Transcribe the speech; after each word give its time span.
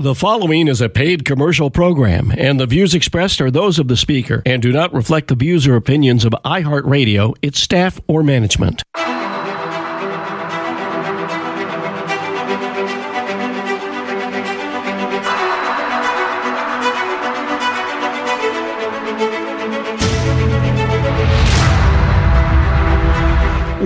The 0.00 0.14
following 0.14 0.66
is 0.66 0.80
a 0.80 0.88
paid 0.88 1.26
commercial 1.26 1.68
program, 1.68 2.32
and 2.38 2.58
the 2.58 2.64
views 2.64 2.94
expressed 2.94 3.38
are 3.42 3.50
those 3.50 3.78
of 3.78 3.88
the 3.88 3.98
speaker 3.98 4.42
and 4.46 4.62
do 4.62 4.72
not 4.72 4.94
reflect 4.94 5.28
the 5.28 5.34
views 5.34 5.66
or 5.66 5.76
opinions 5.76 6.24
of 6.24 6.32
iHeartRadio, 6.42 7.36
its 7.42 7.60
staff, 7.60 8.00
or 8.06 8.22
management. 8.22 8.82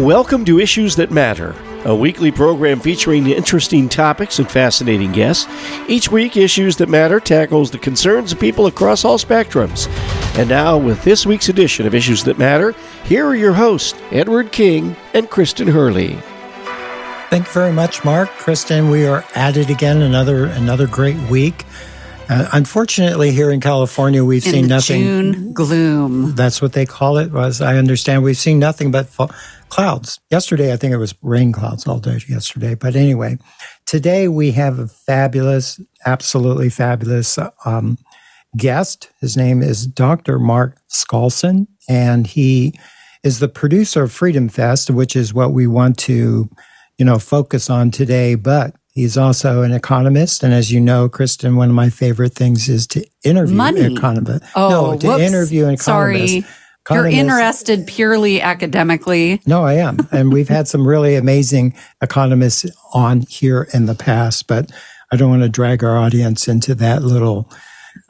Welcome 0.01 0.45
to 0.45 0.61
Issues 0.61 0.95
That 0.95 1.11
Matter 1.11 1.57
a 1.85 1.95
weekly 1.95 2.31
program 2.31 2.81
featuring 2.81 3.27
interesting 3.27 3.89
topics 3.89 4.39
and 4.39 4.51
fascinating 4.51 5.13
guests. 5.13 5.47
Each 5.89 6.11
week, 6.11 6.37
Issues 6.37 6.77
That 6.77 6.89
Matter 6.89 7.21
tackles 7.21 7.71
the 7.71 7.79
concerns 7.79 8.33
of 8.33 8.41
people 8.41 8.67
across 8.67 9.05
all 9.05 9.19
spectrums. 9.19 9.89
And 10.39 10.49
now, 10.49 10.79
with 10.79 11.03
this 11.05 11.27
week's 11.27 11.49
edition 11.49 11.87
of 11.87 11.95
Issues 11.95 12.25
That 12.25 12.39
Matter, 12.39 12.75
here 13.05 13.27
are 13.27 13.37
your 13.37 13.53
hosts, 13.53 13.95
Edward 14.11 14.53
King 14.53 14.97
and 15.13 15.29
Kristen 15.31 15.69
Hurley. 15.69 16.19
Thank 17.31 17.47
you 17.47 17.53
very 17.53 17.73
much, 17.73 18.05
Mark. 18.05 18.29
Kristen, 18.31 18.91
we 18.91 19.07
are 19.07 19.25
at 19.35 19.57
it 19.57 19.69
again, 19.69 20.03
another 20.03 20.47
another 20.47 20.87
great 20.87 21.19
week. 21.29 21.65
Uh, 22.29 22.49
unfortunately, 22.53 23.33
here 23.33 23.51
in 23.51 23.61
California, 23.61 24.25
we've 24.25 24.45
in 24.47 24.53
seen 24.53 24.67
nothing. 24.67 25.03
June 25.03 25.53
gloom. 25.53 26.35
That's 26.35 26.63
what 26.63 26.73
they 26.73 26.87
call 26.87 27.19
it. 27.19 27.31
Was 27.33 27.61
I 27.61 27.77
understand? 27.77 28.23
We've 28.23 28.37
seen 28.37 28.59
nothing 28.59 28.91
but 28.91 29.09
clouds. 29.69 30.21
Yesterday, 30.31 30.73
I 30.73 30.77
think 30.77 30.93
it 30.95 30.99
was 30.99 31.15
rain 31.21 31.53
clouds 31.53 31.87
all 31.87 31.99
day 31.99 32.21
yesterday. 32.29 32.75
But 32.75 32.97
anyway, 32.97 33.39
today 33.87 34.29
we 34.29 34.53
have 34.53 34.79
a 34.79 34.87
fabulous, 34.89 35.81
absolutely 36.07 36.71
fabulous 36.71 37.39
um, 37.65 37.99
guest. 38.57 39.11
His 39.21 39.37
name 39.37 39.63
is 39.63 39.87
Dr. 39.87 40.39
Mark 40.39 40.79
Skousen, 40.89 41.67
and 41.89 42.27
he 42.27 42.79
is 43.23 43.41
the 43.41 43.49
producer 43.49 44.05
of 44.05 44.13
Freedom 44.13 44.49
Fest, 44.49 44.91
which 44.91 45.15
is 45.17 45.35
what 45.35 45.53
we 45.53 45.67
want 45.67 45.99
to, 45.99 46.49
you 46.97 47.05
know, 47.05 47.19
focus 47.19 47.69
on 47.69 47.91
today. 47.91 48.35
But 48.35 48.75
He's 48.95 49.17
also 49.17 49.63
an 49.63 49.73
economist, 49.73 50.45
and 50.45 50.55
as 50.55 50.71
you 50.71 50.79
know, 50.81 51.09
Kristen, 51.09 51.57
one 51.57 51.69
of 51.69 51.75
my 51.75 51.91
favorite 51.91 52.33
things 52.35 52.69
is 52.69 52.87
to 52.89 53.05
interview 53.25 53.57
Money. 53.57 53.81
economists. 53.81 54.49
Oh, 54.55 54.93
no, 54.93 54.99
to 54.99 55.07
whoops. 55.09 55.21
interview 55.21 55.65
an 55.67 55.75
economist. 55.75 56.33
Sorry. 56.33 56.45
You're 56.91 57.07
interested 57.07 57.87
purely 57.87 58.43
academically. 58.43 59.41
No, 59.47 59.65
I 59.65 59.75
am. 59.75 60.07
And 60.13 60.33
we've 60.33 60.49
had 60.51 60.69
some 60.69 60.87
really 60.87 61.17
amazing 61.17 61.75
economists 62.03 62.67
on 62.93 63.23
here 63.23 63.67
in 63.73 63.87
the 63.87 63.95
past, 63.95 64.47
but 64.47 64.71
I 65.11 65.17
don't 65.17 65.31
want 65.31 65.43
to 65.43 65.49
drag 65.49 65.83
our 65.83 65.97
audience 65.97 66.47
into 66.47 66.75
that 66.77 67.03
little 67.03 67.51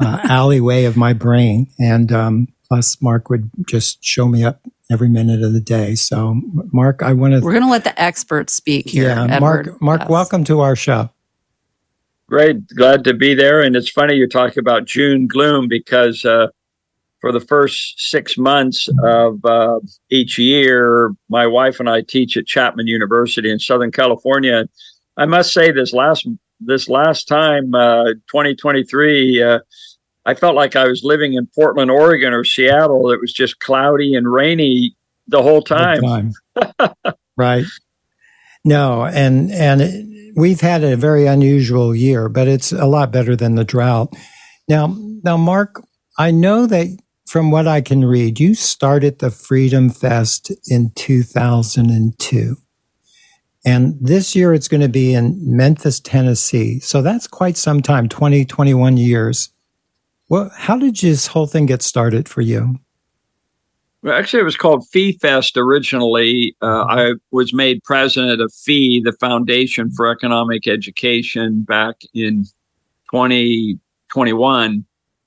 uh, 0.00 0.20
alleyway 0.24 0.84
of 0.84 0.96
my 0.96 1.12
brain. 1.12 1.68
And 1.78 2.10
um, 2.12 2.48
plus, 2.68 3.00
Mark 3.00 3.30
would 3.30 3.48
just 3.66 4.04
show 4.04 4.26
me 4.26 4.44
up 4.44 4.60
every 4.90 5.08
minute 5.08 5.42
of 5.42 5.52
the 5.52 5.60
day. 5.60 5.94
So, 5.94 6.40
Mark, 6.72 7.02
I 7.02 7.12
want 7.12 7.34
to. 7.34 7.40
We're 7.40 7.52
going 7.52 7.64
to 7.64 7.70
let 7.70 7.84
the 7.84 8.00
experts 8.00 8.52
speak 8.52 8.88
here. 8.88 9.08
Yeah, 9.08 9.24
Edward. 9.24 9.66
Mark. 9.66 9.82
Mark, 9.82 10.00
Yes. 10.02 10.10
welcome 10.10 10.44
to 10.44 10.60
our 10.60 10.76
show. 10.76 11.10
Great, 12.28 12.66
glad 12.68 13.04
to 13.04 13.14
be 13.14 13.34
there. 13.34 13.60
And 13.60 13.76
it's 13.76 13.90
funny 13.90 14.14
you're 14.14 14.26
talking 14.26 14.58
about 14.60 14.86
June 14.86 15.26
gloom 15.26 15.68
because 15.68 16.24
uh, 16.24 16.48
for 17.20 17.32
the 17.32 17.40
first 17.40 17.94
six 18.10 18.38
months 18.38 18.88
of 19.02 19.44
uh, 19.44 19.78
each 20.10 20.38
year, 20.38 21.14
my 21.28 21.46
wife 21.46 21.80
and 21.80 21.88
I 21.88 22.00
teach 22.00 22.36
at 22.36 22.46
Chapman 22.46 22.86
University 22.86 23.50
in 23.50 23.58
Southern 23.58 23.92
California. 23.92 24.68
I 25.16 25.26
must 25.26 25.52
say 25.52 25.70
this 25.70 25.92
last 25.92 26.26
this 26.60 26.88
last 26.88 27.28
time, 27.28 27.74
uh, 27.74 28.14
2023, 28.30 29.42
uh, 29.42 29.58
I 30.26 30.34
felt 30.34 30.54
like 30.54 30.76
I 30.76 30.86
was 30.86 31.02
living 31.04 31.34
in 31.34 31.46
Portland, 31.54 31.90
Oregon, 31.90 32.32
or 32.32 32.44
Seattle. 32.44 33.10
It 33.10 33.20
was 33.20 33.32
just 33.32 33.60
cloudy 33.60 34.14
and 34.14 34.30
rainy 34.30 34.96
the 35.28 35.42
whole 35.42 35.62
time. 35.62 36.00
time. 36.00 36.32
right. 37.36 37.64
No, 38.64 39.04
and 39.04 39.50
and 39.52 39.82
it, 39.82 40.32
we've 40.34 40.60
had 40.60 40.82
a 40.82 40.96
very 40.96 41.26
unusual 41.26 41.94
year, 41.94 42.28
but 42.28 42.48
it's 42.48 42.72
a 42.72 42.86
lot 42.86 43.12
better 43.12 43.36
than 43.36 43.54
the 43.54 43.64
drought. 43.64 44.14
Now, 44.68 44.96
now, 45.22 45.36
Mark, 45.36 45.82
I 46.18 46.30
know 46.30 46.66
that 46.66 46.96
from 47.26 47.50
what 47.50 47.66
I 47.66 47.80
can 47.80 48.04
read, 48.04 48.40
you 48.40 48.54
started 48.54 49.18
the 49.18 49.30
Freedom 49.30 49.90
Fest 49.90 50.52
in 50.66 50.92
2002. 50.94 52.56
And 53.66 53.96
this 53.98 54.36
year 54.36 54.52
it's 54.52 54.68
going 54.68 54.82
to 54.82 54.88
be 54.88 55.14
in 55.14 55.38
Memphis, 55.40 55.98
Tennessee. 55.98 56.80
So 56.80 57.00
that's 57.00 57.26
quite 57.26 57.56
some 57.56 57.80
time, 57.80 58.08
20, 58.08 58.44
21 58.44 58.98
years. 58.98 59.53
Well, 60.34 60.50
how 60.52 60.76
did 60.76 60.96
this 60.96 61.28
whole 61.28 61.46
thing 61.46 61.66
get 61.66 61.80
started 61.80 62.28
for 62.28 62.40
you? 62.40 62.80
Well, 64.02 64.18
actually, 64.18 64.40
it 64.40 64.44
was 64.44 64.56
called 64.56 64.84
Fee 64.88 65.12
Fest 65.12 65.56
originally. 65.56 66.56
Uh, 66.60 66.82
I 66.86 67.12
was 67.30 67.54
made 67.54 67.84
president 67.84 68.40
of 68.40 68.52
Fee, 68.52 69.00
the 69.00 69.12
Foundation 69.12 69.92
for 69.92 70.10
Economic 70.10 70.66
Education, 70.66 71.62
back 71.62 72.00
in 72.14 72.46
2021 73.12 74.84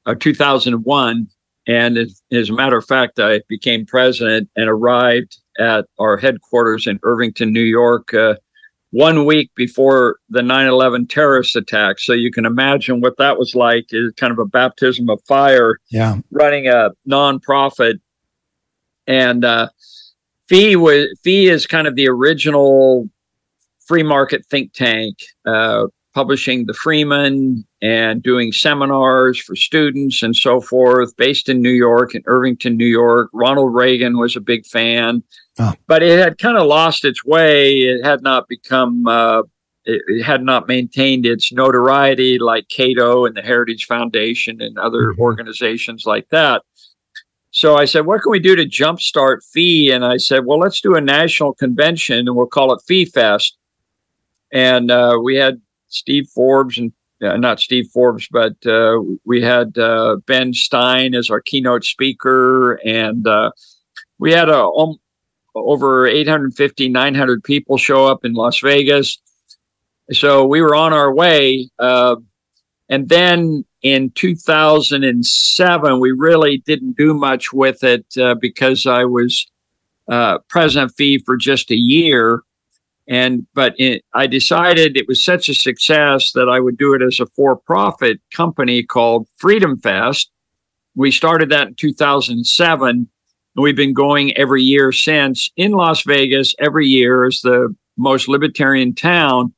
or 0.08 0.16
2001. 0.16 1.28
And 1.68 1.98
as, 1.98 2.22
as 2.34 2.50
a 2.50 2.54
matter 2.54 2.76
of 2.76 2.86
fact, 2.86 3.18
I 3.18 3.40
became 3.48 3.86
president 3.86 4.50
and 4.58 4.68
arrived 4.68 5.38
at 5.58 5.86
our 6.00 6.18
headquarters 6.18 6.86
in 6.86 7.00
Irvington, 7.04 7.54
New 7.54 7.62
York, 7.62 8.14
uh, 8.14 8.36
one 8.98 9.26
week 9.26 9.52
before 9.54 10.18
the 10.28 10.42
9 10.42 10.66
11 10.68 11.06
terrorist 11.06 11.56
attack. 11.56 12.00
So 12.00 12.14
you 12.14 12.32
can 12.32 12.48
imagine 12.48 13.00
what 13.00 13.18
that 13.18 13.38
was 13.38 13.54
like 13.54 13.86
is 13.92 14.12
kind 14.18 14.32
of 14.32 14.40
a 14.40 14.46
baptism 14.46 15.08
of 15.08 15.22
fire 15.28 15.78
Yeah. 15.92 16.18
running 16.32 16.68
a 16.68 16.90
nonprofit. 17.08 18.00
And 19.06 19.46
uh, 19.46 19.70
Fee 20.50 20.76
was 20.78 21.16
Fee 21.24 21.48
is 21.48 21.68
kind 21.68 21.86
of 21.86 21.96
the 21.96 22.08
original 22.10 23.08
free 23.86 24.02
market 24.02 24.44
think 24.50 24.74
tank, 24.74 25.18
uh, 25.46 25.86
publishing 26.16 26.66
the 26.66 26.74
Freeman 26.74 27.67
and 27.82 28.24
doing 28.24 28.52
seminars 28.52 29.38
for 29.40 29.56
students 29.56 30.24
and 30.24 30.36
so 30.36 30.60
forth, 30.60 31.16
based 31.16 31.48
in 31.48 31.62
New 31.62 31.70
York, 31.72 32.16
in 32.16 32.24
Irvington, 32.26 32.76
New 32.76 32.86
York. 32.88 33.30
Ronald 33.34 33.74
Reagan 33.76 34.18
was 34.18 34.36
a 34.36 34.42
big 34.42 34.66
fan, 34.66 35.22
Oh. 35.60 35.74
but 35.88 36.02
it 36.02 36.18
had 36.20 36.38
kind 36.40 36.58
of 36.58 36.66
lost 36.68 37.06
its 37.06 37.24
way. 37.24 37.82
It 37.82 38.04
had 38.04 38.22
not 38.24 38.48
become. 38.48 39.06
Uh, 39.08 39.44
it, 39.86 40.02
it 40.08 40.24
had 40.24 40.42
not 40.44 40.68
maintained 40.68 41.26
its 41.26 41.52
notoriety 41.54 42.40
like 42.40 42.68
Cato 42.68 43.26
and 43.26 43.38
the 43.38 43.42
Heritage 43.42 43.86
Foundation 43.86 44.60
and 44.62 44.78
other 44.78 45.14
Mhm. 45.14 45.20
organizations 45.20 46.04
like 46.06 46.28
that. 46.30 46.64
So 47.52 47.76
I 47.76 47.86
said, 47.86 48.06
what 48.06 48.22
can 48.22 48.32
we 48.32 48.40
do 48.40 48.56
to 48.56 48.66
jumpstart 48.66 49.44
Fee? 49.52 49.90
And 49.90 50.04
I 50.04 50.18
said, 50.18 50.46
well, 50.46 50.60
let's 50.60 50.82
do 50.82 50.96
a 50.96 51.02
national 51.02 51.54
convention 51.54 52.28
and 52.28 52.36
we'll 52.36 52.46
call 52.48 52.74
it 52.74 52.82
Fee 52.86 53.06
Fest. 53.06 53.58
And 54.52 54.92
uh, 54.92 55.18
we 55.24 55.38
had 55.38 55.62
Steve 55.88 56.28
Forbes 56.36 56.78
and 56.78 56.92
uh, 57.22 57.38
not 57.38 57.60
Steve 57.60 57.88
Forbes, 57.94 58.28
but 58.32 58.54
uh, 58.66 59.00
we 59.26 59.42
had 59.42 59.78
uh, 59.78 60.18
Ben 60.28 60.54
Stein 60.54 61.16
as 61.16 61.30
our 61.30 61.42
keynote 61.42 61.84
speaker. 61.84 62.74
And 62.86 63.28
uh, 63.28 63.52
we 64.20 64.32
had 64.32 64.50
um, 64.50 64.98
over 65.56 66.06
850, 66.06 66.90
900 66.90 67.44
people 67.44 67.78
show 67.78 68.06
up 68.06 68.24
in 68.24 68.34
Las 68.34 68.60
Vegas. 68.60 69.18
So 70.12 70.46
we 70.46 70.62
were 70.62 70.76
on 70.76 70.94
our 70.94 71.14
way. 71.14 71.70
Uh, 71.80 72.18
and 72.90 73.10
then 73.10 73.66
in 73.82 74.12
2007, 74.12 76.00
we 76.00 76.12
really 76.12 76.60
didn't 76.66 76.98
do 76.98 77.14
much 77.14 77.52
with 77.52 77.84
it 77.84 78.06
because 78.40 78.86
I 78.86 79.06
was 79.06 79.50
president 80.48 80.94
fee 80.96 81.18
for 81.18 81.36
just 81.36 81.72
a 81.72 81.76
year. 81.76 82.44
And 83.08 83.48
but 83.54 83.74
it, 83.78 84.04
I 84.14 84.28
decided 84.28 84.98
it 84.98 85.08
was 85.08 85.24
such 85.24 85.48
a 85.48 85.54
success 85.54 86.34
that 86.34 86.50
I 86.50 86.60
would 86.60 86.78
do 86.78 86.94
it 86.94 87.02
as 87.02 87.20
a 87.20 87.26
for-profit 87.28 88.20
company 88.34 88.84
called 88.84 89.28
Freedom 89.38 89.80
Fest. 89.80 90.30
We 90.96 91.12
started 91.12 91.50
that 91.50 91.70
in 91.70 91.76
2007, 91.76 92.90
and 92.90 93.08
we've 93.56 93.76
been 93.76 93.94
going 93.94 94.36
every 94.36 94.64
year 94.64 94.92
since 94.92 95.50
in 95.56 95.72
Las 95.72 96.04
Vegas. 96.04 96.54
Every 96.60 96.88
year 96.88 97.26
is 97.26 97.42
the 97.42 97.74
most 97.98 98.28
libertarian 98.28 98.94
town 98.94 99.54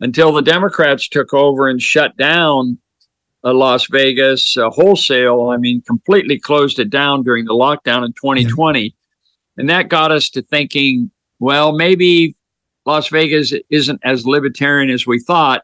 until 0.00 0.32
the 0.32 0.42
Democrats 0.42 1.08
took 1.08 1.34
over 1.34 1.68
and 1.68 1.80
shut 1.82 2.16
down 2.16 2.78
uh, 3.44 3.52
Las 3.52 3.86
Vegas 3.90 4.56
uh, 4.56 4.70
wholesale. 4.70 5.50
I 5.50 5.56
mean, 5.56 5.82
completely 5.82 6.38
closed 6.38 6.78
it 6.78 6.90
down 6.90 7.22
during 7.22 7.44
the 7.46 7.54
lockdown 7.54 8.04
in 8.04 8.12
2020. 8.12 8.94
And 9.56 9.68
that 9.68 9.88
got 9.88 10.12
us 10.12 10.30
to 10.30 10.42
thinking, 10.42 11.10
well, 11.38 11.72
maybe 11.72 12.36
Las 12.86 13.08
Vegas 13.08 13.52
isn't 13.70 14.00
as 14.04 14.26
libertarian 14.26 14.90
as 14.90 15.06
we 15.06 15.20
thought. 15.20 15.62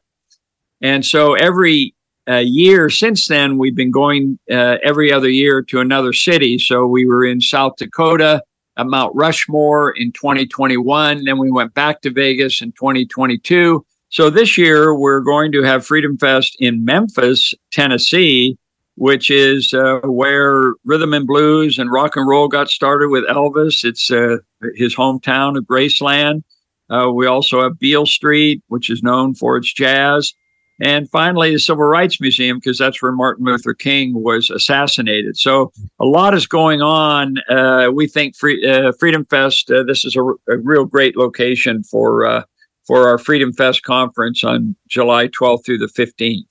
And 0.80 1.04
so 1.04 1.34
every 1.34 1.94
uh, 2.28 2.36
year 2.36 2.90
since 2.90 3.26
then, 3.26 3.58
we've 3.58 3.74
been 3.74 3.90
going 3.90 4.38
uh, 4.50 4.76
every 4.84 5.12
other 5.12 5.28
year 5.30 5.62
to 5.62 5.80
another 5.80 6.12
city. 6.12 6.58
So 6.58 6.86
we 6.86 7.06
were 7.06 7.24
in 7.24 7.40
South 7.40 7.76
Dakota 7.76 8.42
at 8.76 8.86
Mount 8.86 9.14
Rushmore 9.14 9.90
in 9.90 10.12
2021. 10.12 11.24
Then 11.24 11.38
we 11.38 11.50
went 11.50 11.74
back 11.74 12.00
to 12.02 12.10
Vegas 12.10 12.62
in 12.62 12.72
2022. 12.72 13.84
So 14.10 14.30
this 14.30 14.56
year 14.56 14.94
we're 14.94 15.20
going 15.20 15.52
to 15.52 15.62
have 15.62 15.84
Freedom 15.84 16.16
Fest 16.16 16.56
in 16.60 16.84
Memphis, 16.84 17.54
Tennessee, 17.72 18.56
which 18.96 19.30
is 19.30 19.72
uh, 19.74 20.00
where 20.04 20.74
rhythm 20.84 21.12
and 21.12 21.26
blues 21.26 21.78
and 21.78 21.90
rock 21.90 22.16
and 22.16 22.26
roll 22.26 22.48
got 22.48 22.68
started 22.68 23.08
with 23.08 23.24
Elvis. 23.28 23.84
It's 23.84 24.10
uh, 24.10 24.38
his 24.74 24.94
hometown 24.94 25.58
of 25.58 25.64
Graceland. 25.64 26.42
Uh, 26.90 27.10
we 27.12 27.26
also 27.26 27.62
have 27.62 27.78
Beale 27.78 28.06
Street, 28.06 28.62
which 28.68 28.90
is 28.90 29.02
known 29.02 29.34
for 29.34 29.56
its 29.56 29.72
jazz. 29.72 30.34
And 30.80 31.10
finally, 31.10 31.52
the 31.52 31.58
Civil 31.58 31.84
Rights 31.84 32.20
Museum, 32.20 32.58
because 32.58 32.78
that's 32.78 33.02
where 33.02 33.10
Martin 33.10 33.44
Luther 33.44 33.74
King 33.74 34.22
was 34.22 34.48
assassinated. 34.48 35.36
So 35.36 35.72
a 35.98 36.04
lot 36.04 36.34
is 36.34 36.46
going 36.46 36.82
on. 36.82 37.38
Uh, 37.48 37.90
we 37.92 38.06
think 38.06 38.36
Free, 38.36 38.64
uh, 38.64 38.92
Freedom 38.92 39.24
Fest, 39.24 39.70
uh, 39.70 39.82
this 39.82 40.04
is 40.04 40.14
a, 40.14 40.22
real 40.58 40.84
great 40.84 41.16
location 41.16 41.82
for, 41.82 42.26
uh, 42.26 42.44
for 42.86 43.08
our 43.08 43.18
Freedom 43.18 43.52
Fest 43.52 43.82
conference 43.82 44.44
on 44.44 44.76
July 44.86 45.26
12th 45.28 45.64
through 45.64 45.78
the 45.78 45.86
15th. 45.86 46.44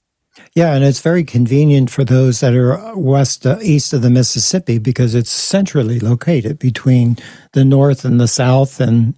Yeah, 0.53 0.75
and 0.75 0.83
it's 0.83 1.01
very 1.01 1.23
convenient 1.23 1.89
for 1.89 2.03
those 2.03 2.41
that 2.41 2.53
are 2.53 2.95
west 2.95 3.45
uh, 3.45 3.57
east 3.61 3.93
of 3.93 4.01
the 4.03 4.09
Mississippi 4.09 4.77
because 4.77 5.15
it's 5.15 5.31
centrally 5.31 5.99
located 5.99 6.59
between 6.59 7.17
the 7.53 7.65
north 7.65 8.05
and 8.05 8.19
the 8.19 8.27
south 8.27 8.79
and 8.79 9.15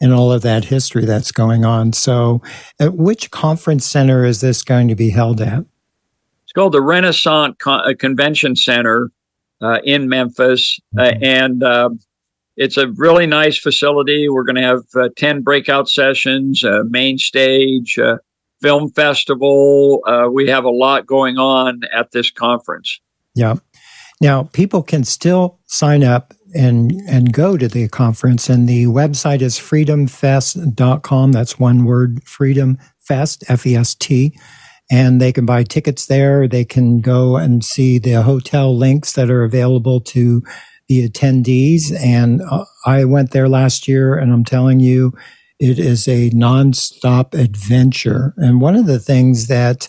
and 0.00 0.12
all 0.12 0.32
of 0.32 0.42
that 0.42 0.66
history 0.66 1.04
that's 1.04 1.32
going 1.32 1.64
on. 1.64 1.92
So, 1.92 2.42
at 2.78 2.94
which 2.94 3.30
conference 3.30 3.86
center 3.86 4.24
is 4.24 4.40
this 4.40 4.62
going 4.62 4.88
to 4.88 4.94
be 4.94 5.10
held 5.10 5.40
at? 5.40 5.64
It's 6.44 6.52
called 6.54 6.72
the 6.72 6.80
Renasant 6.80 7.58
Con- 7.58 7.88
uh, 7.88 7.94
Convention 7.98 8.56
Center 8.56 9.10
uh, 9.62 9.78
in 9.84 10.08
Memphis, 10.08 10.78
uh, 10.98 11.02
mm-hmm. 11.02 11.24
and 11.24 11.62
uh, 11.62 11.90
it's 12.56 12.76
a 12.76 12.88
really 12.88 13.26
nice 13.26 13.58
facility. 13.58 14.28
We're 14.28 14.44
going 14.44 14.56
to 14.56 14.62
have 14.62 14.84
uh, 14.94 15.08
10 15.16 15.42
breakout 15.42 15.88
sessions, 15.88 16.62
a 16.62 16.84
main 16.84 17.18
stage, 17.18 17.98
film 18.60 18.90
festival. 18.90 20.02
Uh, 20.06 20.28
we 20.32 20.48
have 20.48 20.64
a 20.64 20.70
lot 20.70 21.06
going 21.06 21.38
on 21.38 21.82
at 21.92 22.12
this 22.12 22.30
conference. 22.30 23.00
Yeah. 23.34 23.56
Now, 24.20 24.44
people 24.44 24.82
can 24.82 25.04
still 25.04 25.58
sign 25.66 26.02
up 26.02 26.32
and 26.56 26.92
and 27.08 27.32
go 27.32 27.56
to 27.56 27.68
the 27.68 27.88
conference, 27.88 28.48
and 28.48 28.68
the 28.68 28.86
website 28.86 29.42
is 29.42 29.58
freedomfest.com. 29.58 31.32
That's 31.32 31.58
one 31.58 31.84
word, 31.84 32.22
Freedom 32.24 32.78
Fest, 32.98 33.44
F 33.48 33.66
E 33.66 33.76
S 33.76 33.94
T. 33.94 34.38
And 34.90 35.20
they 35.20 35.32
can 35.32 35.46
buy 35.46 35.64
tickets 35.64 36.06
there. 36.06 36.46
They 36.46 36.64
can 36.64 37.00
go 37.00 37.36
and 37.36 37.64
see 37.64 37.98
the 37.98 38.22
hotel 38.22 38.76
links 38.76 39.14
that 39.14 39.30
are 39.30 39.42
available 39.42 40.00
to 40.02 40.42
the 40.88 41.08
attendees. 41.08 41.92
And 41.98 42.40
uh, 42.48 42.64
I 42.84 43.04
went 43.04 43.32
there 43.32 43.48
last 43.48 43.88
year, 43.88 44.16
and 44.16 44.32
I'm 44.32 44.44
telling 44.44 44.78
you, 44.78 45.12
it 45.58 45.78
is 45.78 46.06
a 46.06 46.30
nonstop 46.30 47.34
adventure. 47.34 48.34
And 48.36 48.60
one 48.60 48.76
of 48.76 48.86
the 48.86 49.00
things 49.00 49.48
that, 49.48 49.88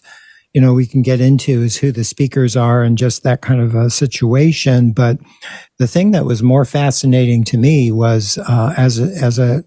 you 0.57 0.61
know, 0.61 0.73
we 0.73 0.87
can 0.87 1.03
get 1.03 1.21
into 1.21 1.61
is 1.61 1.77
who 1.77 1.91
the 1.91 2.03
speakers 2.03 2.57
are 2.57 2.81
and 2.81 2.97
just 2.97 3.21
that 3.21 3.41
kind 3.41 3.61
of 3.61 3.75
a 3.75 3.91
situation. 3.91 4.91
But 4.91 5.19
the 5.77 5.85
thing 5.85 6.09
that 6.13 6.25
was 6.25 6.41
more 6.41 6.65
fascinating 6.65 7.43
to 7.43 7.59
me 7.59 7.91
was 7.91 8.39
uh, 8.39 8.73
as 8.75 8.97
a, 8.97 9.03
as 9.23 9.37
a 9.37 9.65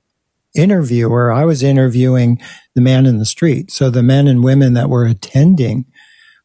interviewer, 0.53 1.31
I 1.31 1.45
was 1.45 1.63
interviewing 1.63 2.41
the 2.75 2.81
man 2.81 3.07
in 3.07 3.19
the 3.19 3.25
street. 3.25 3.71
So 3.71 3.89
the 3.89 4.03
men 4.03 4.27
and 4.27 4.43
women 4.43 4.75
that 4.75 4.91
were 4.91 5.05
attending 5.05 5.85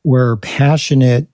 were 0.04 0.38
passionate 0.38 1.28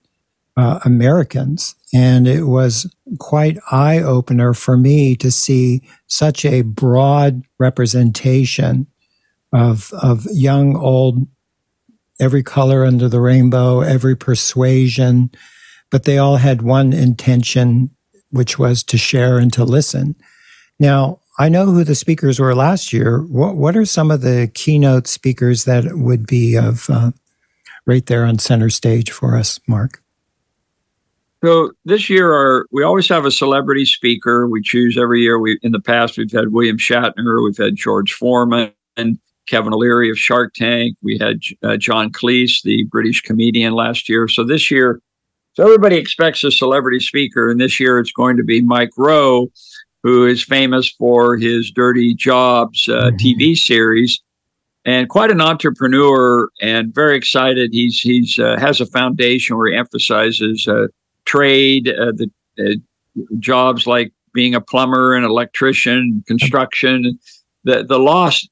uh, 0.56 0.80
Americans. 0.82 1.74
And 1.92 2.26
it 2.26 2.44
was 2.44 2.90
quite 3.18 3.58
eye 3.70 3.98
opener 3.98 4.54
for 4.54 4.78
me 4.78 5.16
to 5.16 5.30
see 5.30 5.82
such 6.06 6.46
a 6.46 6.62
broad 6.62 7.42
representation 7.58 8.86
of, 9.52 9.92
of 10.00 10.26
young, 10.32 10.78
old, 10.78 11.26
every 12.22 12.42
color 12.42 12.84
under 12.84 13.08
the 13.08 13.20
rainbow, 13.20 13.80
every 13.80 14.16
persuasion, 14.16 15.28
but 15.90 16.04
they 16.04 16.18
all 16.18 16.36
had 16.36 16.62
one 16.62 16.92
intention, 16.92 17.90
which 18.30 18.58
was 18.60 18.84
to 18.84 18.96
share 18.96 19.38
and 19.38 19.52
to 19.52 19.64
listen. 19.64 20.14
Now, 20.78 21.18
I 21.38 21.48
know 21.48 21.66
who 21.66 21.82
the 21.82 21.96
speakers 21.96 22.38
were 22.38 22.54
last 22.54 22.92
year. 22.92 23.22
What, 23.22 23.56
what 23.56 23.76
are 23.76 23.84
some 23.84 24.12
of 24.12 24.20
the 24.20 24.50
keynote 24.54 25.08
speakers 25.08 25.64
that 25.64 25.84
would 25.96 26.26
be 26.26 26.54
of 26.56 26.88
uh, 26.88 27.10
right 27.86 28.06
there 28.06 28.24
on 28.24 28.38
center 28.38 28.70
stage 28.70 29.10
for 29.10 29.36
us, 29.36 29.58
Mark? 29.66 30.00
So 31.44 31.72
this 31.84 32.08
year, 32.08 32.32
our 32.32 32.66
we 32.70 32.84
always 32.84 33.08
have 33.08 33.24
a 33.24 33.32
celebrity 33.32 33.84
speaker. 33.84 34.46
We 34.46 34.62
choose 34.62 34.96
every 34.96 35.22
year. 35.22 35.40
We 35.40 35.58
in 35.62 35.72
the 35.72 35.80
past 35.80 36.16
we've 36.16 36.30
had 36.30 36.52
William 36.52 36.78
Shatner, 36.78 37.42
we've 37.44 37.56
had 37.56 37.74
George 37.74 38.12
Foreman, 38.12 38.72
and 38.96 39.18
Kevin 39.48 39.74
O'Leary 39.74 40.10
of 40.10 40.18
Shark 40.18 40.54
Tank. 40.54 40.96
We 41.02 41.18
had 41.18 41.40
uh, 41.62 41.76
John 41.76 42.10
Cleese, 42.10 42.62
the 42.62 42.84
British 42.84 43.22
comedian, 43.22 43.74
last 43.74 44.08
year. 44.08 44.28
So 44.28 44.44
this 44.44 44.70
year, 44.70 45.00
so 45.54 45.64
everybody 45.64 45.96
expects 45.96 46.44
a 46.44 46.50
celebrity 46.50 47.00
speaker, 47.00 47.50
and 47.50 47.60
this 47.60 47.78
year 47.78 47.98
it's 47.98 48.12
going 48.12 48.36
to 48.36 48.44
be 48.44 48.60
Mike 48.60 48.92
Rowe, 48.96 49.50
who 50.02 50.26
is 50.26 50.42
famous 50.42 50.88
for 50.88 51.36
his 51.36 51.70
Dirty 51.70 52.14
Jobs 52.14 52.88
uh, 52.88 53.10
mm-hmm. 53.10 53.16
TV 53.16 53.56
series 53.56 54.22
and 54.84 55.08
quite 55.08 55.30
an 55.30 55.40
entrepreneur 55.40 56.48
and 56.60 56.94
very 56.94 57.16
excited. 57.16 57.70
He's 57.72 58.00
he's 58.00 58.38
uh, 58.38 58.58
has 58.58 58.80
a 58.80 58.86
foundation 58.86 59.56
where 59.56 59.70
he 59.70 59.76
emphasizes 59.76 60.66
uh, 60.66 60.88
trade, 61.24 61.88
uh, 61.88 62.12
the 62.12 62.30
uh, 62.58 63.24
jobs 63.38 63.86
like 63.86 64.12
being 64.34 64.54
a 64.54 64.60
plumber 64.60 65.14
and 65.14 65.24
electrician, 65.24 66.24
construction, 66.26 67.18
the 67.64 67.84
the 67.84 67.98
loss. 67.98 68.46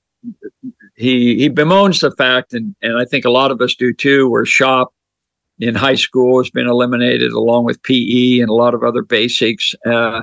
He 1.01 1.37
he 1.37 1.49
bemoans 1.49 2.01
the 2.01 2.11
fact, 2.11 2.53
and 2.53 2.75
and 2.83 2.99
I 2.99 3.05
think 3.05 3.25
a 3.25 3.31
lot 3.31 3.51
of 3.51 3.61
us 3.61 3.75
do 3.75 3.93
too, 3.93 4.29
where 4.29 4.45
shop 4.45 4.93
in 5.59 5.75
high 5.75 5.95
school 5.95 6.39
has 6.39 6.51
been 6.51 6.67
eliminated 6.67 7.33
along 7.33 7.65
with 7.65 7.83
PE 7.83 8.41
and 8.41 8.49
a 8.49 8.55
lot 8.55 8.75
of 8.75 8.83
other 8.83 9.03
basics. 9.03 9.75
Uh, 9.85 10.23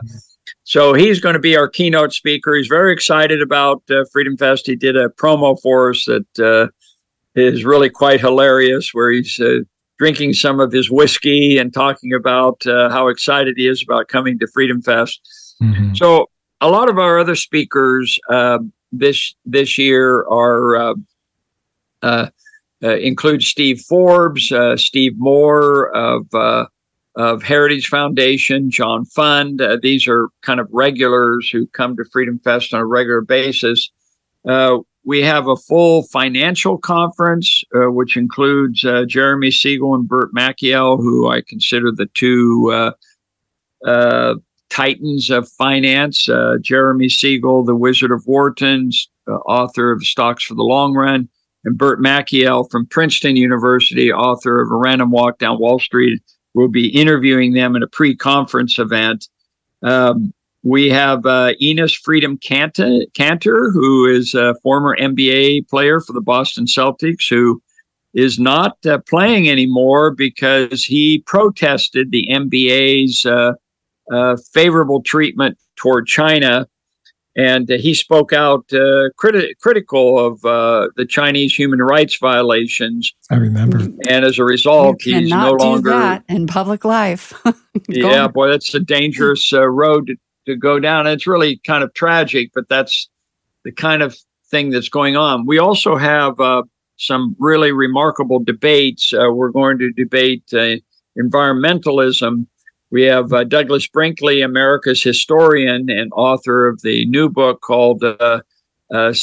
so 0.63 0.93
he's 0.93 1.19
going 1.19 1.33
to 1.33 1.39
be 1.39 1.55
our 1.55 1.67
keynote 1.67 2.13
speaker. 2.13 2.55
He's 2.55 2.67
very 2.67 2.91
excited 2.91 3.41
about 3.41 3.83
uh, 3.89 4.03
Freedom 4.11 4.35
Fest. 4.35 4.65
He 4.65 4.75
did 4.75 4.95
a 4.95 5.09
promo 5.09 5.59
for 5.61 5.91
us 5.91 6.05
that 6.05 6.39
uh, 6.39 6.67
is 7.35 7.65
really 7.65 7.89
quite 7.89 8.19
hilarious, 8.19 8.93
where 8.93 9.11
he's 9.11 9.39
uh, 9.39 9.59
drinking 9.97 10.33
some 10.33 10.59
of 10.59 10.71
his 10.71 10.91
whiskey 10.91 11.57
and 11.57 11.73
talking 11.73 12.13
about 12.13 12.65
uh, 12.67 12.89
how 12.89 13.07
excited 13.07 13.55
he 13.57 13.67
is 13.67 13.83
about 13.83 14.07
coming 14.07 14.39
to 14.39 14.47
Freedom 14.47 14.81
Fest. 14.81 15.21
Mm-hmm. 15.61 15.95
So 15.95 16.29
a 16.61 16.69
lot 16.69 16.89
of 16.89 16.97
our 16.97 17.19
other 17.19 17.35
speakers 17.35 18.19
uh, 18.29 18.59
this 18.99 19.35
this 19.45 19.77
year 19.77 20.25
are 20.27 20.75
uh, 20.75 20.93
uh, 22.01 22.29
uh 22.83 22.97
include 22.97 23.43
Steve 23.43 23.81
Forbes, 23.81 24.51
uh, 24.51 24.77
Steve 24.77 25.13
Moore 25.17 25.95
of 25.95 26.27
of 27.15 27.41
Heritage 27.41 27.87
Foundation, 27.87 28.69
John 28.69 29.03
Fund. 29.05 29.61
these 29.81 30.07
are 30.07 30.29
kind 30.43 30.59
of 30.59 30.67
regulars 30.71 31.49
who 31.49 31.65
come 31.67 31.97
to 31.97 32.05
Freedom 32.11 32.37
Fest 32.39 32.75
on 32.75 32.79
a 32.79 32.85
regular 32.85 33.21
basis. 33.21 33.89
We 35.03 35.21
have 35.21 35.47
a 35.47 35.55
full 35.55 36.03
financial 36.03 36.77
conference, 36.77 37.63
which 37.71 38.17
includes 38.17 38.85
Jeremy 39.07 39.49
Siegel 39.49 39.95
and 39.95 40.07
Burt 40.07 40.31
Malkiel, 40.33 40.97
who 40.97 41.27
I 41.27 41.41
consider 41.41 41.91
the 41.91 42.07
two 42.13 42.91
uh 43.85 44.35
titans 44.69 45.29
of 45.29 45.49
finance. 45.49 46.27
Uh, 46.29 46.57
Jeremy 46.61 47.09
Siegel, 47.09 47.63
the 47.63 47.75
Wizard 47.75 48.11
of 48.11 48.25
Wharton, 48.25 48.91
uh, 49.27 49.31
author 49.31 49.91
of 49.91 50.03
Stocks 50.03 50.43
for 50.43 50.55
the 50.55 50.63
Long 50.63 50.93
Run, 50.93 51.27
and 51.65 51.77
Burt 51.77 51.99
Malkiel 51.99 52.69
from 52.69 52.85
Princeton 52.85 53.35
University, 53.35 54.11
author 54.11 54.61
of 54.61 54.71
A 54.71 54.75
Random 54.75 55.11
Walk 55.11 55.39
Down 55.39 55.59
Wall 55.59 55.79
Street. 55.79 56.21
We'll 56.53 56.67
be 56.67 56.87
interviewing 56.89 57.53
them 57.53 57.75
in 57.75 57.83
a 57.83 57.87
pre-conference 57.87 58.79
event. 58.79 59.27
Um, 59.83 60.33
we 60.63 60.89
have 60.89 61.25
uh, 61.25 61.53
Enes 61.61 61.95
Freedom 61.95 62.37
Kanter, 62.37 63.71
who 63.71 64.05
is 64.05 64.33
a 64.33 64.55
former 64.63 64.97
NBA 64.97 65.69
player 65.69 66.01
for 66.01 66.13
the 66.13 66.21
Boston 66.21 66.65
Celtics, 66.65 67.29
who 67.29 67.61
is 68.13 68.39
not 68.39 68.83
uh, 68.85 68.97
playing 69.07 69.49
anymore 69.49 70.11
because 70.11 70.83
he 70.83 71.23
protested 71.27 72.11
the 72.11 72.27
NBA's 72.31 73.25
uh, 73.25 73.53
uh, 74.11 74.37
favorable 74.53 75.01
treatment 75.01 75.57
toward 75.75 76.07
China. 76.07 76.67
And 77.35 77.69
he 77.69 77.93
spoke 77.93 78.33
out 78.33 78.65
uh, 78.73 79.09
criti- 79.21 79.51
critical 79.61 80.17
of 80.17 80.43
uh, 80.43 80.89
the 80.95 81.05
Chinese 81.05 81.53
human 81.53 81.79
rights 81.79 82.17
violations. 82.19 83.13
I 83.29 83.35
remember. 83.35 83.77
And 84.09 84.25
as 84.25 84.39
a 84.39 84.43
result, 84.43 85.03
he's 85.03 85.29
no 85.29 85.51
longer. 85.51 85.91
that 85.91 86.23
in 86.27 86.47
public 86.47 86.83
life. 86.83 87.39
yeah, 87.89 88.27
boy, 88.27 88.49
that's 88.49 88.73
a 88.73 88.79
dangerous 88.79 89.53
road 89.53 90.07
to, 90.07 90.15
to 90.47 90.55
go 90.55 90.79
down. 90.79 91.05
It's 91.05 91.27
really 91.27 91.57
kind 91.57 91.83
of 91.83 91.93
tragic, 91.93 92.49
but 92.55 92.67
that's 92.69 93.07
the 93.63 93.71
kind 93.71 94.01
of 94.01 94.17
thing 94.49 94.69
that's 94.69 94.89
going 94.89 95.15
on. 95.15 95.45
We 95.45 95.59
also 95.59 95.95
have 95.95 96.39
uh, 96.39 96.63
some 96.97 97.35
really 97.39 97.71
remarkable 97.71 98.39
debates. 98.39 99.13
Uh, 99.13 99.31
we're 99.31 99.51
going 99.51 99.77
to 99.79 99.91
debate 99.91 100.43
uh, 100.53 100.75
environmentalism. 101.19 102.47
We 102.89 103.03
have 103.03 103.33
uh, 103.33 103.43
Douglas 103.43 103.87
Brinkley, 103.87 104.41
America's 104.41 105.03
historian 105.03 105.89
and 105.89 106.11
author 106.15 106.67
of 106.67 106.81
the 106.81 107.05
new 107.07 107.29
book 107.29 107.61
called 107.61 108.03
uh, 108.03 108.41
uh, 108.93 109.13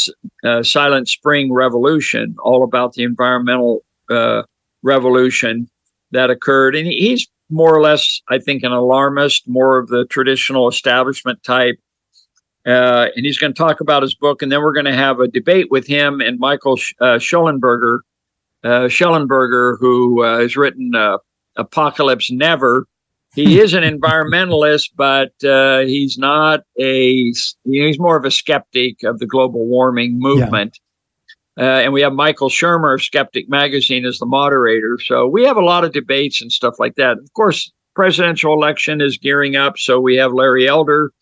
uh, 0.44 0.62
Silent 0.62 1.08
Spring 1.08 1.52
Revolution, 1.52 2.36
all 2.42 2.62
about 2.62 2.92
the 2.92 3.04
environmental 3.04 3.82
uh, 4.10 4.42
revolution 4.82 5.68
that 6.10 6.28
occurred. 6.28 6.76
And 6.76 6.86
he's 6.86 7.26
more 7.50 7.74
or 7.74 7.80
less, 7.80 8.20
I 8.28 8.38
think, 8.38 8.62
an 8.62 8.72
alarmist, 8.72 9.48
more 9.48 9.78
of 9.78 9.88
the 9.88 10.04
traditional 10.06 10.68
establishment 10.68 11.42
type. 11.42 11.78
Uh, 12.66 13.08
and 13.16 13.24
he's 13.24 13.38
going 13.38 13.52
to 13.52 13.58
talk 13.58 13.80
about 13.80 14.02
his 14.02 14.14
book, 14.14 14.40
and 14.42 14.50
then 14.50 14.60
we're 14.60 14.72
going 14.72 14.86
to 14.86 14.94
have 14.94 15.20
a 15.20 15.28
debate 15.28 15.70
with 15.70 15.86
him 15.86 16.20
and 16.20 16.38
Michael 16.38 16.78
uh, 17.00 17.18
Schellenberger, 17.18 17.98
Shellenberger, 18.64 19.76
who 19.78 20.22
has 20.22 20.56
written 20.56 20.92
Apocalypse 21.56 22.30
Never, 22.30 22.86
he 23.34 23.58
is 23.58 23.74
an 23.74 23.82
environmentalist, 23.82 24.90
but 24.96 25.32
uh, 25.44 25.80
he's 25.80 26.16
not 26.16 26.60
a. 26.78 27.04
You 27.04 27.32
know, 27.64 27.86
he's 27.86 27.98
more 27.98 28.16
of 28.16 28.24
a 28.24 28.30
skeptic 28.30 29.02
of 29.02 29.18
the 29.18 29.26
global 29.26 29.66
warming 29.66 30.18
movement. 30.18 30.78
Yeah. 30.78 30.80
Uh, 31.56 31.80
and 31.82 31.92
we 31.92 32.00
have 32.00 32.12
Michael 32.12 32.48
Shermer 32.48 32.94
of 32.94 33.02
Skeptic 33.02 33.48
Magazine 33.48 34.04
as 34.04 34.18
the 34.18 34.26
moderator. 34.26 34.98
So 35.02 35.26
we 35.26 35.44
have 35.44 35.56
a 35.56 35.64
lot 35.64 35.84
of 35.84 35.92
debates 35.92 36.42
and 36.42 36.50
stuff 36.50 36.74
like 36.80 36.96
that. 36.96 37.18
Of 37.18 37.32
course, 37.34 37.70
presidential 37.94 38.52
election 38.52 39.00
is 39.00 39.18
gearing 39.18 39.54
up, 39.54 39.78
so 39.78 40.00
we 40.00 40.16
have 40.16 40.32
Larry 40.32 40.66
Elder, 40.66 41.12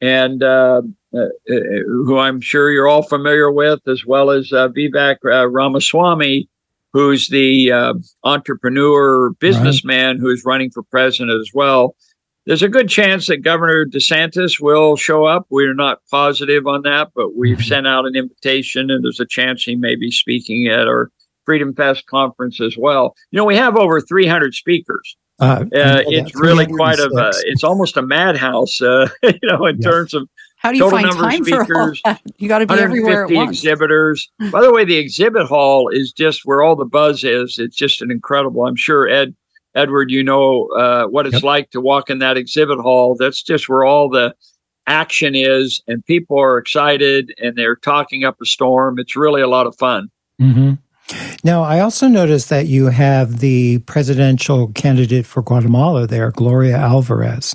and 0.00 0.42
uh, 0.42 0.82
uh, 1.14 1.18
uh 1.18 1.54
who 1.86 2.18
I'm 2.18 2.40
sure 2.40 2.70
you're 2.70 2.88
all 2.88 3.02
familiar 3.02 3.52
with, 3.52 3.80
as 3.86 4.04
well 4.04 4.30
as 4.30 4.52
uh, 4.52 4.68
Vivek 4.68 5.18
Ramaswamy 5.22 6.48
who's 6.92 7.28
the 7.28 7.72
uh, 7.72 7.94
entrepreneur 8.24 9.30
businessman 9.30 10.16
right. 10.16 10.20
who's 10.20 10.44
running 10.44 10.70
for 10.70 10.82
president 10.82 11.30
as 11.40 11.50
well. 11.54 11.94
There's 12.46 12.62
a 12.62 12.68
good 12.68 12.88
chance 12.88 13.26
that 13.26 13.42
Governor 13.42 13.84
DeSantis 13.84 14.58
will 14.58 14.96
show 14.96 15.26
up. 15.26 15.46
We're 15.50 15.74
not 15.74 16.00
positive 16.10 16.66
on 16.66 16.80
that, 16.82 17.10
but 17.14 17.36
we've 17.36 17.58
mm-hmm. 17.58 17.68
sent 17.68 17.86
out 17.86 18.06
an 18.06 18.16
invitation, 18.16 18.90
and 18.90 19.04
there's 19.04 19.20
a 19.20 19.26
chance 19.26 19.64
he 19.64 19.76
may 19.76 19.96
be 19.96 20.10
speaking 20.10 20.66
at 20.66 20.88
our 20.88 21.10
Freedom 21.44 21.74
Fest 21.74 22.06
conference 22.06 22.60
as 22.60 22.76
well. 22.78 23.14
You 23.30 23.36
know, 23.36 23.44
we 23.44 23.56
have 23.56 23.76
over 23.76 24.00
300 24.00 24.54
speakers. 24.54 25.16
Uh, 25.40 25.64
uh, 25.74 26.02
it's 26.06 26.34
really 26.34 26.66
quite 26.66 26.98
a, 26.98 27.06
uh, 27.06 27.32
it's 27.44 27.62
almost 27.62 27.96
a 27.96 28.02
madhouse, 28.02 28.80
uh, 28.80 29.08
you 29.22 29.38
know, 29.42 29.66
in 29.66 29.78
terms 29.78 30.14
of 30.14 30.28
how 30.58 30.72
do 30.72 30.78
you 30.78 30.84
Total 30.90 31.12
find 31.12 31.12
time 31.12 31.44
for 31.44 31.78
all 31.78 31.92
that? 32.04 32.20
You 32.36 32.48
got 32.48 32.58
to 32.58 32.66
be 32.66 32.74
everywhere 32.74 33.24
at 33.24 33.30
once. 33.30 33.58
exhibitors. 33.58 34.28
By 34.50 34.60
the 34.60 34.72
way, 34.72 34.84
the 34.84 34.96
exhibit 34.96 35.46
hall 35.46 35.88
is 35.88 36.12
just 36.12 36.44
where 36.44 36.62
all 36.62 36.74
the 36.74 36.84
buzz 36.84 37.22
is. 37.24 37.58
It's 37.58 37.76
just 37.76 38.02
an 38.02 38.10
incredible. 38.10 38.66
I'm 38.66 38.76
sure 38.76 39.08
Ed 39.08 39.34
Edward, 39.74 40.10
you 40.10 40.24
know 40.24 40.66
uh, 40.76 41.06
what 41.06 41.26
it's 41.26 41.34
yep. 41.34 41.42
like 41.44 41.70
to 41.70 41.80
walk 41.80 42.10
in 42.10 42.18
that 42.18 42.36
exhibit 42.36 42.80
hall. 42.80 43.16
That's 43.16 43.42
just 43.42 43.68
where 43.68 43.84
all 43.84 44.08
the 44.08 44.34
action 44.88 45.34
is, 45.36 45.80
and 45.86 46.04
people 46.04 46.40
are 46.40 46.58
excited 46.58 47.32
and 47.38 47.56
they're 47.56 47.76
talking 47.76 48.24
up 48.24 48.40
a 48.40 48.46
storm. 48.46 48.98
It's 48.98 49.14
really 49.14 49.42
a 49.42 49.48
lot 49.48 49.66
of 49.66 49.76
fun. 49.76 50.10
Mm-hmm. 50.40 50.74
Now, 51.44 51.62
I 51.62 51.80
also 51.80 52.08
noticed 52.08 52.48
that 52.50 52.66
you 52.66 52.86
have 52.86 53.38
the 53.38 53.78
presidential 53.80 54.68
candidate 54.72 55.24
for 55.24 55.42
Guatemala 55.42 56.06
there, 56.06 56.30
Gloria 56.30 56.76
Alvarez. 56.76 57.54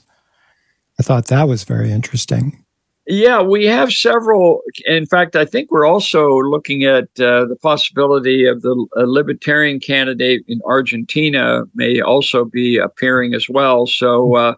I 0.99 1.03
thought 1.03 1.27
that 1.27 1.47
was 1.47 1.63
very 1.63 1.91
interesting. 1.91 2.62
Yeah, 3.05 3.41
we 3.41 3.65
have 3.65 3.91
several. 3.91 4.61
In 4.85 5.05
fact, 5.05 5.35
I 5.35 5.43
think 5.43 5.71
we're 5.71 5.85
also 5.85 6.37
looking 6.39 6.85
at 6.85 7.03
uh, 7.19 7.45
the 7.45 7.57
possibility 7.61 8.45
of 8.45 8.61
the 8.61 8.87
libertarian 8.95 9.81
candidate 9.81 10.43
in 10.47 10.61
Argentina 10.65 11.63
may 11.75 11.99
also 11.99 12.45
be 12.45 12.77
appearing 12.77 13.33
as 13.33 13.49
well. 13.49 13.87
So, 13.87 14.27
hmm. 14.27 14.35
uh, 14.35 14.53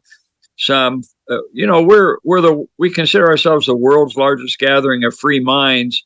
some, 0.57 1.01
uh, 1.29 1.39
you 1.53 1.65
know, 1.65 1.81
we're 1.81 2.17
we're 2.23 2.39
the 2.39 2.65
we 2.77 2.91
consider 2.91 3.27
ourselves 3.27 3.65
the 3.65 3.75
world's 3.75 4.15
largest 4.15 4.59
gathering 4.59 5.03
of 5.03 5.17
free 5.17 5.39
minds, 5.39 6.05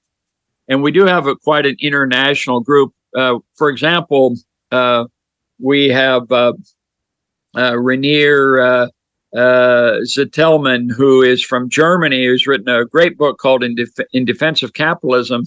and 0.69 0.81
we 0.81 0.91
do 0.91 1.05
have 1.05 1.27
a, 1.27 1.35
quite 1.35 1.65
an 1.65 1.75
international 1.81 2.61
group. 2.61 2.93
Uh, 3.15 3.39
for 3.57 3.69
example, 3.69 4.35
uh, 4.71 5.05
we 5.59 5.89
have 5.89 6.31
uh, 6.31 6.53
Rainer 7.53 8.89
uh, 9.35 9.99
who 10.95 11.21
is 11.21 11.43
from 11.43 11.69
Germany, 11.69 12.25
who's 12.25 12.47
written 12.47 12.69
a 12.69 12.85
great 12.85 13.17
book 13.17 13.37
called 13.37 13.63
In, 13.63 13.75
Def- 13.75 14.07
In 14.13 14.25
Defense 14.25 14.63
of 14.63 14.73
Capitalism. 14.73 15.43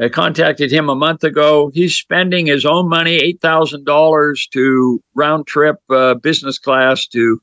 I 0.00 0.08
contacted 0.08 0.72
him 0.72 0.88
a 0.88 0.96
month 0.96 1.22
ago. 1.22 1.70
He's 1.72 1.94
spending 1.94 2.46
his 2.46 2.66
own 2.66 2.88
money, 2.88 3.18
$8,000 3.40 4.50
to 4.50 5.02
round 5.14 5.46
trip 5.46 5.76
uh, 5.88 6.14
business 6.14 6.58
class 6.58 7.06
to 7.08 7.40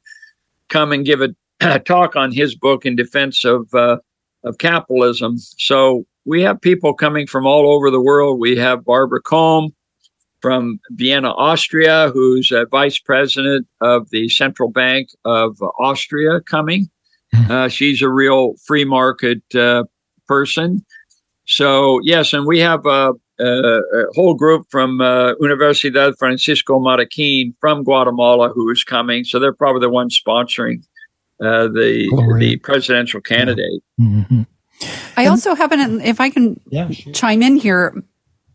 come 0.68 0.92
and 0.92 1.06
give 1.06 1.22
a, 1.22 1.30
a, 1.62 1.80
talk 1.80 2.16
on 2.16 2.32
his 2.32 2.56
book 2.56 2.86
in 2.86 2.96
defense 2.96 3.46
of, 3.46 3.74
uh, 3.74 3.98
of 4.44 4.58
capitalism. 4.58 5.38
So 5.38 6.06
we 6.26 6.42
have 6.42 6.60
people 6.60 6.94
coming 6.94 7.26
from 7.26 7.46
all 7.46 7.72
over 7.72 7.90
the 7.90 8.02
world. 8.02 8.40
We 8.40 8.58
have 8.58 8.84
Barbara 8.84 9.22
Kolm, 9.22 9.70
from 10.42 10.80
Vienna, 10.92 11.32
Austria, 11.32 12.10
who's 12.14 12.52
a 12.52 12.66
vice 12.66 13.00
president 13.00 13.68
of 13.80 14.10
the 14.10 14.28
Central 14.30 14.70
Bank 14.70 15.10
of 15.24 15.62
Austria, 15.80 16.42
coming. 16.42 16.90
Hmm. 17.34 17.52
Uh, 17.52 17.68
she's 17.70 18.02
a 18.02 18.10
real 18.10 18.56
free 18.66 18.86
market 18.86 19.42
uh, 19.56 19.84
person. 20.28 20.84
So, 21.46 22.00
yes, 22.04 22.34
and 22.34 22.46
we 22.46 22.60
have 22.60 22.86
a, 22.86 23.14
a, 23.40 23.46
a 23.46 24.06
whole 24.14 24.34
group 24.34 24.66
from 24.70 25.02
uh, 25.02 25.36
Universidad 25.36 26.18
Francisco 26.18 26.80
Marroquin 26.80 27.54
from 27.60 27.84
Guatemala 27.84 28.50
who 28.50 28.70
is 28.70 28.84
coming. 28.84 29.24
So, 29.24 29.40
they're 29.40 29.54
probably 29.54 29.82
the 29.82 29.90
ones 29.90 30.20
sponsoring 30.20 30.84
uh, 31.42 31.68
the, 31.68 32.08
the 32.40 32.58
presidential 32.58 33.22
candidate. 33.22 33.82
Yeah. 33.98 34.06
Mm-hmm. 34.06 34.42
I 35.18 35.28
also 35.28 35.56
happen, 35.56 36.02
if 36.02 36.20
I 36.20 36.30
can 36.30 36.60
yeah, 36.70 36.90
sure. 36.90 37.14
chime 37.14 37.44
in 37.44 37.58
here, 37.58 37.94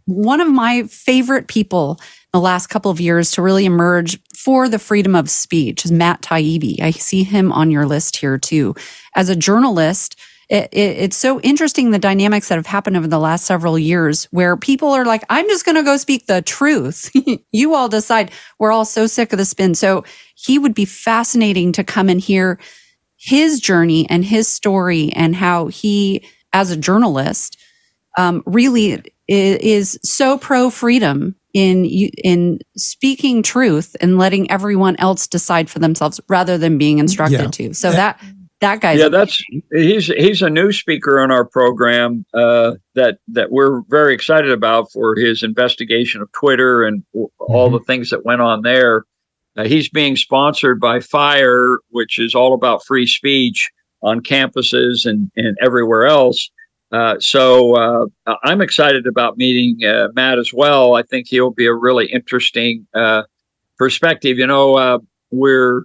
one 0.06 0.40
of 0.40 0.48
my 0.48 0.84
favorite 0.84 1.48
people 1.48 1.98
in 2.00 2.38
the 2.38 2.40
last 2.40 2.68
couple 2.68 2.90
of 2.90 3.00
years 3.00 3.32
to 3.32 3.42
really 3.42 3.66
emerge 3.66 4.18
for 4.34 4.68
the 4.68 4.78
freedom 4.78 5.14
of 5.14 5.28
speech 5.28 5.84
is 5.84 5.92
Matt 5.92 6.22
Taibbi. 6.22 6.80
I 6.80 6.92
see 6.92 7.24
him 7.24 7.52
on 7.52 7.70
your 7.70 7.86
list 7.86 8.16
here 8.16 8.38
too. 8.38 8.74
As 9.14 9.28
a 9.28 9.36
journalist, 9.36 10.16
it, 10.48 10.68
it, 10.72 10.96
it's 10.98 11.16
so 11.16 11.40
interesting 11.40 11.90
the 11.90 11.98
dynamics 11.98 12.48
that 12.48 12.54
have 12.54 12.66
happened 12.66 12.96
over 12.96 13.08
the 13.08 13.18
last 13.18 13.46
several 13.46 13.76
years 13.76 14.26
where 14.26 14.56
people 14.56 14.90
are 14.90 15.04
like, 15.04 15.24
I'm 15.28 15.48
just 15.48 15.64
going 15.64 15.74
to 15.74 15.82
go 15.82 15.96
speak 15.96 16.26
the 16.26 16.40
truth. 16.40 17.10
you 17.52 17.74
all 17.74 17.88
decide. 17.88 18.30
We're 18.60 18.70
all 18.70 18.84
so 18.84 19.08
sick 19.08 19.32
of 19.32 19.38
the 19.38 19.44
spin. 19.44 19.74
So 19.74 20.04
he 20.36 20.58
would 20.58 20.74
be 20.74 20.84
fascinating 20.84 21.72
to 21.72 21.84
come 21.84 22.08
and 22.08 22.20
hear 22.20 22.60
his 23.16 23.58
journey 23.58 24.08
and 24.08 24.24
his 24.24 24.46
story 24.46 25.10
and 25.14 25.34
how 25.34 25.66
he, 25.66 26.24
as 26.52 26.70
a 26.70 26.76
journalist, 26.76 27.58
um, 28.16 28.44
really 28.46 29.02
is 29.28 29.98
so 30.02 30.38
pro 30.38 30.70
freedom 30.70 31.34
in 31.52 31.84
in 31.84 32.58
speaking 32.76 33.42
truth 33.42 33.96
and 34.00 34.18
letting 34.18 34.50
everyone 34.50 34.96
else 34.96 35.26
decide 35.26 35.70
for 35.70 35.78
themselves 35.78 36.20
rather 36.28 36.58
than 36.58 36.78
being 36.78 36.98
instructed 36.98 37.40
yeah. 37.40 37.50
to. 37.68 37.74
So 37.74 37.90
that 37.92 38.20
that 38.60 38.80
guy. 38.80 38.92
Yeah, 38.92 39.08
that's 39.08 39.42
he's 39.72 40.06
he's 40.06 40.42
a 40.42 40.50
new 40.50 40.72
speaker 40.72 41.20
on 41.20 41.30
our 41.30 41.44
program 41.44 42.24
uh, 42.34 42.72
that 42.94 43.18
that 43.28 43.50
we're 43.50 43.82
very 43.88 44.14
excited 44.14 44.50
about 44.50 44.92
for 44.92 45.14
his 45.16 45.42
investigation 45.42 46.20
of 46.22 46.30
Twitter 46.32 46.84
and 46.84 47.02
all 47.38 47.68
mm-hmm. 47.68 47.74
the 47.74 47.84
things 47.84 48.10
that 48.10 48.24
went 48.24 48.40
on 48.40 48.62
there. 48.62 49.04
Uh, 49.56 49.64
he's 49.64 49.88
being 49.88 50.16
sponsored 50.16 50.78
by 50.78 51.00
Fire, 51.00 51.78
which 51.88 52.18
is 52.18 52.34
all 52.34 52.52
about 52.52 52.84
free 52.84 53.06
speech 53.06 53.70
on 54.02 54.20
campuses 54.20 55.06
and, 55.06 55.30
and 55.36 55.56
everywhere 55.62 56.04
else. 56.04 56.50
Uh, 56.92 57.18
so 57.18 57.74
uh, 58.26 58.36
I'm 58.44 58.60
excited 58.60 59.06
about 59.06 59.36
meeting 59.36 59.84
uh, 59.86 60.08
Matt 60.14 60.38
as 60.38 60.52
well. 60.52 60.94
I 60.94 61.02
think 61.02 61.26
he'll 61.28 61.50
be 61.50 61.66
a 61.66 61.74
really 61.74 62.06
interesting 62.06 62.86
uh, 62.94 63.24
perspective. 63.76 64.38
You 64.38 64.46
know, 64.46 64.76
uh, 64.76 64.98
we're 65.30 65.82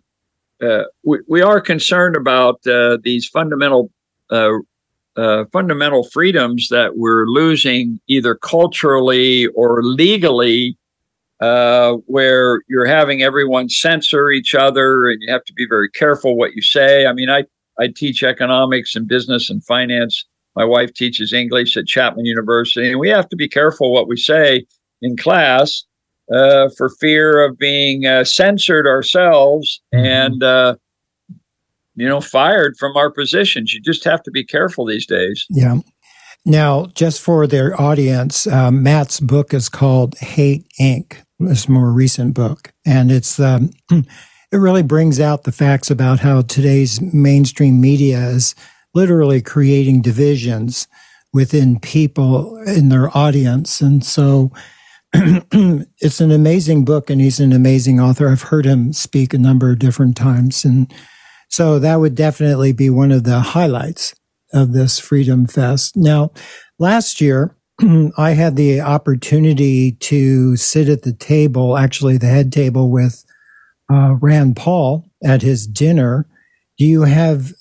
we, 1.03 1.17
we 1.27 1.41
are 1.41 1.59
concerned 1.59 2.15
about 2.15 2.61
these 3.03 3.27
fundamental 3.27 3.91
fundamental 5.51 6.03
freedoms 6.03 6.69
that 6.69 6.97
we're 6.97 7.25
losing 7.25 7.99
either 8.07 8.35
culturally 8.35 9.47
or 9.47 9.83
legally. 9.83 10.77
where 11.39 12.61
you're 12.69 12.85
having 12.85 13.23
everyone 13.23 13.69
censor 13.69 14.29
each 14.29 14.53
other, 14.53 15.09
and 15.09 15.19
you 15.21 15.33
have 15.33 15.43
to 15.45 15.53
be 15.53 15.65
very 15.67 15.89
careful 15.89 16.37
what 16.37 16.53
you 16.53 16.61
say. 16.61 17.07
I 17.07 17.13
mean, 17.13 17.31
I 17.31 17.45
I 17.79 17.87
teach 17.87 18.21
economics 18.21 18.95
and 18.95 19.07
business 19.07 19.49
and 19.49 19.65
finance 19.65 20.25
my 20.55 20.65
wife 20.65 20.93
teaches 20.93 21.33
English 21.33 21.77
at 21.77 21.87
Chapman 21.87 22.25
University, 22.25 22.91
and 22.91 22.99
we 22.99 23.09
have 23.09 23.29
to 23.29 23.35
be 23.35 23.47
careful 23.47 23.93
what 23.93 24.07
we 24.07 24.17
say 24.17 24.65
in 25.01 25.17
class 25.17 25.83
uh, 26.33 26.69
for 26.77 26.89
fear 26.99 27.43
of 27.43 27.57
being 27.57 28.05
uh, 28.05 28.23
censored 28.23 28.87
ourselves 28.87 29.81
mm-hmm. 29.93 30.05
and 30.05 30.43
uh, 30.43 30.75
you 31.95 32.07
know 32.07 32.21
fired 32.21 32.75
from 32.77 32.95
our 32.97 33.11
positions. 33.11 33.73
You 33.73 33.81
just 33.81 34.03
have 34.03 34.23
to 34.23 34.31
be 34.31 34.43
careful 34.43 34.85
these 34.85 35.05
days. 35.05 35.45
Yeah. 35.49 35.79
Now, 36.43 36.87
just 36.95 37.21
for 37.21 37.45
their 37.45 37.79
audience, 37.79 38.47
um, 38.47 38.81
Matt's 38.81 39.19
book 39.19 39.53
is 39.53 39.69
called 39.69 40.17
Hate 40.17 40.65
Inc. 40.79 41.17
This 41.39 41.69
more 41.69 41.91
recent 41.91 42.33
book, 42.33 42.71
and 42.85 43.11
it's 43.11 43.39
um, 43.39 43.71
it 43.89 44.05
really 44.57 44.83
brings 44.83 45.19
out 45.19 45.43
the 45.43 45.51
facts 45.51 45.89
about 45.89 46.19
how 46.19 46.41
today's 46.41 47.01
mainstream 47.01 47.79
media 47.79 48.19
is 48.29 48.55
literally 48.93 49.41
creating 49.41 50.01
divisions 50.01 50.87
within 51.33 51.79
people 51.79 52.57
in 52.63 52.89
their 52.89 53.15
audience. 53.15 53.81
And 53.81 54.03
so 54.03 54.51
it's 55.13 56.21
an 56.21 56.31
amazing 56.31 56.85
book, 56.85 57.09
and 57.09 57.19
he's 57.19 57.39
an 57.39 57.53
amazing 57.53 57.99
author. 57.99 58.29
I've 58.29 58.43
heard 58.43 58.65
him 58.65 58.93
speak 58.93 59.33
a 59.33 59.37
number 59.37 59.71
of 59.71 59.79
different 59.79 60.15
times. 60.15 60.63
And 60.63 60.93
so 61.49 61.79
that 61.79 61.97
would 61.97 62.15
definitely 62.15 62.71
be 62.71 62.89
one 62.89 63.11
of 63.11 63.23
the 63.23 63.39
highlights 63.39 64.15
of 64.53 64.73
this 64.73 64.99
Freedom 64.99 65.47
Fest. 65.47 65.95
Now, 65.97 66.31
last 66.79 67.19
year, 67.19 67.55
I 68.17 68.31
had 68.31 68.55
the 68.55 68.81
opportunity 68.81 69.93
to 69.93 70.55
sit 70.55 70.87
at 70.87 71.03
the 71.03 71.13
table, 71.13 71.77
actually 71.77 72.17
the 72.17 72.27
head 72.27 72.51
table 72.51 72.89
with 72.89 73.25
uh, 73.91 74.15
Rand 74.21 74.55
Paul 74.55 75.09
at 75.23 75.41
his 75.41 75.67
dinner. 75.67 76.27
Do 76.77 76.85
you 76.85 77.01
have 77.03 77.51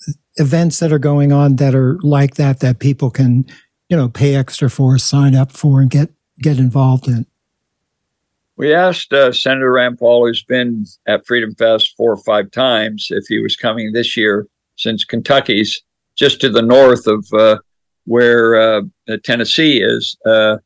events 0.41 0.79
that 0.79 0.91
are 0.91 0.99
going 0.99 1.31
on 1.31 1.55
that 1.57 1.73
are 1.73 1.97
like 2.01 2.35
that 2.35 2.59
that 2.59 2.79
people 2.79 3.09
can, 3.09 3.45
you 3.89 3.95
know, 3.95 4.09
pay 4.09 4.35
extra 4.35 4.69
for, 4.69 4.97
sign 4.97 5.35
up 5.35 5.51
for, 5.51 5.81
and 5.81 5.89
get 5.89 6.09
get 6.39 6.57
involved 6.57 7.07
in? 7.07 7.25
We 8.57 8.73
asked 8.73 9.13
uh, 9.13 9.31
Senator 9.31 9.71
Rand 9.71 9.97
Paul, 9.97 10.27
who's 10.27 10.43
been 10.43 10.85
at 11.07 11.25
Freedom 11.25 11.55
Fest 11.55 11.95
four 11.95 12.11
or 12.11 12.17
five 12.17 12.51
times, 12.51 13.07
if 13.09 13.25
he 13.27 13.39
was 13.39 13.55
coming 13.55 13.93
this 13.93 14.17
year, 14.17 14.47
since 14.75 15.05
Kentucky's 15.05 15.81
just 16.15 16.41
to 16.41 16.49
the 16.49 16.61
north 16.61 17.07
of 17.07 17.25
uh, 17.33 17.57
where 18.05 18.55
uh, 18.55 18.81
Tennessee 19.23 19.81
is. 19.81 20.15
Uh, 20.25 20.57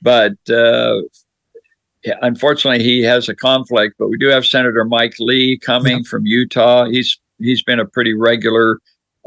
but 0.00 0.36
uh, 0.48 1.00
unfortunately, 2.22 2.82
he 2.84 3.02
has 3.02 3.28
a 3.28 3.34
conflict. 3.34 3.96
But 3.98 4.08
we 4.08 4.18
do 4.18 4.28
have 4.28 4.46
Senator 4.46 4.84
Mike 4.84 5.16
Lee 5.18 5.58
coming 5.58 5.98
yeah. 5.98 6.08
from 6.08 6.26
Utah. 6.26 6.86
He's 6.86 7.18
he's 7.38 7.62
been 7.62 7.80
a 7.80 7.86
pretty 7.86 8.14
regular 8.14 8.78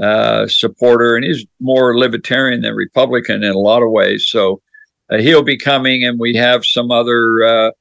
uh, 0.01 0.47
supporter, 0.47 1.15
and 1.15 1.25
he's 1.25 1.45
more 1.59 1.97
libertarian 1.97 2.61
than 2.61 2.75
Republican 2.75 3.43
in 3.43 3.51
a 3.51 3.59
lot 3.59 3.81
of 3.81 3.89
ways. 3.89 4.27
So 4.27 4.61
uh, 5.09 5.17
he'll 5.17 5.43
be 5.43 5.57
coming, 5.57 6.05
and 6.05 6.19
we 6.19 6.35
have 6.35 6.65
some 6.65 6.91
other 6.91 7.43
uh, 7.43 7.71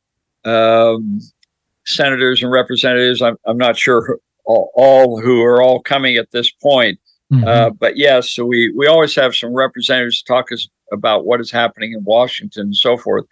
um, 0.49 1.21
senators 1.85 2.43
and 2.43 2.51
representatives. 2.51 3.21
I'm, 3.21 3.37
I'm 3.47 3.59
not 3.59 3.77
sure 3.77 4.19
all, 4.45 4.71
all, 4.75 5.21
who 5.21 5.43
are 5.43 5.61
all 5.61 5.81
coming 5.81 6.17
at 6.17 6.31
this 6.31 6.51
point, 6.51 6.99
mm-hmm. 7.33 7.47
uh, 7.47 7.71
but 7.71 7.97
yes, 7.97 8.31
so 8.31 8.45
we 8.45 8.73
we 8.77 8.87
always 8.87 9.15
have 9.17 9.35
some 9.35 9.53
representatives 9.53 10.23
to 10.23 10.33
talk 10.33 10.53
us 10.53 10.69
about 10.93 11.27
what 11.27 11.41
is 11.41 11.51
happening 11.51 11.93
in 11.93 12.05
Washington 12.05 12.67
and 12.67 12.77
so 12.77 12.97
forth. 12.97 13.25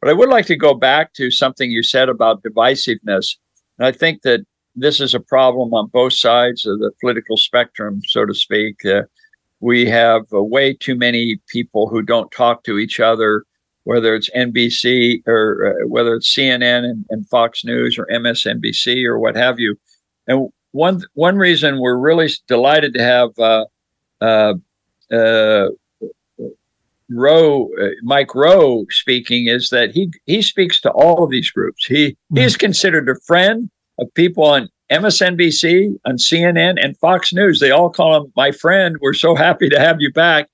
But 0.00 0.10
I 0.10 0.12
would 0.14 0.30
like 0.30 0.46
to 0.46 0.56
go 0.56 0.72
back 0.72 1.12
to 1.14 1.30
something 1.30 1.70
you 1.70 1.82
said 1.82 2.08
about 2.08 2.42
divisiveness, 2.42 3.36
and 3.78 3.86
I 3.86 3.92
think 3.92 4.22
that 4.22 4.46
this 4.76 5.00
is 5.00 5.14
a 5.14 5.20
problem 5.20 5.74
on 5.74 5.88
both 5.88 6.12
sides 6.12 6.66
of 6.66 6.78
the 6.78 6.90
political 7.00 7.36
spectrum, 7.36 8.00
so 8.06 8.24
to 8.24 8.34
speak. 8.34 8.84
Uh, 8.84 9.02
we 9.60 9.86
have 9.86 10.22
uh, 10.32 10.42
way 10.42 10.72
too 10.72 10.94
many 10.94 11.40
people 11.48 11.88
who 11.88 12.02
don't 12.02 12.30
talk 12.30 12.64
to 12.64 12.78
each 12.78 13.00
other, 13.00 13.44
whether 13.84 14.14
it's 14.14 14.30
NBC 14.30 15.26
or 15.26 15.74
uh, 15.82 15.86
whether 15.86 16.14
it's 16.14 16.34
CNN 16.34 16.84
and, 16.84 17.04
and, 17.10 17.28
Fox 17.28 17.64
News 17.64 17.98
or 17.98 18.06
MSNBC 18.06 19.04
or 19.04 19.18
what 19.18 19.36
have 19.36 19.58
you. 19.58 19.76
And 20.26 20.48
one 20.72 21.02
one 21.14 21.36
reason 21.36 21.80
we're 21.80 21.98
really 21.98 22.28
delighted 22.46 22.94
to 22.94 23.02
have 23.02 23.30
uh, 23.38 23.64
uh, 24.20 24.54
uh 25.14 25.68
Rowe, 27.12 27.68
Mike 28.04 28.36
Rowe 28.36 28.86
speaking 28.88 29.48
is 29.48 29.70
that 29.70 29.90
he 29.90 30.12
he 30.26 30.42
speaks 30.42 30.80
to 30.82 30.90
all 30.90 31.24
of 31.24 31.30
these 31.30 31.50
groups. 31.50 31.84
He 31.84 32.16
he 32.32 32.40
is 32.40 32.56
considered 32.56 33.08
a 33.08 33.18
friend 33.26 33.68
of 34.00 34.12
people 34.14 34.44
on 34.44 34.68
MSNBC, 34.90 35.96
on 36.04 36.16
CNN, 36.16 36.82
and 36.82 36.96
Fox 36.98 37.32
News. 37.32 37.60
They 37.60 37.70
all 37.70 37.90
call 37.90 38.16
him 38.16 38.32
my 38.34 38.50
friend. 38.50 38.96
We're 39.00 39.14
so 39.14 39.34
happy 39.34 39.68
to 39.68 39.78
have 39.78 39.96
you 40.00 40.12
back. 40.12 40.48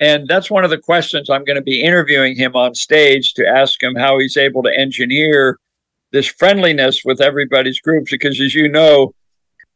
And 0.00 0.28
that's 0.28 0.50
one 0.50 0.62
of 0.62 0.70
the 0.70 0.78
questions 0.78 1.28
I'm 1.28 1.44
going 1.44 1.56
to 1.56 1.62
be 1.62 1.82
interviewing 1.82 2.36
him 2.36 2.54
on 2.54 2.74
stage 2.76 3.34
to 3.34 3.46
ask 3.46 3.82
him 3.82 3.96
how 3.96 4.18
he's 4.18 4.36
able 4.36 4.62
to 4.62 4.78
engineer 4.78 5.58
this 6.12 6.26
friendliness 6.26 7.04
with 7.04 7.20
everybody's 7.20 7.80
groups. 7.80 8.12
Because 8.12 8.40
as 8.40 8.54
you 8.54 8.68
know, 8.68 9.12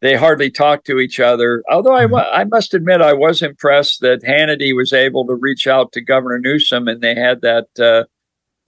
they 0.00 0.14
hardly 0.14 0.50
talk 0.50 0.84
to 0.84 1.00
each 1.00 1.18
other. 1.18 1.64
Although 1.68 1.96
I, 1.96 2.06
mm-hmm. 2.06 2.14
I 2.14 2.44
must 2.44 2.74
admit, 2.74 3.00
I 3.00 3.14
was 3.14 3.42
impressed 3.42 4.00
that 4.02 4.22
Hannity 4.22 4.76
was 4.76 4.92
able 4.92 5.26
to 5.26 5.34
reach 5.34 5.66
out 5.66 5.90
to 5.92 6.00
Governor 6.00 6.38
Newsom 6.38 6.86
and 6.86 7.00
they 7.00 7.16
had 7.16 7.40
that 7.40 7.66
uh, 7.80 8.04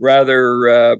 rather 0.01 0.68
uh, 0.68 0.96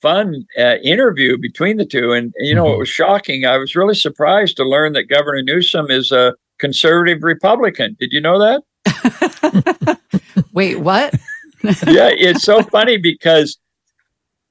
fun 0.00 0.46
uh, 0.58 0.76
interview 0.82 1.38
between 1.38 1.76
the 1.76 1.84
two. 1.84 2.12
And, 2.12 2.32
you 2.38 2.54
know, 2.54 2.64
mm-hmm. 2.64 2.74
it 2.74 2.78
was 2.78 2.88
shocking. 2.88 3.44
I 3.46 3.56
was 3.56 3.76
really 3.76 3.94
surprised 3.94 4.56
to 4.56 4.64
learn 4.64 4.92
that 4.94 5.08
Governor 5.08 5.42
Newsom 5.42 5.90
is 5.90 6.12
a 6.12 6.34
conservative 6.58 7.22
Republican. 7.22 7.96
Did 7.98 8.12
you 8.12 8.20
know 8.20 8.38
that? 8.38 9.98
Wait, 10.52 10.80
what? 10.80 11.14
yeah, 11.62 12.10
it's 12.12 12.42
so 12.42 12.62
funny 12.62 12.96
because 12.96 13.58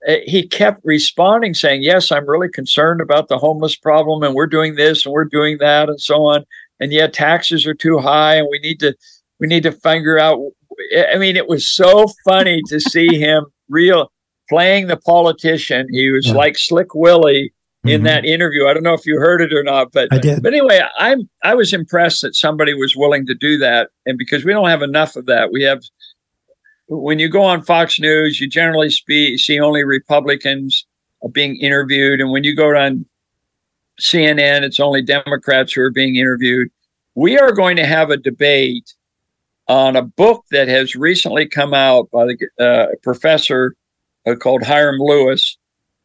uh, 0.08 0.16
he 0.26 0.48
kept 0.48 0.82
responding 0.84 1.54
saying, 1.54 1.82
Yes, 1.82 2.12
I'm 2.12 2.30
really 2.30 2.50
concerned 2.50 3.02
about 3.02 3.28
the 3.28 3.38
homeless 3.38 3.76
problem, 3.76 4.24
and 4.24 4.36
we're 4.36 4.48
doing 4.48 4.76
this 4.76 5.06
and 5.06 5.14
we're 5.14 5.26
doing 5.26 5.58
that, 5.60 5.90
and 5.90 6.00
so 6.00 6.24
on. 6.24 6.46
And 6.80 6.94
yet 6.94 7.14
taxes 7.14 7.66
are 7.66 7.74
too 7.74 7.98
high, 7.98 8.36
and 8.36 8.48
we 8.50 8.60
need 8.60 8.80
to 8.82 8.96
we 9.40 9.48
need 9.48 9.64
to 9.64 9.72
figure 9.72 10.20
out. 10.20 10.40
I 11.14 11.18
mean, 11.18 11.36
it 11.36 11.50
was 11.50 11.68
so 11.68 12.08
funny 12.24 12.62
to 12.68 12.80
see 12.80 13.20
him 13.20 13.46
real 13.68 14.10
playing 14.50 14.88
the 14.88 14.98
politician. 14.98 15.88
He 15.92 16.10
was 16.10 16.28
yeah. 16.28 16.34
like 16.34 16.58
Slick 16.58 16.94
Willie 16.94 17.54
in 17.86 17.90
mm-hmm. 17.90 18.06
that 18.06 18.26
interview. 18.26 18.68
I 18.68 18.74
don't 18.74 18.84
know 18.84 18.94
if 18.94 19.06
you 19.06 19.18
heard 19.18 19.42
it 19.42 19.54
or 19.54 19.64
not, 19.64 19.92
but 19.92 20.10
I 20.12 20.18
did. 20.18 20.44
But 20.44 20.54
anyway, 20.54 20.82
I'm 20.98 21.30
I 21.44 21.56
was 21.56 21.74
impressed 21.74 22.22
that 22.24 22.36
somebody 22.36 22.74
was 22.74 22.96
willing 22.96 23.26
to 23.28 23.36
do 23.36 23.58
that, 23.60 23.90
and 24.06 24.18
because 24.18 24.44
we 24.44 24.52
don't 24.52 24.70
have 24.70 24.82
enough 24.82 25.16
of 25.16 25.26
that, 25.28 25.52
we 25.52 25.64
have. 25.64 25.84
When 26.92 27.20
you 27.20 27.30
go 27.30 27.44
on 27.44 27.62
Fox 27.62 28.00
News, 28.00 28.42
you 28.42 28.50
generally 28.50 28.90
speak, 28.90 29.40
see 29.40 29.60
only 29.60 29.84
Republicans 29.84 30.88
being 31.32 31.56
interviewed, 31.58 32.20
and 32.20 32.32
when 32.32 32.44
you 32.44 32.56
go 32.56 32.76
on 32.76 33.06
CNN, 34.02 34.64
it's 34.64 34.80
only 34.80 35.04
Democrats 35.04 35.74
who 35.74 35.82
are 35.82 35.92
being 35.92 36.16
interviewed. 36.16 36.70
We 37.14 37.38
are 37.38 37.52
going 37.52 37.76
to 37.76 37.86
have 37.86 38.10
a 38.10 38.18
debate 38.18 38.94
on 39.68 39.96
a 39.96 40.02
book 40.02 40.46
that 40.50 40.68
has 40.68 40.96
recently 40.96 41.46
come 41.46 41.76
out 41.76 42.10
by 42.10 42.26
the 42.26 42.38
uh, 42.60 42.88
professor 43.04 43.76
called 44.40 44.64
Hyrum 44.64 45.00
Lewis. 45.00 45.58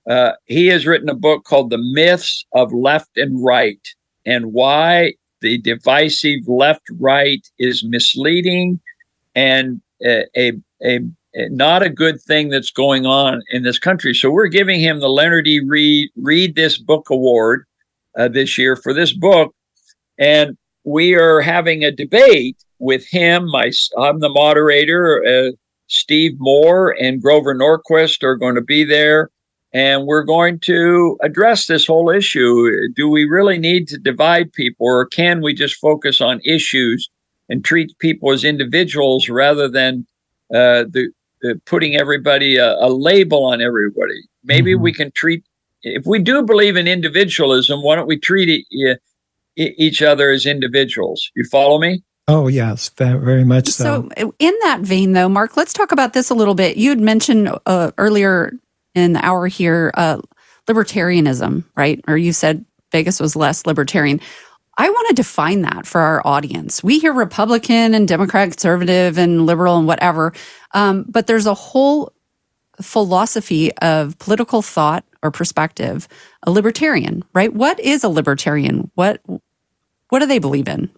Uh, 0.08 0.32
he 0.44 0.66
has 0.66 0.86
written 0.86 1.08
a 1.08 1.14
book 1.14 1.44
called 1.44 1.70
The 1.70 1.78
Myths 1.78 2.44
of 2.52 2.72
Left 2.72 3.16
and 3.16 3.42
Right 3.42 3.80
and 4.26 4.52
why 4.52 5.14
the 5.40 5.58
divisive 5.58 6.46
left 6.46 6.82
right 6.98 7.46
is 7.58 7.84
misleading 7.84 8.80
and 9.34 9.80
a, 10.04 10.24
a, 10.36 10.52
a, 10.82 11.00
not 11.34 11.82
a 11.82 11.90
good 11.90 12.20
thing 12.20 12.48
that's 12.48 12.70
going 12.70 13.06
on 13.06 13.42
in 13.50 13.62
this 13.62 13.78
country. 13.78 14.14
So 14.14 14.30
we're 14.30 14.48
giving 14.48 14.80
him 14.80 15.00
the 15.00 15.08
Leonard 15.08 15.46
E. 15.46 15.60
Read, 15.60 16.10
Read 16.16 16.54
This 16.54 16.78
Book 16.78 17.10
Award 17.10 17.64
uh, 18.16 18.28
this 18.28 18.56
year 18.56 18.76
for 18.76 18.94
this 18.94 19.12
book. 19.12 19.54
And 20.18 20.56
we 20.84 21.14
are 21.14 21.40
having 21.40 21.84
a 21.84 21.90
debate 21.90 22.56
with 22.78 23.06
him. 23.06 23.50
My, 23.50 23.70
I'm 23.98 24.20
the 24.20 24.28
moderator. 24.28 25.24
Uh, 25.24 25.52
Steve 25.94 26.32
Moore 26.38 26.94
and 27.00 27.22
Grover 27.22 27.54
Norquist 27.54 28.22
are 28.22 28.36
going 28.36 28.56
to 28.56 28.60
be 28.60 28.84
there. 28.84 29.30
And 29.72 30.06
we're 30.06 30.24
going 30.24 30.60
to 30.60 31.18
address 31.22 31.66
this 31.66 31.86
whole 31.86 32.08
issue. 32.08 32.70
Do 32.94 33.08
we 33.08 33.24
really 33.24 33.58
need 33.58 33.88
to 33.88 33.98
divide 33.98 34.52
people, 34.52 34.86
or 34.86 35.06
can 35.06 35.42
we 35.42 35.52
just 35.52 35.76
focus 35.76 36.20
on 36.20 36.40
issues 36.44 37.10
and 37.48 37.64
treat 37.64 37.98
people 37.98 38.30
as 38.30 38.44
individuals 38.44 39.28
rather 39.28 39.68
than 39.68 40.06
uh, 40.54 40.84
the, 40.88 41.10
the, 41.42 41.60
putting 41.66 41.96
everybody 41.96 42.56
a, 42.56 42.74
a, 42.74 42.88
label 42.88 43.44
on 43.44 43.60
everybody? 43.60 44.20
Maybe 44.44 44.74
mm-hmm. 44.74 44.82
we 44.82 44.92
can 44.92 45.10
treat, 45.10 45.44
if 45.82 46.06
we 46.06 46.20
do 46.20 46.44
believe 46.44 46.76
in 46.76 46.86
individualism, 46.86 47.82
why 47.82 47.96
don't 47.96 48.06
we 48.06 48.18
treat 48.18 48.64
it, 48.76 49.00
each 49.56 50.02
other 50.02 50.30
as 50.30 50.46
individuals? 50.46 51.30
You 51.34 51.44
follow 51.50 51.80
me? 51.80 52.04
Oh, 52.26 52.48
yes, 52.48 52.88
very 52.88 53.44
much 53.44 53.68
so. 53.68 54.08
So, 54.16 54.34
in 54.38 54.54
that 54.62 54.80
vein, 54.80 55.12
though, 55.12 55.28
Mark, 55.28 55.56
let's 55.56 55.74
talk 55.74 55.92
about 55.92 56.14
this 56.14 56.30
a 56.30 56.34
little 56.34 56.54
bit. 56.54 56.78
You 56.78 56.90
had 56.90 57.00
mentioned 57.00 57.50
uh, 57.66 57.90
earlier 57.98 58.52
in 58.94 59.12
the 59.12 59.24
hour 59.24 59.46
here 59.46 59.92
uh, 59.94 60.20
libertarianism, 60.66 61.64
right? 61.76 62.02
Or 62.08 62.16
you 62.16 62.32
said 62.32 62.64
Vegas 62.92 63.20
was 63.20 63.36
less 63.36 63.66
libertarian. 63.66 64.20
I 64.78 64.88
want 64.88 65.08
to 65.08 65.14
define 65.14 65.62
that 65.62 65.86
for 65.86 66.00
our 66.00 66.26
audience. 66.26 66.82
We 66.82 66.98
hear 66.98 67.12
Republican 67.12 67.94
and 67.94 68.08
Democrat, 68.08 68.50
conservative 68.50 69.18
and 69.18 69.46
liberal 69.46 69.76
and 69.76 69.86
whatever, 69.86 70.32
um, 70.72 71.04
but 71.08 71.26
there's 71.26 71.46
a 71.46 71.54
whole 71.54 72.12
philosophy 72.80 73.72
of 73.76 74.18
political 74.18 74.62
thought 74.62 75.04
or 75.22 75.30
perspective, 75.30 76.08
a 76.42 76.50
libertarian, 76.50 77.24
right? 77.32 77.52
What 77.52 77.78
is 77.78 78.02
a 78.02 78.08
libertarian? 78.08 78.90
What 78.94 79.20
what 80.08 80.18
do 80.20 80.26
they 80.26 80.38
believe 80.38 80.68
in? 80.68 80.90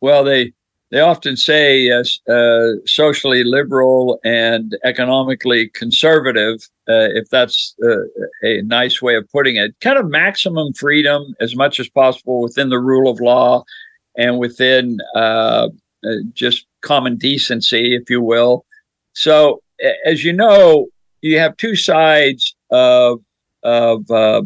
Well, 0.00 0.24
they 0.24 0.52
they 0.90 1.00
often 1.00 1.36
say 1.36 1.90
uh, 1.90 2.02
uh, 2.28 2.72
socially 2.84 3.44
liberal 3.44 4.18
and 4.24 4.76
economically 4.82 5.68
conservative, 5.68 6.56
uh, 6.88 7.14
if 7.14 7.28
that's 7.30 7.76
uh, 7.84 8.02
a 8.42 8.62
nice 8.62 9.00
way 9.00 9.14
of 9.14 9.28
putting 9.30 9.56
it. 9.56 9.72
Kind 9.80 9.98
of 9.98 10.10
maximum 10.10 10.72
freedom 10.72 11.34
as 11.40 11.54
much 11.54 11.78
as 11.78 11.88
possible 11.88 12.42
within 12.42 12.70
the 12.70 12.80
rule 12.80 13.08
of 13.08 13.20
law 13.20 13.62
and 14.16 14.38
within 14.38 14.98
uh, 15.14 15.68
just 16.32 16.66
common 16.80 17.16
decency, 17.16 17.94
if 17.94 18.10
you 18.10 18.20
will. 18.20 18.64
So, 19.12 19.62
as 20.04 20.24
you 20.24 20.32
know, 20.32 20.88
you 21.20 21.38
have 21.38 21.56
two 21.56 21.76
sides 21.76 22.54
of 22.70 23.20
of 23.62 24.10
uh, 24.10 24.42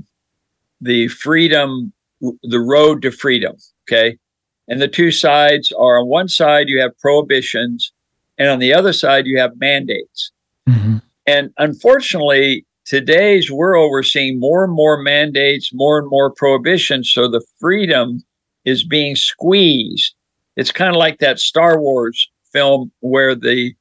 the 0.80 1.08
freedom, 1.08 1.92
the 2.20 2.60
road 2.60 3.00
to 3.02 3.10
freedom. 3.10 3.56
Okay, 3.88 4.18
and 4.68 4.80
the 4.80 4.88
two 4.88 5.10
sides 5.10 5.72
are 5.72 5.98
on 5.98 6.08
one 6.08 6.28
side 6.28 6.68
you 6.68 6.80
have 6.80 6.98
prohibitions, 6.98 7.92
and 8.38 8.48
on 8.48 8.58
the 8.58 8.72
other 8.72 8.92
side 8.92 9.26
you 9.26 9.38
have 9.38 9.58
mandates. 9.58 10.32
Mm-hmm. 10.68 10.98
And 11.26 11.50
unfortunately, 11.58 12.66
today's 12.84 13.50
world 13.50 13.90
we're 13.90 14.02
seeing 14.02 14.38
more 14.38 14.64
and 14.64 14.72
more 14.72 14.98
mandates, 14.98 15.70
more 15.72 15.98
and 15.98 16.08
more 16.08 16.30
prohibitions. 16.30 17.10
So 17.12 17.28
the 17.28 17.44
freedom 17.58 18.22
is 18.64 18.84
being 18.84 19.16
squeezed. 19.16 20.14
It's 20.56 20.72
kind 20.72 20.90
of 20.90 20.96
like 20.96 21.18
that 21.18 21.38
Star 21.38 21.80
Wars 21.80 22.30
film 22.52 22.92
where 23.00 23.34
the 23.34 23.74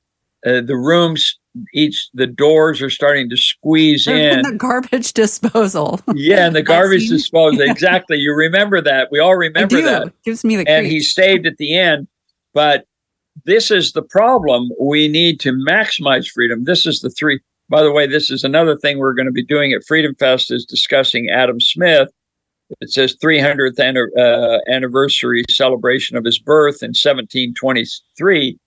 uh, 0.46 0.62
the 0.62 0.76
rooms 0.76 1.40
each 1.74 2.10
the 2.14 2.28
doors 2.28 2.82
are 2.82 2.90
starting 2.90 3.30
to 3.30 3.38
squeeze 3.38 4.08
in. 4.08 4.42
the 4.42 4.54
garbage 4.54 5.14
disposal. 5.14 6.00
Yeah, 6.14 6.48
and 6.48 6.56
the 6.56 6.62
garbage 6.64 7.10
disposal. 7.10 7.62
Exactly. 7.74 8.18
You 8.18 8.34
remember 8.34 8.82
that. 8.82 9.10
We 9.12 9.20
all 9.20 9.36
remember 9.36 9.82
that. 9.82 10.08
It 10.08 10.14
gives 10.24 10.44
me 10.44 10.56
the 10.56 10.68
And 10.68 10.86
he 10.86 11.00
saved 11.00 11.46
at 11.46 11.58
the 11.58 11.78
end. 11.78 12.08
But 12.54 12.86
this 13.46 13.72
is 13.72 13.94
the 13.94 14.02
problem. 14.02 14.70
We 14.80 15.08
need 15.08 15.40
to 15.42 15.52
maximize 15.52 16.28
freedom. 16.28 16.64
This 16.66 16.86
is 16.86 17.02
the 17.02 17.10
three. 17.10 17.40
By 17.70 17.82
the 17.82 17.92
way, 17.92 18.06
this 18.06 18.30
is 18.30 18.44
another 18.44 18.78
thing 18.78 19.00
we're 19.00 19.14
going 19.14 19.26
to 19.26 19.32
be 19.32 19.44
doing 19.44 19.72
at 19.72 19.84
Freedom 19.88 20.14
Fest 20.16 20.52
is 20.52 20.66
discussing 20.66 21.30
Adam 21.30 21.60
Smith. 21.60 22.10
It 22.82 22.92
says 22.92 23.16
300th 23.24 23.80
uh, 24.18 24.60
anniversary 24.72 25.44
celebration 25.50 26.18
of 26.18 26.26
his 26.26 26.40
birth 26.40 26.82
in 26.82 26.90
1723 26.90 28.58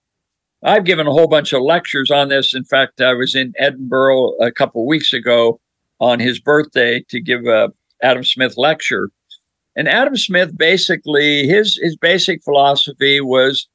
I've 0.66 0.84
given 0.84 1.06
a 1.06 1.12
whole 1.12 1.28
bunch 1.28 1.52
of 1.52 1.62
lectures 1.62 2.10
on 2.10 2.28
this. 2.28 2.52
In 2.52 2.64
fact, 2.64 3.00
I 3.00 3.14
was 3.14 3.36
in 3.36 3.54
Edinburgh 3.56 4.32
a 4.40 4.50
couple 4.50 4.82
of 4.82 4.88
weeks 4.88 5.12
ago 5.12 5.60
on 6.00 6.18
his 6.18 6.40
birthday 6.40 7.04
to 7.08 7.20
give 7.20 7.46
a 7.46 7.72
Adam 8.02 8.24
Smith 8.24 8.58
lecture. 8.58 9.10
And 9.76 9.88
Adam 9.88 10.16
Smith 10.16 10.58
basically 10.58 11.46
his 11.46 11.78
his 11.80 11.96
basic 11.96 12.42
philosophy 12.42 13.20
was 13.20 13.68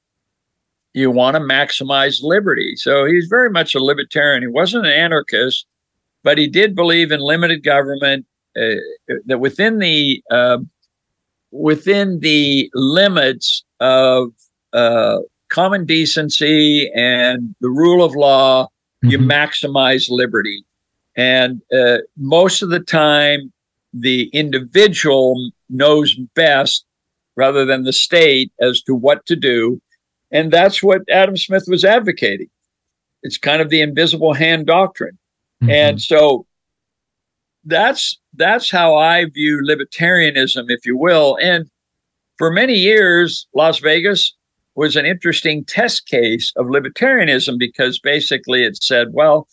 you 0.93 1.09
want 1.09 1.35
to 1.35 1.39
maximize 1.39 2.19
liberty. 2.21 2.75
So 2.75 3.05
he's 3.05 3.27
very 3.27 3.49
much 3.49 3.73
a 3.73 3.79
libertarian. 3.79 4.43
He 4.43 4.47
wasn't 4.47 4.85
an 4.85 4.91
anarchist, 4.91 5.65
but 6.23 6.37
he 6.37 6.47
did 6.47 6.75
believe 6.75 7.11
in 7.11 7.21
limited 7.21 7.63
government. 7.63 8.25
Uh, 8.53 8.75
that 9.27 9.39
within 9.39 9.79
the 9.79 10.21
uh, 10.29 10.57
within 11.51 12.19
the 12.19 12.69
limits 12.73 13.63
of 13.79 14.33
uh, 14.73 15.19
common 15.51 15.85
decency 15.85 16.89
and 16.95 17.53
the 17.61 17.69
rule 17.69 18.03
of 18.03 18.15
law, 18.15 18.65
mm-hmm. 18.65 19.09
you 19.09 19.19
maximize 19.19 20.09
liberty. 20.09 20.65
And 21.15 21.61
uh, 21.77 21.99
most 22.17 22.63
of 22.63 22.69
the 22.69 22.79
time, 22.79 23.51
the 23.93 24.29
individual 24.33 25.51
knows 25.69 26.15
best 26.35 26.85
rather 27.35 27.65
than 27.65 27.83
the 27.83 27.93
state 27.93 28.51
as 28.61 28.81
to 28.83 28.95
what 28.95 29.25
to 29.25 29.35
do. 29.35 29.81
And 30.31 30.51
that's 30.51 30.81
what 30.81 31.01
Adam 31.09 31.35
Smith 31.35 31.65
was 31.67 31.83
advocating. 31.83 32.49
It's 33.23 33.37
kind 33.37 33.61
of 33.61 33.69
the 33.69 33.81
invisible 33.81 34.33
hand 34.33 34.65
doctrine. 34.65 35.17
Mm-hmm. 35.61 35.71
And 35.71 36.01
so 36.01 36.45
that's 37.65 38.17
that's 38.33 38.71
how 38.71 38.95
I 38.95 39.25
view 39.25 39.61
libertarianism, 39.67 40.65
if 40.69 40.85
you 40.85 40.97
will. 40.97 41.37
And 41.41 41.69
for 42.37 42.49
many 42.49 42.75
years, 42.75 43.45
Las 43.53 43.79
Vegas 43.79 44.33
was 44.81 44.95
an 44.95 45.05
interesting 45.05 45.63
test 45.63 46.07
case 46.07 46.51
of 46.55 46.65
libertarianism 46.65 47.59
because 47.59 47.99
basically 47.99 48.63
it 48.63 48.81
said, 48.81 49.09
well, 49.11 49.47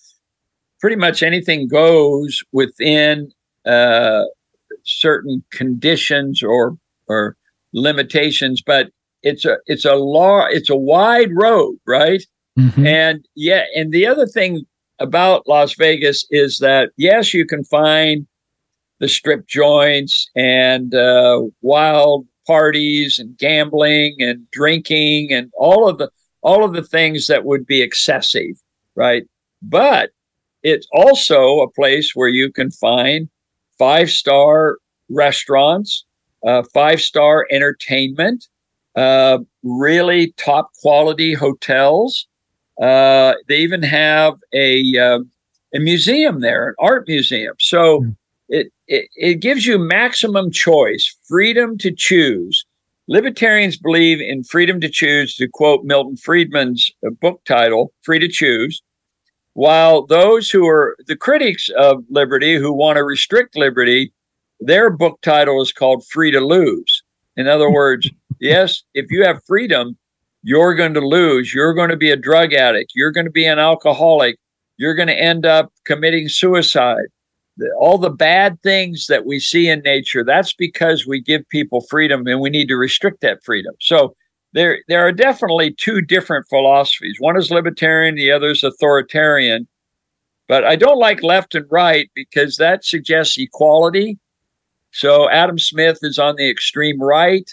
pretty 0.81 0.97
much 0.97 1.23
anything 1.23 1.69
goes 1.69 2.43
within 2.53 3.31
uh, 3.67 4.23
certain 4.85 5.45
conditions 5.53 6.43
or 6.43 6.79
or 7.09 7.37
limitations, 7.75 8.63
but 8.65 8.89
it's 9.23 9.45
a 9.45 9.59
it's 9.67 9.85
a 9.85 9.97
law 9.97 10.47
it's 10.49 10.71
a 10.71 10.77
wide 10.77 11.31
road, 11.33 11.77
right? 11.87 12.25
Mm-hmm. 12.59 12.87
And 12.87 13.29
yeah, 13.35 13.65
and 13.77 13.93
the 13.93 14.07
other 14.07 14.27
thing 14.27 14.63
about 14.99 15.47
Las 15.47 15.75
Vegas 15.75 16.25
is 16.31 16.57
that 16.61 16.89
yes, 16.97 17.35
you 17.35 17.45
can 17.45 17.65
find 17.65 18.27
the 18.99 19.09
strip 19.09 19.47
joints 19.47 20.31
and 20.35 20.95
uh, 20.95 21.43
wild 21.61 22.27
parties 22.49 23.19
and 23.19 23.37
gambling 23.39 24.17
and 24.19 24.51
drinking 24.51 25.33
and 25.33 25.53
all 25.57 25.87
of 25.89 25.99
the 25.99 26.11
all 26.41 26.65
of 26.65 26.73
the 26.73 26.83
things 26.83 27.27
that 27.27 27.45
would 27.45 27.67
be 27.67 27.83
excessive, 27.83 28.57
right? 28.95 29.25
But 29.61 30.11
it's 30.63 30.89
also 30.93 31.61
a 31.61 31.71
place 31.71 32.13
where 32.15 32.29
you 32.29 32.51
can 32.51 32.71
find 32.71 33.29
five 33.79 34.11
star 34.11 34.79
restaurants, 35.11 36.05
uh, 36.47 36.63
five 36.73 37.01
star 37.01 37.47
entertainment, 37.51 38.47
uh, 38.97 39.39
really 39.63 40.33
top 40.37 40.71
quality 40.81 41.35
hotels. 41.35 42.27
Uh, 42.81 43.35
they 43.49 43.59
even 43.59 43.83
have 43.83 44.35
a 44.55 44.97
uh, 44.97 45.21
a 45.75 45.81
museum 45.81 46.41
there, 46.41 46.69
an 46.69 46.75
art 46.79 47.07
museum. 47.07 47.55
So 47.61 48.01
mm 48.01 48.17
it, 48.49 48.73
it, 48.87 49.09
it 49.15 49.35
gives 49.41 49.67
you 49.67 49.79
maximum 49.79 50.51
choice, 50.51 51.17
freedom 51.27 51.79
to 51.79 51.93
choose. 51.95 52.65
Libertarians 53.07 53.79
believe 53.79 54.21
in 54.21 54.45
freedom 54.45 54.81
to 54.81 54.89
choose, 54.89 55.35
to 55.37 55.49
quote 55.49 55.85
Milton 55.85 56.17
Friedman's 56.17 56.91
uh, 57.07 57.11
book 57.11 57.43
title, 57.45 57.93
Free 58.03 58.19
to 58.19 58.29
Choose, 58.29 58.83
while 59.55 60.07
those 60.07 60.51
who 60.51 60.67
are 60.67 60.97
the 61.07 61.17
critics 61.17 61.71
of 61.77 62.05
liberty, 62.11 62.57
who 62.57 62.73
want 62.73 62.97
to 62.97 63.05
restrict 63.05 63.57
liberty, 63.57 64.13
their 64.61 64.91
book 64.91 65.21
title 65.23 65.61
is 65.63 65.73
called 65.73 66.07
Free 66.07 66.31
to 66.31 66.41
Lose. 66.41 67.03
In 67.37 67.49
other 67.49 67.71
words, 67.71 68.11
yes, 68.41 68.83
if 68.95 69.11
you 69.11 69.25
have 69.25 69.45
freedom, 69.47 69.97
you're 70.43 70.75
going 70.75 70.95
to 70.95 71.01
lose. 71.01 71.53
You're 71.53 71.75
going 71.75 71.91
to 71.91 71.97
be 71.97 72.11
a 72.11 72.17
drug 72.17 72.53
addict. 72.53 72.93
You're 72.95 73.11
going 73.11 73.27
to 73.27 73.33
be 73.33 73.47
an 73.47 73.59
alcoholic. 73.59 74.39
You're 74.77 74.95
going 74.95 75.09
to 75.09 75.21
end 75.21 75.45
up 75.45 75.73
committing 75.85 76.29
suicide 76.29 77.07
all 77.79 77.99
the 77.99 78.11
bad 78.11 78.61
things 78.63 79.07
that 79.09 79.27
we 79.27 79.39
see 79.39 79.69
in 79.69 79.81
nature, 79.81 80.25
that's 80.25 80.53
because 80.53 81.07
we 81.07 81.21
give 81.21 81.49
people 81.49 81.81
freedom 81.89 82.27
and 82.27 82.41
we 82.41 82.51
need 82.51 82.69
to 82.69 82.77
restrict 82.77 83.21
that 83.23 83.43
freedom. 83.45 83.75
So 83.81 84.15
there, 84.53 84.79
there 84.89 85.07
are 85.07 85.13
definitely 85.13 85.73
two 85.73 86.01
different 86.01 86.47
philosophies. 86.49 87.17
One 87.19 87.37
is 87.37 87.51
libertarian, 87.51 88.15
the 88.15 88.33
other 88.33 88.51
is 88.51 88.63
authoritarian. 88.63 89.67
But 90.49 90.65
I 90.65 90.77
don't 90.77 90.99
like 90.99 91.23
left 91.23 91.55
and 91.55 91.67
right 91.71 92.11
because 92.15 92.57
that 92.57 92.85
suggests 92.85 93.37
equality. 93.37 94.19
So 94.93 95.29
Adam 95.29 95.59
Smith 95.59 95.99
is 96.03 96.19
on 96.19 96.37
the 96.37 96.49
extreme 96.49 97.01
right, 97.03 97.49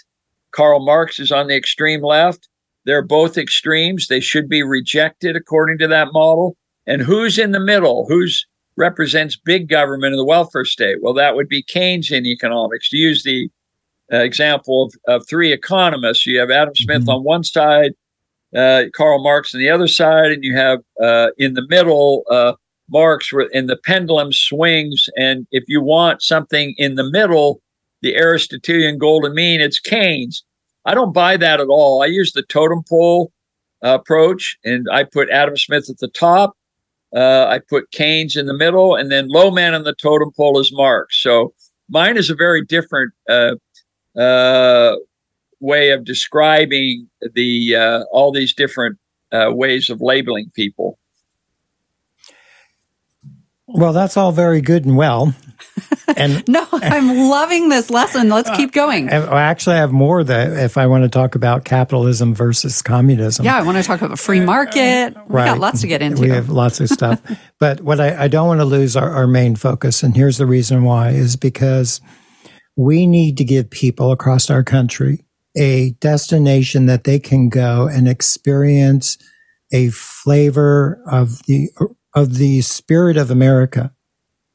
Karl 0.52 0.84
Marx 0.84 1.18
is 1.18 1.30
on 1.30 1.48
the 1.48 1.56
extreme 1.56 2.02
left. 2.02 2.48
They're 2.86 3.02
both 3.02 3.36
extremes. 3.36 4.06
They 4.06 4.20
should 4.20 4.48
be 4.48 4.62
rejected 4.62 5.36
according 5.36 5.78
to 5.78 5.88
that 5.88 6.12
model. 6.12 6.56
And 6.86 7.02
who's 7.02 7.38
in 7.38 7.50
the 7.50 7.60
middle? 7.60 8.06
Who's 8.08 8.46
represents 8.76 9.36
big 9.36 9.68
government 9.68 10.12
in 10.12 10.18
the 10.18 10.24
welfare 10.24 10.64
state. 10.64 10.98
Well, 11.02 11.14
that 11.14 11.34
would 11.34 11.48
be 11.48 11.62
Keynesian 11.62 12.26
economics. 12.26 12.90
To 12.90 12.96
use 12.96 13.22
the 13.22 13.48
uh, 14.12 14.18
example 14.18 14.84
of, 14.84 15.14
of 15.14 15.26
three 15.28 15.52
economists, 15.52 16.26
you 16.26 16.38
have 16.38 16.50
Adam 16.50 16.74
Smith 16.74 17.02
mm-hmm. 17.02 17.10
on 17.10 17.24
one 17.24 17.44
side, 17.44 17.92
uh, 18.54 18.84
Karl 18.94 19.22
Marx 19.22 19.54
on 19.54 19.60
the 19.60 19.70
other 19.70 19.88
side, 19.88 20.30
and 20.30 20.44
you 20.44 20.56
have 20.56 20.80
uh, 21.02 21.28
in 21.38 21.54
the 21.54 21.66
middle 21.68 22.24
uh, 22.30 22.52
Marx, 22.88 23.32
and 23.52 23.68
the 23.68 23.78
pendulum 23.84 24.32
swings. 24.32 25.08
And 25.16 25.46
if 25.50 25.64
you 25.66 25.82
want 25.82 26.22
something 26.22 26.74
in 26.76 26.94
the 26.94 27.10
middle, 27.10 27.60
the 28.02 28.16
Aristotelian 28.16 28.98
golden 28.98 29.34
mean, 29.34 29.60
it's 29.60 29.80
Keynes. 29.80 30.44
I 30.84 30.94
don't 30.94 31.12
buy 31.12 31.36
that 31.36 31.60
at 31.60 31.66
all. 31.66 32.02
I 32.02 32.06
use 32.06 32.32
the 32.32 32.44
totem 32.44 32.82
pole 32.88 33.32
approach, 33.82 34.56
and 34.64 34.86
I 34.92 35.02
put 35.02 35.30
Adam 35.30 35.56
Smith 35.56 35.90
at 35.90 35.98
the 35.98 36.08
top 36.08 36.56
uh, 37.14 37.46
I 37.48 37.60
put 37.60 37.90
Keynes 37.92 38.36
in 38.36 38.46
the 38.46 38.54
middle, 38.54 38.94
and 38.94 39.10
then 39.10 39.28
low 39.28 39.50
man 39.50 39.74
on 39.74 39.84
the 39.84 39.94
totem 39.94 40.30
pole 40.36 40.58
is 40.58 40.72
Marx. 40.72 41.22
So 41.22 41.54
mine 41.88 42.16
is 42.16 42.30
a 42.30 42.34
very 42.34 42.64
different 42.64 43.12
uh, 43.28 43.56
uh, 44.18 44.96
way 45.60 45.90
of 45.90 46.04
describing 46.04 47.08
the 47.34 47.76
uh, 47.76 48.04
all 48.10 48.32
these 48.32 48.54
different 48.54 48.98
uh, 49.32 49.50
ways 49.52 49.90
of 49.90 50.00
labeling 50.00 50.50
people. 50.54 50.98
Well, 53.68 53.92
that's 53.92 54.16
all 54.16 54.32
very 54.32 54.60
good 54.60 54.84
and 54.84 54.96
well. 54.96 55.34
And 56.16 56.46
no, 56.48 56.66
I'm 56.72 57.28
loving 57.28 57.68
this 57.68 57.90
lesson. 57.90 58.28
Let's 58.28 58.48
keep 58.56 58.72
going. 58.72 59.10
I 59.10 59.42
actually, 59.42 59.76
I 59.76 59.80
have 59.80 59.92
more 59.92 60.22
that 60.24 60.52
if 60.52 60.78
I 60.78 60.86
want 60.86 61.02
to 61.02 61.10
talk 61.10 61.34
about 61.34 61.64
capitalism 61.64 62.34
versus 62.34 62.80
communism. 62.80 63.44
Yeah, 63.44 63.58
I 63.58 63.62
want 63.62 63.76
to 63.76 63.82
talk 63.82 63.98
about 64.00 64.10
the 64.10 64.16
free 64.16 64.40
market. 64.40 65.14
We 65.14 65.34
right. 65.34 65.46
got 65.46 65.58
lots 65.58 65.80
to 65.82 65.88
get 65.88 66.02
into. 66.02 66.22
We 66.22 66.30
have 66.30 66.48
lots 66.48 66.80
of 66.80 66.88
stuff. 66.88 67.20
but 67.58 67.80
what 67.80 68.00
I, 68.00 68.24
I 68.24 68.28
don't 68.28 68.46
want 68.46 68.60
to 68.60 68.64
lose 68.64 68.96
our, 68.96 69.10
our 69.10 69.26
main 69.26 69.56
focus, 69.56 70.02
and 70.02 70.16
here's 70.16 70.38
the 70.38 70.46
reason 70.46 70.84
why, 70.84 71.10
is 71.10 71.36
because 71.36 72.00
we 72.76 73.06
need 73.06 73.36
to 73.38 73.44
give 73.44 73.68
people 73.68 74.12
across 74.12 74.48
our 74.48 74.62
country 74.62 75.26
a 75.56 75.90
destination 76.00 76.86
that 76.86 77.04
they 77.04 77.18
can 77.18 77.48
go 77.48 77.88
and 77.88 78.08
experience 78.08 79.18
a 79.72 79.90
flavor 79.90 81.02
of 81.10 81.42
the 81.46 81.68
of 82.16 82.38
the 82.38 82.62
spirit 82.62 83.18
of 83.18 83.30
America. 83.30 83.92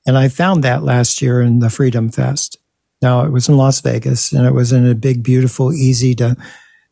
And 0.05 0.17
I 0.17 0.27
found 0.27 0.63
that 0.63 0.83
last 0.83 1.21
year 1.21 1.41
in 1.41 1.59
the 1.59 1.69
Freedom 1.69 2.09
Fest. 2.09 2.57
Now 3.01 3.23
it 3.23 3.31
was 3.31 3.47
in 3.47 3.55
Las 3.55 3.79
Vegas, 3.81 4.33
and 4.33 4.45
it 4.45 4.53
was 4.53 4.73
in 4.73 4.87
a 4.87 4.95
big, 4.95 5.23
beautiful, 5.23 5.71
easy 5.71 6.15
to 6.15 6.35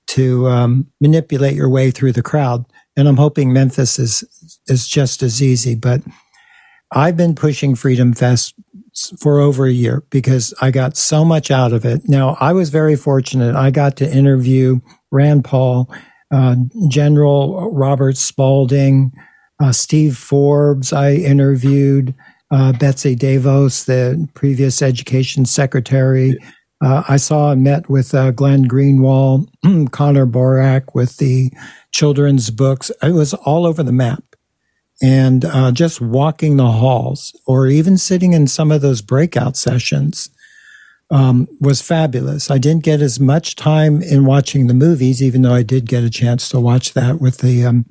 to 0.08 0.48
um, 0.48 0.88
manipulate 1.00 1.56
your 1.56 1.70
way 1.70 1.92
through 1.92 2.12
the 2.12 2.24
crowd. 2.24 2.66
And 2.96 3.08
I'm 3.08 3.18
hoping 3.18 3.52
Memphis 3.52 4.00
is 4.00 4.24
is 4.68 4.88
just 4.88 5.24
as 5.24 5.42
easy. 5.42 5.76
But 5.76 6.02
I've 6.92 7.18
been 7.18 7.36
pushing 7.36 7.76
Freedom 7.76 8.14
Fest 8.14 8.54
for 9.20 9.40
over 9.40 9.66
a 9.66 9.72
year 9.72 10.04
because 10.10 10.54
I 10.62 10.72
got 10.72 10.98
so 10.98 11.24
much 11.24 11.52
out 11.52 11.74
of 11.74 11.86
it. 11.86 12.08
Now 12.08 12.38
I 12.40 12.54
was 12.54 12.70
very 12.70 12.96
fortunate. 12.96 13.56
I 13.56 13.72
got 13.72 13.98
to 13.98 14.12
interview 14.12 14.80
Rand 15.12 15.46
Paul, 15.46 15.92
uh, 16.32 16.56
General 16.88 17.72
Robert 17.72 18.18
Spalding, 18.18 19.14
uh, 19.60 19.72
Steve 19.72 20.18
Forbes. 20.18 20.94
I 20.94 21.14
interviewed 21.14 22.14
uh, 22.52 22.74
Betsy 22.74 23.16
DeVos, 23.16 23.86
the 23.86 24.28
previous 24.34 24.82
education 24.82 25.46
secretary. 25.46 26.38
Uh, 26.82 27.04
I 27.08 27.18
saw 27.18 27.52
and 27.52 27.64
met 27.64 27.90
with 27.90 28.16
uh, 28.16 28.32
Glenn 28.32 28.68
Greenwald, 28.68 29.50
Connor 29.92 30.26
Boyack 30.26 30.96
with 30.96 31.18
the 31.18 31.52
children's 31.92 32.50
books. 32.52 32.92
It 33.04 33.12
was 33.12 33.34
all 33.34 33.66
over 33.66 33.84
the 33.84 33.92
map. 33.92 34.24
And 35.02 35.46
uh, 35.46 35.72
just 35.72 36.02
walking 36.02 36.58
the 36.58 36.72
halls 36.72 37.34
or 37.46 37.68
even 37.68 37.98
sitting 37.98 38.34
in 38.34 38.48
some 38.48 38.72
of 38.72 38.82
those 38.82 39.02
breakout 39.02 39.56
sessions 39.56 40.30
um, 41.10 41.48
was 41.60 41.82
fabulous. 41.82 42.52
I 42.52 42.58
didn't 42.58 42.84
get 42.84 43.02
as 43.02 43.20
much 43.20 43.56
time 43.56 44.02
in 44.02 44.26
watching 44.26 44.68
the 44.68 44.74
movies, 44.74 45.24
even 45.24 45.42
though 45.42 45.54
I 45.54 45.64
did 45.64 45.86
get 45.86 46.04
a 46.04 46.10
chance 46.10 46.50
to 46.50 46.60
watch 46.60 46.94
that 46.94 47.22
with 47.22 47.38
the 47.38 47.66
um, 47.66 47.86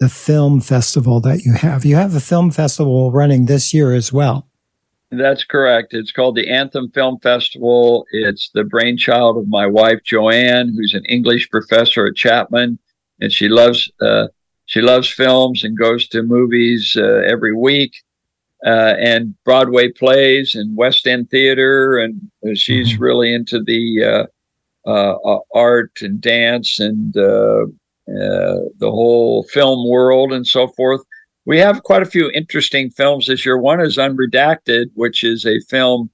the 0.00 0.08
film 0.08 0.60
festival 0.60 1.20
that 1.20 1.44
you 1.44 1.52
have. 1.52 1.84
You 1.84 1.96
have 1.96 2.14
a 2.14 2.20
film 2.20 2.50
festival 2.50 3.12
running 3.12 3.46
this 3.46 3.72
year 3.72 3.94
as 3.94 4.12
well. 4.12 4.48
That's 5.12 5.44
correct. 5.44 5.92
It's 5.92 6.10
called 6.10 6.36
the 6.36 6.48
Anthem 6.48 6.90
Film 6.90 7.18
Festival. 7.20 8.06
It's 8.12 8.50
the 8.54 8.64
brainchild 8.64 9.36
of 9.36 9.46
my 9.46 9.66
wife 9.66 10.00
Joanne, 10.04 10.74
who's 10.74 10.94
an 10.94 11.04
English 11.04 11.50
professor 11.50 12.06
at 12.06 12.16
Chapman, 12.16 12.78
and 13.20 13.30
she 13.30 13.48
loves 13.48 13.90
uh, 14.00 14.28
she 14.64 14.80
loves 14.80 15.08
films 15.10 15.64
and 15.64 15.76
goes 15.76 16.08
to 16.08 16.22
movies 16.22 16.96
uh, 16.96 17.22
every 17.26 17.54
week, 17.54 17.92
uh, 18.64 18.94
and 18.98 19.34
Broadway 19.44 19.90
plays 19.90 20.54
and 20.54 20.74
West 20.78 21.06
End 21.06 21.28
theater, 21.28 21.98
and 21.98 22.30
she's 22.56 22.94
mm-hmm. 22.94 23.02
really 23.02 23.34
into 23.34 23.62
the 23.62 24.28
uh, 24.86 24.90
uh, 24.90 25.38
art 25.54 25.98
and 26.00 26.22
dance 26.22 26.80
and 26.80 27.16
uh, 27.16 27.66
the 28.06 28.90
whole 28.90 29.44
film 29.44 29.88
world 29.88 30.32
and 30.32 30.46
so 30.46 30.68
forth. 30.68 31.02
We 31.44 31.58
have 31.58 31.82
quite 31.82 32.02
a 32.02 32.06
few 32.06 32.30
interesting 32.30 32.90
films 32.90 33.26
this 33.26 33.44
year. 33.44 33.58
One 33.58 33.80
is 33.80 33.96
Unredacted, 33.96 34.90
which 34.94 35.24
is 35.24 35.44
a 35.44 35.60
film 35.68 36.10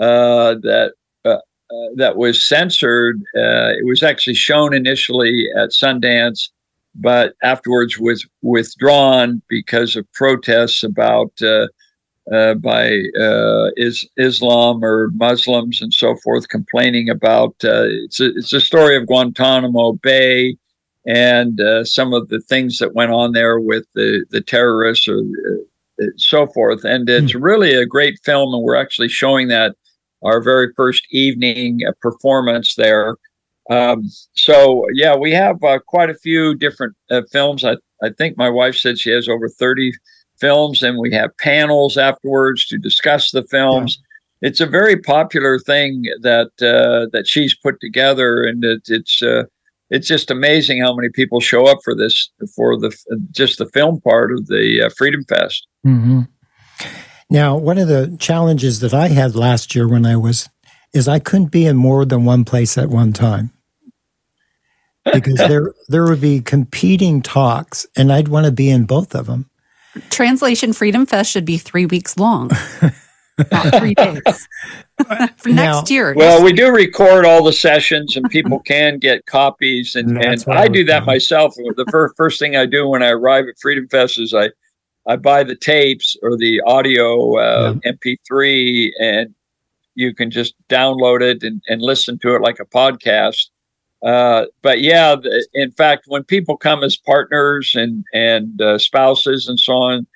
uh, 0.00 0.54
that 0.62 0.92
uh, 1.24 1.30
uh 1.30 1.88
that 1.96 2.16
was 2.16 2.46
censored. 2.46 3.20
Uh, 3.36 3.74
it 3.78 3.86
was 3.86 4.02
actually 4.02 4.34
shown 4.34 4.72
initially 4.72 5.48
at 5.56 5.70
Sundance, 5.70 6.50
but 6.94 7.34
afterwards 7.42 7.98
was 7.98 8.24
withdrawn 8.42 9.42
because 9.48 9.96
of 9.96 10.10
protests 10.12 10.84
about 10.84 11.32
uh, 11.42 12.54
by 12.54 13.02
uh, 13.18 13.70
is 13.76 14.08
Islam 14.16 14.84
or 14.84 15.10
Muslims 15.14 15.82
and 15.82 15.92
so 15.92 16.14
forth, 16.16 16.48
complaining 16.48 17.08
about 17.08 17.54
uh, 17.64 17.86
it's 18.04 18.20
a, 18.20 18.26
it's 18.36 18.52
a 18.52 18.60
story 18.60 18.96
of 18.96 19.06
Guantanamo 19.06 19.94
Bay 19.94 20.56
and 21.06 21.60
uh, 21.60 21.84
some 21.84 22.12
of 22.12 22.28
the 22.28 22.40
things 22.40 22.78
that 22.78 22.94
went 22.94 23.12
on 23.12 23.32
there 23.32 23.58
with 23.58 23.86
the, 23.94 24.24
the 24.30 24.40
terrorists 24.40 25.08
or 25.08 25.20
uh, 25.20 26.04
so 26.16 26.46
forth. 26.46 26.84
And 26.84 27.08
it's 27.08 27.32
mm. 27.32 27.42
really 27.42 27.74
a 27.74 27.86
great 27.86 28.18
film, 28.24 28.54
and 28.54 28.62
we're 28.62 28.76
actually 28.76 29.08
showing 29.08 29.48
that 29.48 29.74
our 30.22 30.42
very 30.42 30.72
first 30.76 31.06
evening 31.10 31.80
uh, 31.86 31.92
performance 32.00 32.74
there. 32.74 33.16
Um, 33.70 34.08
so 34.32 34.86
yeah, 34.92 35.14
we 35.14 35.32
have 35.32 35.62
uh, 35.62 35.78
quite 35.86 36.10
a 36.10 36.14
few 36.14 36.54
different 36.54 36.96
uh, 37.10 37.22
films. 37.30 37.64
I, 37.64 37.76
I 38.02 38.10
think 38.16 38.36
my 38.36 38.48
wife 38.48 38.76
said 38.76 38.98
she 38.98 39.10
has 39.10 39.28
over 39.28 39.48
30 39.48 39.92
films, 40.40 40.82
and 40.82 40.98
we 40.98 41.12
have 41.12 41.36
panels 41.38 41.98
afterwards 41.98 42.66
to 42.66 42.78
discuss 42.78 43.30
the 43.30 43.44
films. 43.44 43.98
Yeah. 43.98 44.48
It's 44.48 44.60
a 44.60 44.66
very 44.66 44.96
popular 44.96 45.58
thing 45.58 46.04
that 46.22 46.50
uh, 46.62 47.10
that 47.12 47.26
she's 47.26 47.56
put 47.56 47.80
together, 47.80 48.44
and 48.44 48.64
it, 48.64 48.82
it's 48.86 49.20
it's 49.90 50.06
just 50.06 50.30
amazing 50.30 50.82
how 50.82 50.94
many 50.94 51.08
people 51.08 51.40
show 51.40 51.66
up 51.66 51.78
for 51.82 51.94
this 51.94 52.30
for 52.54 52.76
the 52.76 52.96
just 53.30 53.58
the 53.58 53.66
film 53.66 54.00
part 54.00 54.32
of 54.32 54.46
the 54.46 54.82
uh, 54.86 54.90
Freedom 54.96 55.24
Fest. 55.24 55.66
Mm-hmm. 55.86 56.20
Now, 57.30 57.56
one 57.56 57.78
of 57.78 57.88
the 57.88 58.16
challenges 58.18 58.80
that 58.80 58.94
I 58.94 59.08
had 59.08 59.34
last 59.34 59.74
year 59.74 59.86
when 59.86 60.06
I 60.06 60.16
was 60.16 60.48
is 60.94 61.08
I 61.08 61.18
couldn't 61.18 61.50
be 61.50 61.66
in 61.66 61.76
more 61.76 62.04
than 62.04 62.24
one 62.24 62.44
place 62.44 62.78
at 62.78 62.88
one 62.88 63.12
time 63.12 63.52
because 65.12 65.34
there 65.34 65.72
there 65.88 66.04
would 66.04 66.20
be 66.20 66.40
competing 66.40 67.22
talks, 67.22 67.86
and 67.96 68.12
I'd 68.12 68.28
want 68.28 68.46
to 68.46 68.52
be 68.52 68.70
in 68.70 68.84
both 68.84 69.14
of 69.14 69.26
them. 69.26 69.50
Translation 70.10 70.72
Freedom 70.72 71.06
Fest 71.06 71.30
should 71.30 71.44
be 71.44 71.58
three 71.58 71.86
weeks 71.86 72.18
long. 72.18 72.50
not 73.50 73.74
three 73.74 73.94
days. 73.96 74.48
For 75.36 75.48
now, 75.48 75.76
next 75.76 75.90
year. 75.90 76.14
Well, 76.16 76.42
we 76.42 76.52
do 76.52 76.72
record 76.72 77.24
all 77.24 77.44
the 77.44 77.52
sessions 77.52 78.16
and 78.16 78.28
people 78.30 78.58
can 78.66 78.98
get 78.98 79.26
copies. 79.26 79.94
And, 79.94 80.22
and 80.22 80.44
I 80.48 80.68
do 80.68 80.84
that 80.84 81.06
myself. 81.06 81.54
The 81.54 81.86
first, 81.90 82.16
first 82.16 82.38
thing 82.38 82.56
I 82.56 82.66
do 82.66 82.88
when 82.88 83.02
I 83.02 83.10
arrive 83.10 83.46
at 83.48 83.58
Freedom 83.60 83.88
Fest 83.88 84.18
is 84.18 84.34
I, 84.34 84.50
I 85.06 85.16
buy 85.16 85.44
the 85.44 85.56
tapes 85.56 86.16
or 86.22 86.36
the 86.36 86.60
audio 86.66 87.38
uh, 87.38 87.74
yeah. 87.84 87.92
MP3 87.92 88.90
and 89.00 89.34
you 89.94 90.14
can 90.14 90.30
just 90.30 90.54
download 90.68 91.22
it 91.22 91.42
and, 91.42 91.62
and 91.68 91.82
listen 91.82 92.18
to 92.20 92.34
it 92.34 92.42
like 92.42 92.60
a 92.60 92.64
podcast. 92.64 93.50
Uh, 94.04 94.44
but 94.62 94.80
yeah, 94.80 95.16
the, 95.16 95.46
in 95.54 95.72
fact, 95.72 96.04
when 96.06 96.22
people 96.22 96.56
come 96.56 96.84
as 96.84 96.96
partners 96.96 97.72
and, 97.74 98.04
and 98.12 98.60
uh, 98.60 98.78
spouses 98.78 99.48
and 99.48 99.58
so 99.58 99.72
on, 99.74 100.06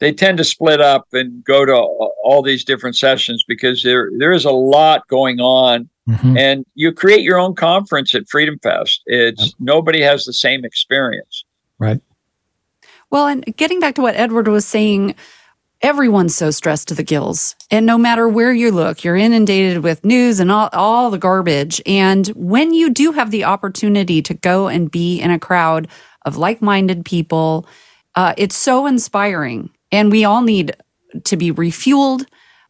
they 0.00 0.12
tend 0.12 0.38
to 0.38 0.44
split 0.44 0.80
up 0.80 1.06
and 1.12 1.44
go 1.44 1.64
to 1.64 1.74
all 1.74 2.42
these 2.42 2.64
different 2.64 2.96
sessions 2.96 3.44
because 3.46 3.82
there 3.82 4.10
there 4.18 4.32
is 4.32 4.44
a 4.44 4.50
lot 4.50 5.06
going 5.08 5.40
on. 5.40 5.88
Mm-hmm. 6.08 6.36
and 6.36 6.66
you 6.74 6.92
create 6.92 7.20
your 7.20 7.38
own 7.38 7.54
conference 7.54 8.16
at 8.16 8.28
freedom 8.28 8.58
fest. 8.64 9.02
It's 9.06 9.44
yep. 9.44 9.54
nobody 9.60 10.02
has 10.02 10.24
the 10.24 10.32
same 10.32 10.64
experience. 10.64 11.44
Right. 11.78 12.00
Well 13.10 13.28
and 13.28 13.44
getting 13.56 13.78
back 13.78 13.94
to 13.94 14.02
what 14.02 14.16
edward 14.16 14.48
was 14.48 14.66
saying 14.66 15.14
everyone's 15.82 16.34
so 16.34 16.50
stressed 16.50 16.88
to 16.88 16.94
the 16.94 17.04
gills. 17.04 17.54
And 17.70 17.86
no 17.86 17.96
matter 17.96 18.28
where 18.28 18.52
you 18.52 18.72
look 18.72 19.04
you're 19.04 19.14
inundated 19.14 19.84
with 19.84 20.04
news 20.04 20.40
and 20.40 20.50
all, 20.50 20.68
all 20.72 21.10
the 21.10 21.18
garbage. 21.18 21.80
And 21.86 22.26
when 22.28 22.74
you 22.74 22.90
do 22.90 23.12
have 23.12 23.30
the 23.30 23.44
opportunity 23.44 24.20
to 24.22 24.34
go 24.34 24.66
and 24.66 24.90
be 24.90 25.20
in 25.20 25.30
a 25.30 25.38
crowd 25.38 25.86
of 26.24 26.36
like-minded 26.36 27.04
people 27.04 27.68
uh, 28.16 28.34
it's 28.36 28.56
so 28.56 28.86
inspiring 28.86 29.70
and 29.92 30.10
we 30.10 30.24
all 30.24 30.42
need 30.42 30.76
to 31.24 31.36
be 31.36 31.52
refueled. 31.52 32.24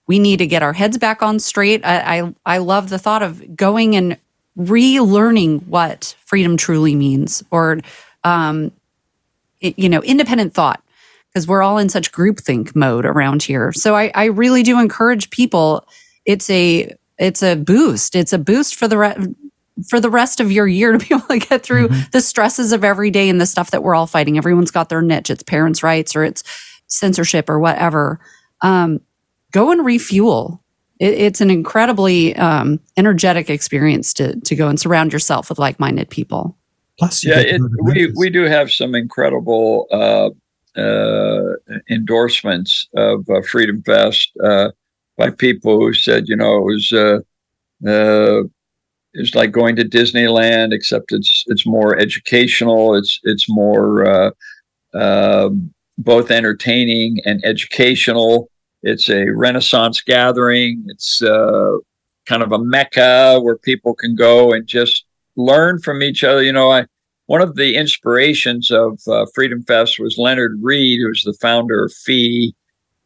We 0.06 0.18
need 0.18 0.38
to 0.38 0.46
get 0.46 0.62
our 0.62 0.72
heads 0.72 0.98
back 0.98 1.22
on 1.22 1.38
straight. 1.38 1.84
I, 1.84 2.18
I, 2.20 2.34
I 2.46 2.58
love 2.58 2.88
the 2.88 2.98
thought 2.98 3.22
of 3.22 3.56
going 3.56 3.94
and 3.96 4.18
relearning 4.58 5.66
what 5.66 6.16
freedom 6.24 6.56
truly 6.56 6.94
means 6.94 7.42
or, 7.50 7.80
um, 8.24 8.72
it, 9.60 9.78
you 9.78 9.88
know, 9.88 10.02
independent 10.02 10.54
thought 10.54 10.82
because 11.28 11.46
we're 11.46 11.62
all 11.62 11.78
in 11.78 11.88
such 11.88 12.10
groupthink 12.10 12.74
mode 12.74 13.04
around 13.04 13.42
here. 13.42 13.72
So 13.72 13.94
I, 13.94 14.10
I 14.14 14.24
really 14.26 14.62
do 14.62 14.80
encourage 14.80 15.30
people. 15.30 15.86
It's 16.24 16.50
a, 16.50 16.94
it's 17.18 17.42
a 17.42 17.54
boost. 17.54 18.16
It's 18.16 18.32
a 18.32 18.38
boost 18.38 18.74
for 18.74 18.88
the 18.88 18.98
re- 18.98 19.34
for 19.88 20.00
the 20.00 20.10
rest 20.10 20.40
of 20.40 20.52
your 20.52 20.66
year 20.66 20.92
to 20.96 20.98
be 20.98 21.14
able 21.14 21.26
to 21.28 21.38
get 21.38 21.62
through 21.62 21.88
mm-hmm. 21.88 22.10
the 22.12 22.20
stresses 22.20 22.72
of 22.72 22.84
every 22.84 23.10
day 23.10 23.28
and 23.28 23.40
the 23.40 23.46
stuff 23.46 23.70
that 23.70 23.82
we're 23.82 23.94
all 23.94 24.06
fighting. 24.06 24.36
Everyone's 24.36 24.70
got 24.70 24.88
their 24.88 25.02
niche. 25.02 25.30
It's 25.30 25.42
parents' 25.42 25.82
rights 25.82 26.16
or 26.16 26.24
it's 26.24 26.42
censorship 26.90 27.48
or 27.48 27.58
whatever, 27.58 28.20
um, 28.62 29.00
go 29.52 29.70
and 29.70 29.84
refuel. 29.84 30.62
It, 30.98 31.14
it's 31.14 31.40
an 31.40 31.50
incredibly 31.50 32.36
um, 32.36 32.80
energetic 32.96 33.48
experience 33.48 34.12
to 34.14 34.38
to 34.40 34.54
go 34.54 34.68
and 34.68 34.78
surround 34.78 35.12
yourself 35.12 35.48
with 35.48 35.58
like 35.58 35.80
minded 35.80 36.10
people. 36.10 36.56
Plus, 36.98 37.24
yeah, 37.24 37.38
it, 37.40 37.60
we 37.82 38.12
we 38.14 38.28
do 38.28 38.42
have 38.42 38.70
some 38.70 38.94
incredible 38.94 39.86
uh, 39.90 40.30
uh, 40.78 41.54
endorsements 41.88 42.88
of 42.94 43.28
uh, 43.30 43.40
Freedom 43.42 43.82
Fest 43.82 44.30
uh, 44.44 44.70
by 45.16 45.30
people 45.30 45.78
who 45.78 45.92
said, 45.94 46.28
you 46.28 46.36
know, 46.36 46.58
it 46.58 46.64
was 46.64 46.92
uh, 46.92 47.20
uh, 47.88 48.42
it's 49.14 49.34
like 49.34 49.50
going 49.50 49.76
to 49.76 49.84
Disneyland, 49.84 50.72
except 50.72 51.12
it's 51.12 51.44
it's 51.46 51.66
more 51.66 51.98
educational. 51.98 52.94
It's 52.94 53.18
it's 53.24 53.48
more 53.48 54.32
um, 54.92 55.72
both 56.02 56.30
entertaining 56.30 57.18
and 57.24 57.44
educational. 57.44 58.50
It's 58.82 59.08
a 59.10 59.26
Renaissance 59.30 60.00
gathering. 60.00 60.84
It's 60.88 61.22
uh, 61.22 61.76
kind 62.26 62.42
of 62.42 62.52
a 62.52 62.58
mecca 62.58 63.38
where 63.40 63.56
people 63.56 63.94
can 63.94 64.14
go 64.14 64.52
and 64.52 64.66
just 64.66 65.04
learn 65.36 65.80
from 65.80 66.02
each 66.02 66.24
other. 66.24 66.42
You 66.42 66.52
know, 66.52 66.70
I 66.70 66.86
one 67.26 67.42
of 67.42 67.54
the 67.54 67.76
inspirations 67.76 68.72
of 68.72 69.00
uh, 69.06 69.24
Freedom 69.34 69.62
Fest 69.62 70.00
was 70.00 70.18
Leonard 70.18 70.58
Read, 70.60 71.00
who 71.00 71.08
was 71.08 71.22
the 71.22 71.36
founder 71.40 71.84
of 71.84 71.92
FEE 71.92 72.54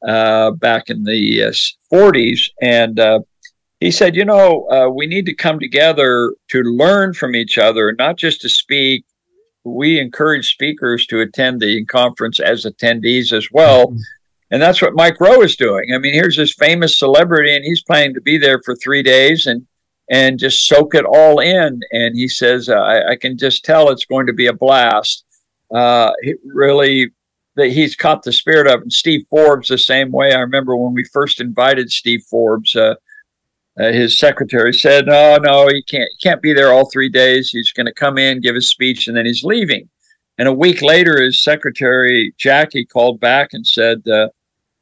uh, 0.06 0.52
back 0.52 0.88
in 0.88 1.04
the 1.04 1.52
40s, 1.92 2.48
uh, 2.48 2.52
and 2.62 2.98
uh, 2.98 3.20
he 3.80 3.90
said, 3.90 4.16
you 4.16 4.24
know, 4.24 4.66
uh, 4.70 4.88
we 4.88 5.06
need 5.06 5.26
to 5.26 5.34
come 5.34 5.60
together 5.60 6.34
to 6.48 6.62
learn 6.62 7.12
from 7.12 7.34
each 7.34 7.58
other, 7.58 7.94
not 7.98 8.16
just 8.16 8.40
to 8.40 8.48
speak. 8.48 9.04
We 9.64 9.98
encourage 9.98 10.52
speakers 10.52 11.06
to 11.06 11.20
attend 11.20 11.60
the 11.60 11.84
conference 11.86 12.38
as 12.38 12.64
attendees 12.64 13.32
as 13.32 13.48
well. 13.50 13.88
Mm-hmm. 13.88 13.98
And 14.50 14.62
that's 14.62 14.80
what 14.80 14.94
Mike 14.94 15.20
Rowe 15.20 15.42
is 15.42 15.56
doing. 15.56 15.92
I 15.94 15.98
mean, 15.98 16.14
here's 16.14 16.36
this 16.36 16.54
famous 16.54 16.98
celebrity, 16.98 17.56
and 17.56 17.64
he's 17.64 17.82
planning 17.82 18.14
to 18.14 18.20
be 18.20 18.36
there 18.36 18.60
for 18.62 18.76
three 18.76 19.02
days 19.02 19.46
and 19.46 19.66
and 20.10 20.38
just 20.38 20.68
soak 20.68 20.94
it 20.94 21.04
all 21.04 21.40
in. 21.40 21.80
And 21.90 22.14
he 22.14 22.28
says, 22.28 22.68
uh, 22.68 22.74
I, 22.74 23.12
I, 23.12 23.16
can 23.16 23.38
just 23.38 23.64
tell 23.64 23.90
it's 23.90 24.04
going 24.04 24.26
to 24.26 24.34
be 24.34 24.48
a 24.48 24.52
blast. 24.52 25.24
Uh, 25.74 26.12
really, 26.44 27.10
that 27.56 27.68
he's 27.68 27.96
caught 27.96 28.22
the 28.22 28.32
spirit 28.32 28.66
of. 28.66 28.82
And 28.82 28.92
Steve 28.92 29.24
Forbes 29.30 29.68
the 29.68 29.78
same 29.78 30.12
way. 30.12 30.32
I 30.34 30.40
remember 30.40 30.76
when 30.76 30.92
we 30.92 31.04
first 31.04 31.40
invited 31.40 31.90
Steve 31.90 32.22
Forbes. 32.30 32.76
Uh, 32.76 32.96
uh, 33.78 33.92
his 33.92 34.18
secretary 34.18 34.72
said, 34.72 35.06
"No, 35.06 35.36
no, 35.36 35.68
he 35.68 35.82
can't. 35.82 36.08
He 36.18 36.28
can't 36.28 36.42
be 36.42 36.52
there 36.52 36.72
all 36.72 36.88
three 36.90 37.08
days. 37.08 37.50
He's 37.50 37.72
going 37.72 37.86
to 37.86 37.92
come 37.92 38.18
in, 38.18 38.40
give 38.40 38.56
a 38.56 38.60
speech, 38.60 39.08
and 39.08 39.16
then 39.16 39.26
he's 39.26 39.42
leaving." 39.42 39.88
And 40.38 40.48
a 40.48 40.52
week 40.52 40.82
later, 40.82 41.20
his 41.20 41.42
secretary 41.42 42.34
Jackie 42.38 42.84
called 42.84 43.20
back 43.20 43.50
and 43.52 43.66
said, 43.66 44.02
uh, 44.06 44.28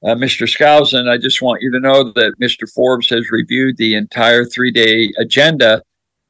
uh, 0.04 0.14
"Mr. 0.14 0.46
Skousen, 0.46 1.08
I 1.08 1.16
just 1.18 1.40
want 1.40 1.62
you 1.62 1.70
to 1.72 1.80
know 1.80 2.12
that 2.12 2.34
Mr. 2.40 2.70
Forbes 2.70 3.08
has 3.10 3.30
reviewed 3.30 3.76
the 3.76 3.94
entire 3.94 4.44
three-day 4.44 5.12
agenda, 5.18 5.82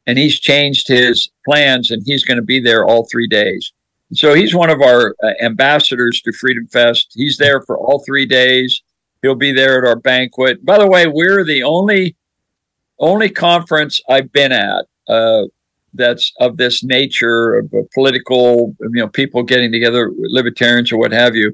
and 0.07 0.19
he's 0.19 0.39
changed 0.39 0.89
his 0.89 1.31
plans, 1.45 1.91
and 1.91 2.03
he's 2.05 2.25
going 2.25 2.37
to 2.37 2.43
be 2.43 2.61
there 2.61 2.85
all 2.85 3.09
three 3.11 3.29
days." 3.29 3.73
So 4.15 4.35
he's 4.35 4.55
one 4.55 4.71
of 4.71 4.83
our 4.83 5.17
uh, 5.23 5.33
ambassadors 5.41 6.21
to 6.23 6.33
Freedom 6.33 6.67
Fest. 6.67 7.13
He's 7.15 7.39
there 7.39 7.63
for 7.63 7.79
all 7.79 8.05
three 8.05 8.27
days. 8.27 8.83
He'll 9.23 9.35
be 9.35 9.53
there 9.53 9.79
at 9.79 9.89
our 9.89 9.97
banquet. 9.97 10.65
By 10.65 10.79
the 10.79 10.87
way, 10.87 11.07
we're 11.07 11.45
the 11.45 11.63
only 11.63 12.17
only 13.03 13.29
conference 13.29 14.01
I've 14.09 14.33
been 14.33 14.53
at 14.53 14.87
uh, 15.09 15.43
that's 15.93 16.33
of 16.41 16.57
this 16.57 16.83
nature 16.83 17.57
of 17.59 17.71
political, 17.93 18.75
you 18.81 18.91
know, 18.93 19.09
people 19.09 19.43
getting 19.43 19.71
together, 19.71 20.11
libertarians 20.17 20.91
or 20.91 20.97
what 20.97 21.13
have 21.13 21.37
you, 21.37 21.53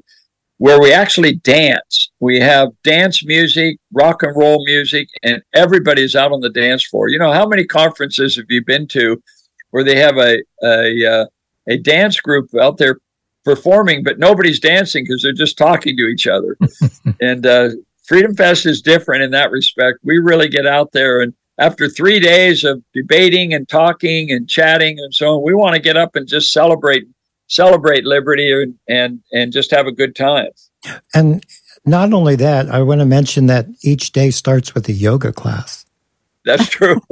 where 0.59 0.79
we 0.79 0.93
actually 0.93 1.35
dance. 1.35 2.11
We 2.21 2.39
have 2.39 2.69
dance 2.83 3.25
music, 3.25 3.77
rock 3.91 4.23
and 4.23 4.35
roll 4.37 4.63
music, 4.65 5.09
and 5.23 5.41
everybody's 5.53 6.15
out 6.15 6.31
on 6.31 6.39
the 6.39 6.49
dance 6.49 6.85
floor. 6.85 7.09
You 7.09 7.19
know, 7.19 7.33
how 7.33 7.47
many 7.47 7.65
conferences 7.65 8.37
have 8.37 8.45
you 8.47 8.63
been 8.63 8.87
to 8.89 9.21
where 9.71 9.83
they 9.83 9.97
have 9.97 10.17
a 10.17 10.41
a 10.63 11.05
uh, 11.05 11.25
a 11.67 11.77
dance 11.77 12.19
group 12.21 12.49
out 12.61 12.77
there 12.77 12.99
performing, 13.43 14.03
but 14.03 14.19
nobody's 14.19 14.59
dancing 14.59 15.03
because 15.03 15.21
they're 15.21 15.33
just 15.33 15.57
talking 15.57 15.97
to 15.97 16.03
each 16.03 16.27
other. 16.27 16.57
and 17.21 17.45
uh, 17.45 17.69
Freedom 18.05 18.35
Fest 18.35 18.65
is 18.65 18.81
different 18.81 19.23
in 19.23 19.31
that 19.31 19.51
respect. 19.51 19.99
We 20.03 20.17
really 20.17 20.49
get 20.49 20.65
out 20.65 20.91
there 20.91 21.21
and 21.21 21.33
after 21.59 21.89
three 21.89 22.19
days 22.19 22.63
of 22.63 22.81
debating 22.93 23.53
and 23.53 23.67
talking 23.67 24.31
and 24.31 24.49
chatting 24.49 24.97
and 24.99 25.13
so 25.13 25.35
on, 25.35 25.43
we 25.43 25.53
want 25.53 25.75
to 25.75 25.81
get 25.81 25.97
up 25.97 26.15
and 26.15 26.27
just 26.27 26.51
celebrate 26.51 27.05
celebrate 27.47 28.05
liberty 28.05 28.51
and 28.51 28.75
and, 28.87 29.21
and 29.31 29.51
just 29.51 29.71
have 29.71 29.85
a 29.85 29.91
good 29.91 30.15
time. 30.15 30.49
And 31.13 31.45
not 31.85 32.13
only 32.13 32.35
that, 32.37 32.69
I 32.69 32.81
want 32.81 33.01
to 33.01 33.05
mention 33.05 33.47
that 33.47 33.67
each 33.83 34.11
day 34.11 34.31
starts 34.31 34.73
with 34.73 34.87
a 34.87 34.93
yoga 34.93 35.33
class. 35.33 35.85
That's 36.45 36.69
true. 36.69 37.01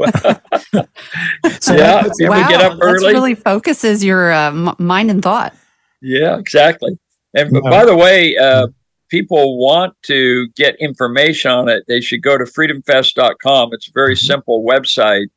so 1.59 1.75
yeah, 1.75 2.03
wow, 2.21 2.47
get 2.47 2.61
up 2.61 2.79
early. 2.81 3.13
really 3.13 3.35
focuses 3.35 4.03
your 4.03 4.31
uh, 4.31 4.51
mind 4.79 5.11
and 5.11 5.21
thought. 5.21 5.53
Yeah, 6.01 6.37
exactly. 6.37 6.97
And 7.33 7.51
yeah. 7.51 7.69
by 7.69 7.85
the 7.85 7.95
way, 7.95 8.37
uh, 8.37 8.67
people 9.09 9.57
want 9.57 9.93
to 10.03 10.47
get 10.55 10.75
information 10.79 11.51
on 11.51 11.69
it, 11.69 11.83
they 11.87 12.01
should 12.01 12.21
go 12.21 12.37
to 12.37 12.43
freedomfest.com. 12.43 13.69
It's 13.73 13.87
a 13.87 13.91
very 13.93 14.15
mm-hmm. 14.15 14.25
simple 14.25 14.63
website. 14.63 15.27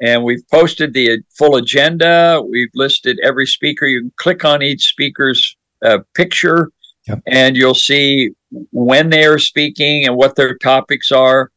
And 0.00 0.22
we've 0.22 0.46
posted 0.48 0.92
the 0.92 1.18
full 1.36 1.56
agenda. 1.56 2.40
We've 2.48 2.70
listed 2.74 3.18
every 3.24 3.46
speaker. 3.46 3.86
You 3.86 4.02
can 4.02 4.12
click 4.16 4.44
on 4.44 4.62
each 4.62 4.86
speaker's 4.86 5.56
uh, 5.84 5.98
picture 6.14 6.70
yep. 7.08 7.22
and 7.26 7.56
you'll 7.56 7.74
see 7.74 8.30
when 8.70 9.10
they 9.10 9.24
are 9.24 9.38
speaking 9.38 10.06
and 10.06 10.16
what 10.16 10.36
their 10.36 10.56
topics 10.56 11.10
are. 11.10 11.50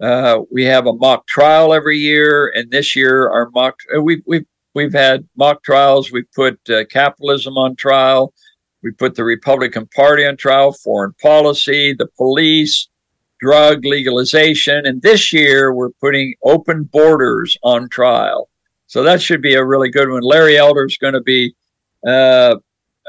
Uh, 0.00 0.42
we 0.50 0.64
have 0.64 0.86
a 0.86 0.92
mock 0.92 1.26
trial 1.26 1.74
every 1.74 1.98
year, 1.98 2.52
and 2.54 2.70
this 2.70 2.94
year 2.94 3.28
our 3.28 3.50
mock 3.50 3.80
uh, 3.96 4.00
we've 4.00 4.22
we've 4.26 4.46
we've 4.74 4.92
had 4.92 5.28
mock 5.36 5.62
trials. 5.64 6.12
We've 6.12 6.30
put 6.36 6.60
uh, 6.70 6.84
capitalism 6.84 7.58
on 7.58 7.74
trial. 7.74 8.32
We 8.82 8.92
put 8.92 9.14
the 9.14 9.24
Republican 9.24 9.86
Party 9.94 10.24
on 10.26 10.36
trial, 10.36 10.72
foreign 10.72 11.12
policy, 11.20 11.94
the 11.94 12.06
police, 12.16 12.88
drug 13.40 13.84
legalization. 13.84 14.86
And 14.86 15.02
this 15.02 15.32
year, 15.32 15.74
we're 15.74 15.90
putting 16.00 16.34
open 16.42 16.84
borders 16.84 17.56
on 17.62 17.88
trial. 17.88 18.48
So 18.86 19.02
that 19.02 19.20
should 19.20 19.42
be 19.42 19.54
a 19.54 19.64
really 19.64 19.90
good 19.90 20.08
one. 20.08 20.22
Larry 20.22 20.56
Elder 20.56 20.86
is 20.86 20.96
going 20.96 21.14
to 21.14 21.20
be 21.20 21.54
uh, 22.06 22.56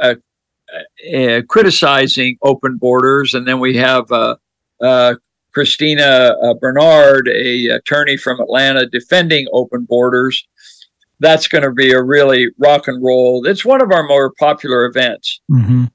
uh, 0.01 0.15
uh, 1.13 1.41
criticizing 1.47 2.38
open 2.41 2.77
borders. 2.77 3.34
And 3.34 3.47
then 3.47 3.60
we 3.60 3.77
have 3.77 4.12
uh, 4.12 4.36
uh, 4.82 5.15
Christina 5.53 6.36
uh, 6.43 6.53
Bernard, 6.55 7.27
a 7.27 7.67
attorney 7.67 8.17
from 8.17 8.39
Atlanta, 8.39 8.86
defending 8.88 9.47
open 9.51 9.86
borders 9.86 10.47
that's 11.19 11.47
going 11.47 11.63
to 11.63 11.71
be 11.71 11.91
a 11.91 12.01
really 12.01 12.47
rock 12.58 12.88
and 12.88 13.03
roll. 13.03 13.45
It's 13.45 13.65
one 13.65 13.82
of 13.82 13.91
our 13.91 14.08
more 14.08 14.32
popular 14.32 14.86
events. 14.86 15.41
Mm-hmm. 15.51 15.86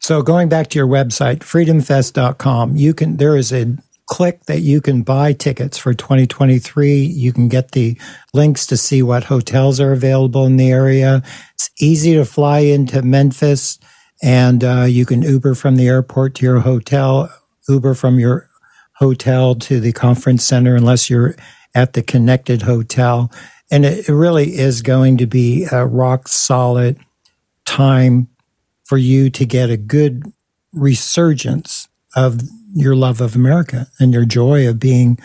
So 0.00 0.22
going 0.22 0.48
back 0.48 0.68
to 0.68 0.78
your 0.78 0.88
website, 0.88 1.38
freedomfest.com, 1.38 2.76
you 2.76 2.92
can, 2.92 3.16
there 3.16 3.36
is 3.36 3.52
a 3.52 3.76
click 4.06 4.44
that 4.44 4.60
you 4.60 4.80
can 4.80 5.02
buy 5.02 5.32
tickets 5.32 5.78
for 5.78 5.94
2023. 5.94 6.96
You 7.02 7.32
can 7.32 7.48
get 7.48 7.72
the 7.72 7.98
links 8.34 8.66
to 8.66 8.76
see 8.76 9.02
what 9.02 9.24
hotels 9.24 9.80
are 9.80 9.92
available 9.92 10.44
in 10.44 10.56
the 10.56 10.70
area. 10.70 11.22
It's 11.54 11.70
easy 11.80 12.14
to 12.14 12.24
fly 12.24 12.60
into 12.60 13.02
Memphis 13.02 13.78
and 14.22 14.64
uh, 14.64 14.82
you 14.88 15.04
can 15.04 15.22
Uber 15.22 15.54
from 15.54 15.76
the 15.76 15.88
airport 15.88 16.34
to 16.36 16.46
your 16.46 16.60
hotel, 16.60 17.30
Uber 17.68 17.94
from 17.94 18.18
your 18.18 18.48
hotel 18.94 19.54
to 19.56 19.80
the 19.80 19.92
conference 19.92 20.44
center, 20.44 20.74
unless 20.76 21.10
you're 21.10 21.34
at 21.74 21.94
the 21.94 22.02
connected 22.02 22.62
hotel. 22.62 23.30
And 23.70 23.84
it 23.84 24.08
really 24.08 24.56
is 24.56 24.82
going 24.82 25.16
to 25.18 25.26
be 25.26 25.66
a 25.70 25.86
rock 25.86 26.28
solid 26.28 26.98
time 27.64 28.28
for 28.84 28.98
you 28.98 29.30
to 29.30 29.46
get 29.46 29.70
a 29.70 29.76
good 29.76 30.32
resurgence 30.72 31.88
of 32.14 32.40
your 32.74 32.94
love 32.94 33.20
of 33.20 33.34
America 33.34 33.86
and 33.98 34.12
your 34.12 34.24
joy 34.24 34.68
of 34.68 34.78
being 34.78 35.18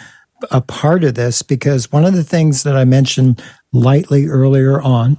a 0.52 0.62
part 0.62 1.04
of 1.04 1.16
this. 1.16 1.42
Because 1.42 1.92
one 1.92 2.06
of 2.06 2.14
the 2.14 2.24
things 2.24 2.64
that 2.64 2.78
I 2.78 2.86
mentioned 2.86 3.44
lightly 3.74 4.28
earlier 4.28 4.82
on 4.82 5.18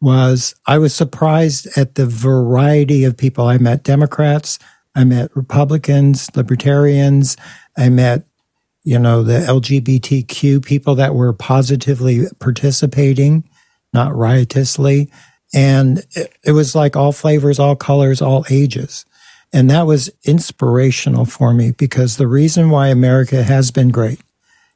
was 0.00 0.54
I 0.66 0.78
was 0.78 0.94
surprised 0.94 1.68
at 1.76 1.96
the 1.96 2.06
variety 2.06 3.04
of 3.04 3.16
people. 3.16 3.46
I 3.46 3.58
met 3.58 3.82
Democrats, 3.82 4.58
I 4.94 5.04
met 5.04 5.34
Republicans, 5.36 6.34
Libertarians, 6.34 7.36
I 7.76 7.88
met 7.90 8.24
you 8.82 8.98
know, 8.98 9.22
the 9.22 9.40
LGBTQ 9.40 10.64
people 10.64 10.94
that 10.96 11.14
were 11.14 11.32
positively 11.32 12.26
participating, 12.38 13.48
not 13.92 14.14
riotously. 14.14 15.10
And 15.52 15.98
it, 16.12 16.32
it, 16.44 16.52
was 16.52 16.74
like 16.74 16.96
all 16.96 17.12
flavors, 17.12 17.58
all 17.58 17.76
colors, 17.76 18.22
all 18.22 18.44
ages. 18.48 19.04
And 19.52 19.68
that 19.68 19.86
was 19.86 20.10
inspirational 20.24 21.24
for 21.24 21.52
me 21.52 21.72
because 21.72 22.16
the 22.16 22.28
reason 22.28 22.70
why 22.70 22.88
America 22.88 23.42
has 23.42 23.70
been 23.70 23.88
great 23.88 24.20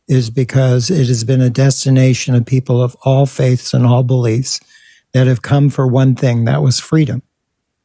is 0.09 0.31
because 0.31 0.91
it 0.91 1.07
has 1.07 1.25
been 1.25 1.41
a 1.41 1.49
destination 1.49 2.35
of 2.35 2.45
people 2.45 2.83
of 2.83 2.97
all 3.05 3.25
faiths 3.25 3.73
and 3.73 3.87
all 3.87 4.03
beliefs 4.03 4.61
that 5.13 5.27
have 5.27 5.43
come 5.43 5.71
for 5.71 5.87
one 5.87 6.15
thing 6.15 6.45
that 6.45 6.61
was 6.61 6.81
freedom 6.81 7.23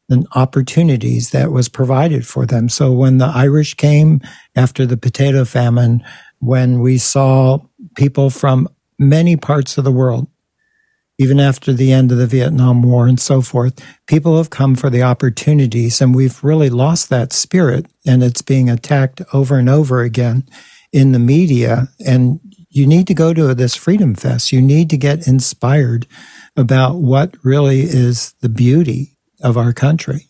and 0.10 0.28
opportunities 0.36 1.30
that 1.30 1.51
was 1.51 1.70
provided 1.70 2.26
for 2.26 2.45
them. 2.45 2.68
So 2.70 2.91
when 2.91 3.20
the 3.20 3.28
Irish 3.28 3.76
came 3.76 4.22
after 4.55 4.86
the 4.86 4.97
potato 4.97 5.45
famine, 5.45 6.03
when 6.39 6.80
we 6.80 6.97
saw 6.97 7.60
people 7.95 8.30
from 8.30 8.68
many 8.97 9.36
parts 9.36 9.78
of 9.78 9.84
the 9.84 9.91
world, 9.91 10.28
even 11.20 11.39
after 11.39 11.74
the 11.74 11.91
end 11.91 12.12
of 12.12 12.18
the 12.18 12.26
Vietnam 12.26 12.82
War 12.82 13.05
and 13.05 13.20
so 13.20 13.41
forth, 13.41 13.84
people 14.07 14.38
have 14.38 14.49
come 14.49 14.76
for 14.76 14.89
the 14.89 15.03
opportunities 15.03 15.99
and 15.99 16.16
we've 16.16 16.41
really 16.43 16.70
lost 16.70 17.10
that 17.10 17.34
spirit 17.34 17.86
and 18.07 18.24
it's 18.24 18.41
being 18.41 18.70
attacked 18.70 19.22
over 19.34 19.60
and 19.60 19.70
over 19.70 20.01
again 20.01 20.45
in 20.93 21.12
the 21.12 21.20
media. 21.20 21.89
And 22.05 22.39
you 22.70 22.88
need 22.88 23.05
to 23.07 23.14
go 23.14 23.34
to 23.34 23.53
this 23.53 23.76
Freedom 23.76 24.16
Fest. 24.16 24.53
You 24.53 24.62
need 24.62 24.89
to 24.91 24.97
get 24.97 25.28
inspired 25.28 26.07
about 26.55 26.95
what 26.95 27.36
really 27.43 27.82
is 27.82 28.34
the 28.39 28.49
beauty 28.49 29.18
of 29.41 29.57
our 29.57 29.73
country. 29.73 30.27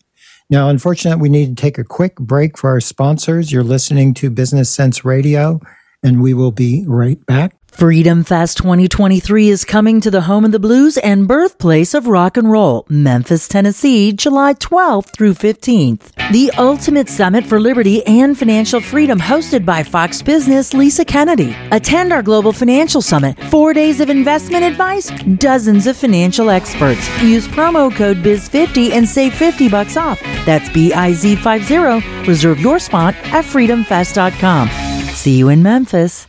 Now, 0.48 0.68
unfortunately, 0.68 1.22
we 1.22 1.28
need 1.28 1.56
to 1.56 1.62
take 1.62 1.78
a 1.78 1.84
quick 1.84 2.16
break 2.16 2.58
for 2.58 2.70
our 2.70 2.80
sponsors. 2.80 3.52
You're 3.52 3.62
listening 3.62 4.14
to 4.14 4.30
Business 4.30 4.68
Cents 4.68 5.04
Radio, 5.04 5.60
and 6.02 6.20
we 6.20 6.34
will 6.34 6.50
be 6.50 6.84
right 6.88 7.24
back. 7.26 7.59
Freedom 7.72 8.24
Fest 8.24 8.58
2023 8.58 9.48
is 9.48 9.64
coming 9.64 10.02
to 10.02 10.10
the 10.10 10.22
home 10.22 10.44
of 10.44 10.52
the 10.52 10.58
blues 10.58 10.98
and 10.98 11.26
birthplace 11.26 11.94
of 11.94 12.06
rock 12.06 12.36
and 12.36 12.50
roll, 12.50 12.84
Memphis, 12.90 13.48
Tennessee, 13.48 14.12
July 14.12 14.52
12th 14.54 15.14
through 15.16 15.32
15th. 15.32 16.12
The 16.30 16.50
ultimate 16.58 17.08
summit 17.08 17.46
for 17.46 17.58
liberty 17.58 18.04
and 18.06 18.38
financial 18.38 18.82
freedom 18.82 19.18
hosted 19.18 19.64
by 19.64 19.82
Fox 19.82 20.20
Business 20.20 20.74
Lisa 20.74 21.06
Kennedy. 21.06 21.56
Attend 21.70 22.12
our 22.12 22.22
global 22.22 22.52
financial 22.52 23.00
summit. 23.00 23.38
4 23.44 23.72
days 23.72 24.00
of 24.00 24.10
investment 24.10 24.64
advice, 24.64 25.10
dozens 25.38 25.86
of 25.86 25.96
financial 25.96 26.50
experts. 26.50 27.08
Use 27.22 27.48
promo 27.48 27.94
code 27.94 28.18
BIZ50 28.18 28.90
and 28.90 29.08
save 29.08 29.32
50 29.32 29.70
bucks 29.70 29.96
off. 29.96 30.20
That's 30.44 30.68
B 30.68 30.92
I 30.92 31.14
Z 31.14 31.36
50. 31.36 32.28
Reserve 32.28 32.60
your 32.60 32.78
spot 32.78 33.14
at 33.32 33.44
freedomfest.com. 33.44 34.68
See 35.14 35.38
you 35.38 35.48
in 35.48 35.62
Memphis. 35.62 36.26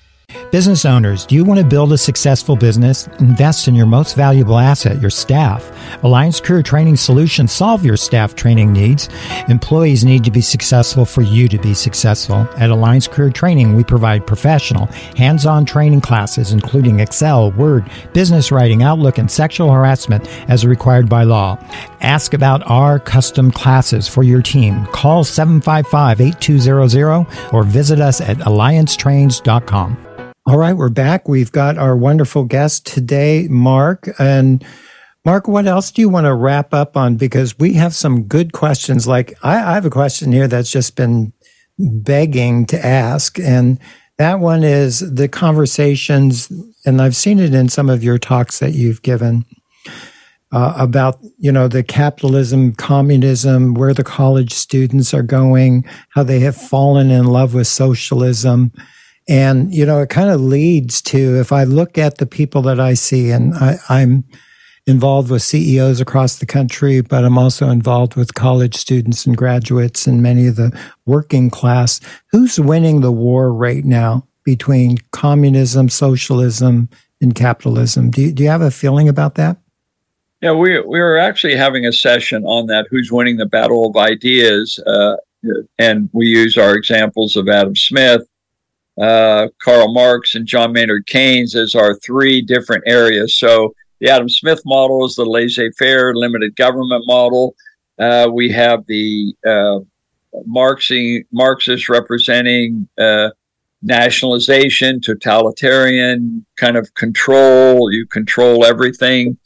Business 0.51 0.83
owners, 0.83 1.25
do 1.25 1.35
you 1.35 1.45
want 1.45 1.59
to 1.59 1.65
build 1.65 1.93
a 1.93 1.97
successful 1.97 2.57
business? 2.57 3.07
Invest 3.19 3.67
in 3.67 3.75
your 3.75 3.85
most 3.85 4.17
valuable 4.17 4.59
asset, 4.59 4.99
your 4.99 5.09
staff. 5.09 5.71
Alliance 6.03 6.41
Career 6.41 6.61
Training 6.61 6.97
Solutions 6.97 7.51
solve 7.51 7.85
your 7.85 7.95
staff 7.95 8.35
training 8.35 8.73
needs. 8.73 9.07
Employees 9.47 10.03
need 10.03 10.25
to 10.25 10.31
be 10.31 10.41
successful 10.41 11.05
for 11.05 11.21
you 11.21 11.47
to 11.47 11.57
be 11.57 11.73
successful. 11.73 12.47
At 12.57 12.69
Alliance 12.69 13.07
Career 13.07 13.29
Training, 13.29 13.75
we 13.75 13.83
provide 13.83 14.27
professional, 14.27 14.87
hands-on 15.15 15.65
training 15.65 16.01
classes 16.01 16.51
including 16.51 16.99
Excel, 16.99 17.51
Word, 17.51 17.89
business 18.13 18.51
writing, 18.51 18.83
Outlook, 18.83 19.17
and 19.17 19.31
sexual 19.31 19.71
harassment 19.71 20.27
as 20.49 20.65
required 20.65 21.07
by 21.07 21.23
law. 21.23 21.57
Ask 22.01 22.33
about 22.33 22.69
our 22.69 22.99
custom 22.99 23.51
classes 23.51 24.07
for 24.07 24.23
your 24.23 24.41
team. 24.41 24.85
Call 24.87 25.23
755-8200 25.23 27.53
or 27.53 27.63
visit 27.63 27.99
us 27.99 28.19
at 28.21 28.37
alliancetrains.com. 28.37 30.07
All 30.47 30.57
right, 30.57 30.73
we're 30.73 30.89
back. 30.89 31.27
We've 31.27 31.51
got 31.51 31.77
our 31.77 31.95
wonderful 31.95 32.45
guest 32.45 32.87
today, 32.87 33.47
Mark. 33.47 34.09
And 34.17 34.65
Mark, 35.23 35.47
what 35.47 35.67
else 35.67 35.91
do 35.91 36.01
you 36.01 36.09
want 36.09 36.25
to 36.25 36.33
wrap 36.33 36.73
up 36.73 36.97
on? 36.97 37.15
Because 37.15 37.59
we 37.59 37.73
have 37.73 37.93
some 37.93 38.23
good 38.23 38.51
questions. 38.51 39.07
Like, 39.07 39.37
I, 39.43 39.57
I 39.57 39.73
have 39.75 39.85
a 39.85 39.91
question 39.91 40.31
here 40.31 40.47
that's 40.47 40.71
just 40.71 40.95
been 40.95 41.31
begging 41.77 42.65
to 42.65 42.83
ask. 42.83 43.37
And 43.37 43.79
that 44.17 44.39
one 44.39 44.63
is 44.63 45.13
the 45.13 45.27
conversations, 45.27 46.51
and 46.87 47.03
I've 47.03 47.15
seen 47.15 47.37
it 47.37 47.53
in 47.53 47.69
some 47.69 47.87
of 47.87 48.03
your 48.03 48.17
talks 48.17 48.57
that 48.59 48.73
you've 48.73 49.03
given. 49.03 49.45
Uh, 50.53 50.73
about 50.75 51.17
you 51.37 51.49
know 51.49 51.69
the 51.69 51.81
capitalism 51.81 52.73
communism 52.73 53.73
where 53.73 53.93
the 53.93 54.03
college 54.03 54.51
students 54.51 55.13
are 55.13 55.23
going 55.23 55.85
how 56.09 56.23
they 56.23 56.41
have 56.41 56.57
fallen 56.57 57.09
in 57.09 57.23
love 57.23 57.53
with 57.53 57.67
socialism 57.67 58.69
and, 59.27 59.73
you 59.73 59.85
know, 59.85 59.99
it 59.99 60.09
kind 60.09 60.29
of 60.29 60.41
leads 60.41 61.01
to 61.03 61.39
if 61.39 61.51
I 61.51 61.63
look 61.63 61.97
at 61.97 62.17
the 62.17 62.25
people 62.25 62.61
that 62.63 62.79
I 62.79 62.93
see, 62.95 63.31
and 63.31 63.53
I, 63.55 63.77
I'm 63.89 64.25
involved 64.87 65.29
with 65.29 65.43
CEOs 65.43 66.01
across 66.01 66.37
the 66.37 66.45
country, 66.45 67.01
but 67.01 67.23
I'm 67.23 67.37
also 67.37 67.69
involved 67.69 68.15
with 68.15 68.33
college 68.33 68.75
students 68.75 69.25
and 69.25 69.37
graduates 69.37 70.07
and 70.07 70.23
many 70.23 70.47
of 70.47 70.55
the 70.55 70.77
working 71.05 71.49
class. 71.49 71.99
Who's 72.31 72.59
winning 72.59 73.01
the 73.01 73.11
war 73.11 73.53
right 73.53 73.85
now 73.85 74.27
between 74.43 74.97
communism, 75.11 75.89
socialism, 75.89 76.89
and 77.21 77.35
capitalism? 77.35 78.09
Do 78.09 78.21
you, 78.21 78.31
do 78.31 78.43
you 78.43 78.49
have 78.49 78.61
a 78.61 78.71
feeling 78.71 79.07
about 79.07 79.35
that? 79.35 79.57
Yeah, 80.41 80.53
we 80.53 80.79
we 80.79 80.99
were 80.99 81.19
actually 81.19 81.55
having 81.55 81.85
a 81.85 81.93
session 81.93 82.43
on 82.45 82.65
that. 82.65 82.87
Who's 82.89 83.11
winning 83.11 83.37
the 83.37 83.45
battle 83.45 83.87
of 83.87 83.95
ideas? 83.95 84.79
Uh, 84.87 85.17
and 85.77 86.09
we 86.13 86.25
use 86.25 86.57
our 86.57 86.75
examples 86.75 87.35
of 87.35 87.47
Adam 87.47 87.75
Smith 87.75 88.27
uh, 88.99 89.47
Karl 89.61 89.93
Marx 89.93 90.35
and 90.35 90.45
John 90.45 90.73
Maynard 90.73 91.05
Keynes 91.07 91.55
as 91.55 91.75
our 91.75 91.95
three 91.99 92.41
different 92.41 92.83
areas. 92.87 93.37
So 93.37 93.73
the 93.99 94.09
Adam 94.09 94.29
Smith 94.29 94.61
model 94.65 95.05
is 95.05 95.15
the 95.15 95.25
laissez-faire 95.25 96.15
limited 96.15 96.55
government 96.55 97.03
model. 97.05 97.55
Uh, 97.99 98.27
we 98.31 98.51
have 98.51 98.85
the 98.87 99.33
uh, 99.45 99.79
Marxi- 100.47 101.25
representing 101.89 102.87
uh, 102.97 103.29
nationalization, 103.83 105.01
totalitarian 105.01 106.45
kind 106.55 106.77
of 106.77 106.91
control. 106.95 107.91
You 107.91 108.07
control 108.07 108.65
everything. 108.65 109.37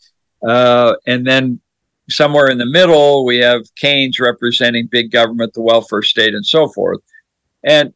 Uh, 0.48 0.96
and 1.08 1.26
then 1.26 1.60
somewhere 2.10 2.48
in 2.48 2.58
the 2.58 2.66
middle, 2.66 3.26
we 3.26 3.38
have 3.38 3.64
Keynes 3.76 4.20
representing 4.20 4.88
big 4.88 5.12
government, 5.12 5.54
the 5.54 5.62
welfare 5.62 6.02
state, 6.02 6.34
and 6.34 6.46
so 6.46 6.68
forth. 6.68 7.00
And 7.64 7.94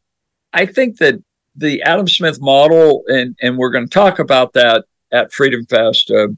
I 0.52 0.66
think 0.66 0.98
that 0.98 1.22
the 1.60 1.82
Adam 1.82 2.08
Smith 2.08 2.40
model, 2.40 3.04
and, 3.08 3.36
and 3.42 3.56
we're 3.56 3.70
going 3.70 3.86
to 3.86 3.90
talk 3.90 4.18
about 4.18 4.52
that 4.54 4.84
at 5.12 5.32
Freedom 5.32 5.64
Fest. 5.66 6.10
Uh, 6.10 6.28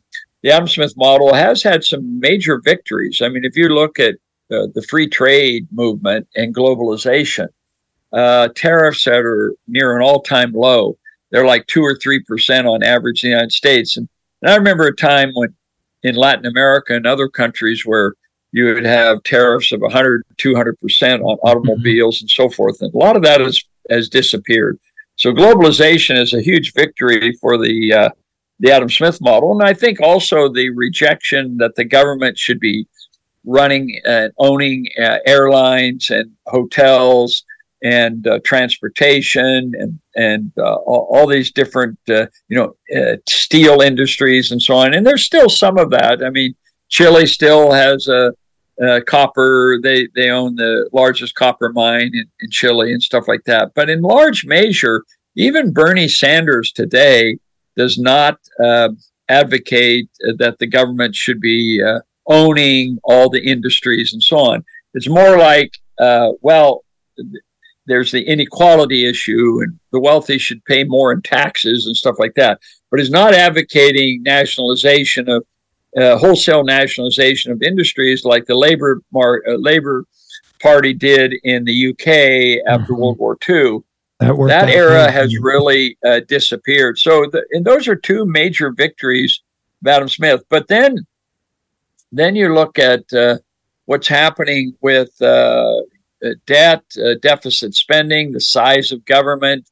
the 0.43 0.51
Adam 0.51 0.69
Smith 0.69 0.95
model 0.97 1.33
has 1.33 1.63
had 1.63 1.85
some 1.85 2.19
major 2.19 2.61
victories. 2.61 3.23
I 3.23 3.29
mean, 3.29 3.45
if 3.45 3.57
you 3.57 3.69
look 3.69 4.01
at 4.01 4.15
uh, 4.51 4.67
the 4.75 4.85
free 4.89 5.09
trade 5.09 5.69
movement 5.71 6.27
and 6.35 6.55
globalization, 6.55 7.49
uh, 8.13 8.49
tariffs 8.55 9.05
that 9.05 9.21
are 9.21 9.55
near 9.67 9.97
an 9.97 10.03
all 10.03 10.21
time 10.21 10.53
low. 10.53 10.99
They're 11.31 11.47
like 11.47 11.67
two 11.67 11.83
or 11.83 11.97
three 11.97 12.23
percent 12.23 12.67
on 12.67 12.83
average 12.83 13.25
in 13.25 13.31
the 13.31 13.35
United 13.35 13.53
States. 13.53 13.97
And, 13.97 14.09
and 14.43 14.51
I 14.51 14.57
remember 14.57 14.87
a 14.87 14.95
time 14.95 15.31
when 15.35 15.55
in 16.03 16.17
Latin 16.17 16.47
America 16.47 16.95
and 16.95 17.07
other 17.07 17.29
countries 17.29 17.87
where 17.87 18.15
you 18.51 18.67
would 18.67 18.85
have 18.85 19.23
tariffs 19.23 19.73
of 19.73 19.81
100, 19.81 20.25
200 20.37 20.79
percent 20.81 21.23
on 21.23 21.39
automobiles 21.43 22.19
mm-hmm. 22.19 22.25
and 22.25 22.31
so 22.31 22.51
forth. 22.51 22.83
And 22.83 22.93
a 22.93 22.99
lot 22.99 23.17
of 23.17 23.23
that 23.23 23.41
has, 23.41 23.65
has 23.89 24.09
disappeared. 24.09 24.79
So 25.17 25.33
globalization 25.33 26.19
is 26.19 26.35
a 26.35 26.43
huge 26.43 26.73
victory 26.73 27.33
for 27.41 27.59
the 27.59 27.93
uh, 27.93 28.11
the 28.61 28.71
Adam 28.71 28.89
Smith 28.89 29.21
model, 29.21 29.53
and 29.53 29.63
I 29.63 29.75
think 29.75 30.01
also 30.01 30.49
the 30.49 30.71
rejection 30.71 31.57
that 31.59 31.75
the 31.75 31.85
government 31.85 32.39
should 32.39 32.61
be 32.61 32.87
running 33.45 34.01
and 34.05 34.33
owning 34.39 34.87
uh, 35.01 35.19
airlines 35.27 36.11
and 36.11 36.31
hotels 36.47 37.45
and 37.83 38.27
uh, 38.27 38.39
transportation 38.45 39.73
and 39.77 39.99
and 40.15 40.53
uh, 40.59 40.75
all, 40.75 41.09
all, 41.11 41.27
these 41.27 41.51
different 41.51 41.99
uh, 42.09 42.27
you 42.49 42.57
know 42.57 42.77
uh, 42.97 43.17
steel 43.29 43.81
industries 43.81 44.53
and 44.53 44.63
so 44.63 44.77
on. 44.77 44.95
And 44.95 45.07
there's 45.07 45.25
still 45.25 45.49
some 45.49 45.79
of 45.79 45.91
that. 45.91 46.23
I 46.25 46.31
mean, 46.31 46.55
Chile 46.89 47.27
still 47.27 47.73
has 47.73 48.07
a 48.07 48.33
uh, 48.83 49.01
copper. 49.07 49.79
They 49.83 50.09
they 50.15 50.31
own 50.31 50.57
the 50.57 50.89
largest 50.93 51.35
copper 51.35 51.71
mine 51.73 52.11
in, 52.13 52.25
in 52.41 52.51
Chile 52.51 52.93
and 52.93 53.03
stuff 53.03 53.29
like 53.29 53.45
that. 53.45 53.73
But 53.75 53.91
in 53.91 54.03
large 54.03 54.45
measure, 54.45 55.05
even 55.37 55.73
Bernie 55.73 56.09
Sanders 56.09 56.73
today 56.73 57.39
does 57.77 57.99
not 57.99 58.39
uh, 58.63 58.91
advocate 59.29 60.09
that 60.39 60.59
the 60.59 60.67
government 60.67 61.15
should 61.15 61.41
be 61.41 61.83
uh, 61.83 62.01
owning 62.27 62.99
all 63.05 63.31
the 63.31 63.43
industries 63.43 64.13
and 64.13 64.23
so 64.23 64.39
on. 64.39 64.65
It's 64.95 65.09
more 65.09 65.39
like, 65.39 65.73
uh, 65.99 66.33
well, 66.43 66.85
there's 67.87 68.13
the 68.13 68.23
inequality 68.23 69.09
issue, 69.09 69.61
and 69.63 69.79
the 69.91 70.01
wealthy 70.01 70.39
should 70.39 70.65
pay 70.67 70.85
more 70.85 71.13
in 71.13 71.23
taxes 71.23 71.87
and 71.87 71.97
stuff 71.97 72.17
like 72.19 72.35
that. 72.35 72.61
But 72.91 73.01
he's 73.01 73.11
not 73.11 73.35
advocating 73.35 74.23
nationalization 74.23 75.29
of 75.29 75.45
uh, 75.97 76.17
wholesale 76.17 76.65
nationalization 76.65 77.53
of 77.53 77.63
industries 77.63 78.25
like 78.25 78.47
the 78.47 78.55
labor 78.55 79.03
mar- 79.13 79.43
uh, 79.47 79.57
labor 79.57 80.07
party 80.61 80.95
did 80.95 81.35
in 81.45 81.65
the 81.65 81.91
UK 81.91 82.67
after 82.67 82.93
mm-hmm. 82.93 83.03
World 83.03 83.19
War 83.19 83.37
II. 83.49 83.81
That, 84.21 84.37
that 84.47 84.69
era 84.69 85.11
has 85.11 85.37
really 85.39 85.99
uh, 86.07 86.21
disappeared. 86.29 86.97
So, 86.99 87.27
the, 87.31 87.45
and 87.51 87.65
those 87.65 87.89
are 87.89 87.97
two 87.97 88.25
major 88.25 88.71
victories 88.71 89.43
of 89.83 89.89
Adam 89.89 90.09
Smith. 90.09 90.45
But 90.49 90.69
then, 90.69 90.99
then 92.13 92.37
you 92.37 92.55
look 92.55 92.79
at 92.79 93.13
uh, 93.13 93.39
what's 93.87 94.07
happening 94.07 94.75
with 94.81 95.11
uh, 95.21 95.81
uh, 96.25 96.31
debt, 96.47 96.85
deficit 97.21 97.75
spending, 97.75 98.31
the 98.31 98.41
size 98.41 98.93
of 98.93 99.05
government, 99.05 99.69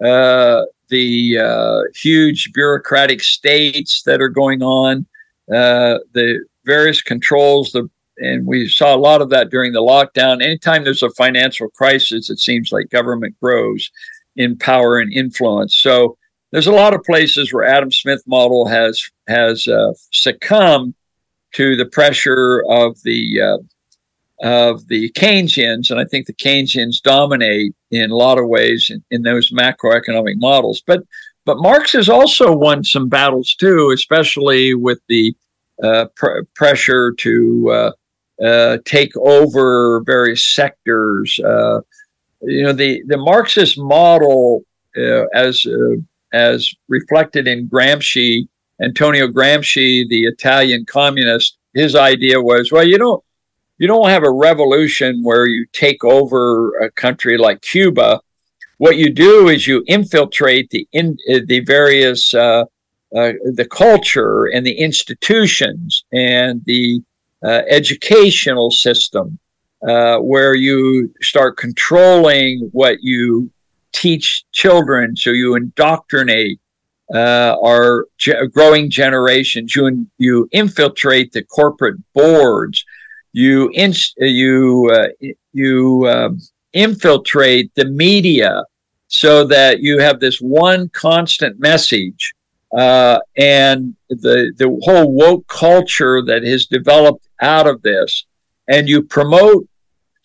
the 0.00 1.90
huge 1.96 2.52
bureaucratic 2.52 3.22
states 3.22 4.02
that 4.04 4.20
are 4.20 4.28
going 4.28 4.62
on 4.62 5.06
uh, 5.52 5.98
the 6.12 6.44
various 6.64 7.02
controls, 7.02 7.72
the 7.72 7.88
and 8.18 8.46
we 8.46 8.68
saw 8.68 8.94
a 8.94 8.96
lot 8.96 9.20
of 9.20 9.30
that 9.30 9.50
during 9.50 9.72
the 9.72 9.80
lockdown. 9.80 10.42
Anytime 10.42 10.84
there's 10.84 11.02
a 11.02 11.10
financial 11.10 11.68
crisis, 11.70 12.30
it 12.30 12.38
seems 12.38 12.70
like 12.70 12.88
government 12.90 13.34
grows 13.40 13.90
in 14.36 14.56
power 14.56 14.98
and 14.98 15.12
influence. 15.12 15.76
So 15.76 16.16
there's 16.52 16.68
a 16.68 16.72
lot 16.72 16.94
of 16.94 17.02
places 17.02 17.52
where 17.52 17.64
Adam 17.64 17.90
Smith 17.90 18.22
model 18.26 18.68
has 18.68 19.02
has 19.26 19.66
uh, 19.66 19.92
succumbed 20.12 20.94
to 21.54 21.76
the 21.76 21.86
pressure 21.86 22.62
of 22.68 23.00
the 23.02 23.40
uh, 23.40 23.58
of 24.40 24.86
the 24.88 25.10
Keynesians, 25.12 25.90
and 25.90 25.98
I 25.98 26.04
think 26.04 26.26
the 26.26 26.34
Keynesians 26.34 27.00
dominate 27.02 27.74
in 27.90 28.10
a 28.10 28.16
lot 28.16 28.38
of 28.38 28.48
ways 28.48 28.90
in, 28.90 29.02
in 29.10 29.22
those 29.22 29.50
macroeconomic 29.50 30.34
models. 30.36 30.82
But 30.86 31.02
but 31.44 31.58
Marx 31.58 31.92
has 31.92 32.08
also 32.08 32.54
won 32.54 32.84
some 32.84 33.08
battles 33.08 33.54
too, 33.54 33.90
especially 33.94 34.74
with 34.74 35.00
the 35.08 35.34
uh, 35.82 36.06
pr- 36.16 36.42
pressure 36.54 37.12
to 37.12 37.70
uh, 37.70 38.44
uh, 38.44 38.78
take 38.84 39.16
over 39.16 40.02
various 40.04 40.44
sectors. 40.44 41.38
Uh, 41.38 41.80
you 42.42 42.62
know, 42.62 42.72
the, 42.72 43.02
the 43.06 43.16
Marxist 43.16 43.78
model, 43.78 44.64
uh, 44.96 45.26
as 45.34 45.66
as 46.32 46.74
reflected 46.88 47.46
in 47.46 47.68
Gramsci, 47.68 48.48
Antonio 48.82 49.28
Gramsci, 49.28 50.08
the 50.08 50.24
Italian 50.24 50.84
communist. 50.84 51.56
His 51.74 51.94
idea 51.94 52.40
was, 52.40 52.70
well, 52.70 52.86
you 52.86 52.98
don't 52.98 53.22
you 53.78 53.88
don't 53.88 54.08
have 54.08 54.24
a 54.24 54.30
revolution 54.30 55.22
where 55.22 55.46
you 55.46 55.66
take 55.72 56.04
over 56.04 56.76
a 56.78 56.90
country 56.90 57.36
like 57.36 57.60
Cuba. 57.62 58.20
What 58.78 58.96
you 58.96 59.10
do 59.10 59.48
is 59.48 59.66
you 59.66 59.84
infiltrate 59.86 60.70
the 60.70 60.86
in, 60.92 61.16
the 61.26 61.60
various 61.60 62.34
uh, 62.34 62.64
uh, 63.16 63.32
the 63.52 63.66
culture 63.70 64.46
and 64.46 64.66
the 64.66 64.76
institutions 64.76 66.04
and 66.12 66.62
the 66.66 67.00
uh, 67.44 67.62
educational 67.68 68.70
system, 68.70 69.38
uh, 69.86 70.18
where 70.18 70.54
you 70.54 71.12
start 71.20 71.56
controlling 71.56 72.68
what 72.72 72.98
you 73.02 73.50
teach 73.92 74.44
children, 74.52 75.14
so 75.14 75.30
you 75.30 75.54
indoctrinate 75.54 76.58
uh, 77.14 77.56
our 77.62 78.06
ge- 78.18 78.50
growing 78.52 78.90
generations. 78.90 79.76
You 79.76 80.06
you 80.18 80.48
infiltrate 80.52 81.32
the 81.32 81.44
corporate 81.44 81.96
boards. 82.14 82.84
You 83.32 83.70
ins- 83.72 84.14
you 84.18 84.90
uh, 84.92 85.32
you 85.52 86.08
um, 86.08 86.40
infiltrate 86.74 87.74
the 87.74 87.86
media 87.86 88.64
so 89.08 89.44
that 89.44 89.80
you 89.80 89.98
have 89.98 90.20
this 90.20 90.38
one 90.40 90.88
constant 90.90 91.58
message 91.58 92.34
uh, 92.76 93.20
and 93.36 93.94
the 94.08 94.52
the 94.56 94.80
whole 94.82 95.12
woke 95.12 95.46
culture 95.46 96.22
that 96.22 96.42
has 96.42 96.66
developed 96.66 97.28
out 97.40 97.68
of 97.68 97.80
this, 97.82 98.26
and 98.68 98.88
you 98.88 99.02
promote 99.02 99.68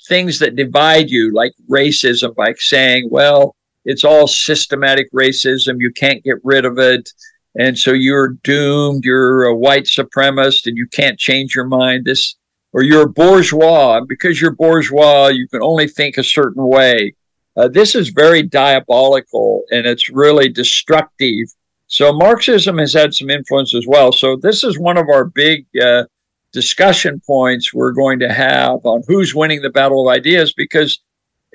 things 0.08 0.40
that 0.40 0.56
divide 0.56 1.12
you, 1.12 1.32
like 1.32 1.54
racism, 1.70 2.34
by 2.36 2.54
saying, 2.58 3.08
"Well, 3.12 3.56
it's 3.86 4.04
all 4.04 4.26
systematic 4.26 5.12
racism. 5.14 5.76
You 5.80 5.92
can't 5.92 6.24
get 6.24 6.38
rid 6.44 6.66
of 6.66 6.80
it." 6.80 7.12
And 7.56 7.78
so 7.78 7.92
you're 7.94 8.38
doomed. 8.44 9.06
You're 9.06 9.44
a 9.44 9.56
white 9.56 9.86
supremacist, 9.86 10.66
and 10.66 10.76
you 10.78 10.88
can't 10.88 11.20
change 11.20 11.54
your 11.54 11.68
mind. 11.68 12.06
This, 12.06 12.36
or 12.74 12.84
you're 12.84 13.08
bourgeois. 13.08 14.02
Because 14.02 14.42
you're 14.42 14.52
bourgeois, 14.52 15.28
you 15.28 15.48
can 15.48 15.62
only 15.62 15.88
think 15.88 16.18
a 16.18 16.24
certain 16.24 16.66
way. 16.66 17.16
Uh, 17.58 17.68
this 17.68 17.96
is 17.96 18.10
very 18.10 18.42
diabolical, 18.42 19.64
and 19.72 19.86
it's 19.86 20.10
really 20.10 20.48
destructive 20.50 21.48
so 21.90 22.14
Marxism 22.14 22.78
has 22.78 22.94
had 22.94 23.16
some 23.16 23.32
influence 23.32 23.74
as 23.74 23.86
well. 23.88 24.12
So 24.12 24.36
this 24.36 24.64
is 24.64 24.78
one 24.78 24.96
of 24.96 25.10
our 25.10 25.26
big 25.26 25.66
uh, 25.82 26.04
discussion 26.52 27.20
points 27.26 27.74
we're 27.74 27.94
going 27.94 28.20
to 28.20 28.32
have 28.32 28.86
on 28.86 29.02
who's 29.08 29.34
winning 29.34 29.64
the 29.64 29.72
battle 29.72 30.08
of 30.08 30.16
ideas 30.16 30.54
because 30.54 31.00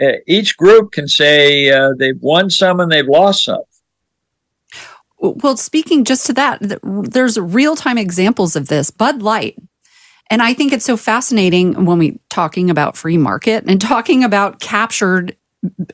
uh, 0.02 0.14
each 0.26 0.56
group 0.56 0.90
can 0.90 1.06
say 1.06 1.70
uh, 1.70 1.90
they've 1.96 2.20
won 2.20 2.50
some 2.50 2.80
and 2.80 2.90
they've 2.90 3.06
lost 3.06 3.44
some. 3.44 3.62
Well, 5.20 5.56
speaking 5.56 6.02
just 6.02 6.26
to 6.26 6.32
that, 6.32 6.58
there's 6.82 7.38
real 7.38 7.76
time 7.76 7.96
examples 7.96 8.56
of 8.56 8.66
this. 8.66 8.90
Bud 8.90 9.22
Light. 9.22 9.56
And 10.30 10.42
I 10.42 10.54
think 10.54 10.72
it's 10.72 10.84
so 10.84 10.96
fascinating 10.96 11.84
when 11.84 11.98
we 11.98 12.18
talking 12.30 12.70
about 12.70 12.96
free 12.96 13.18
market 13.18 13.64
and 13.66 13.80
talking 13.80 14.24
about 14.24 14.60
captured 14.60 15.36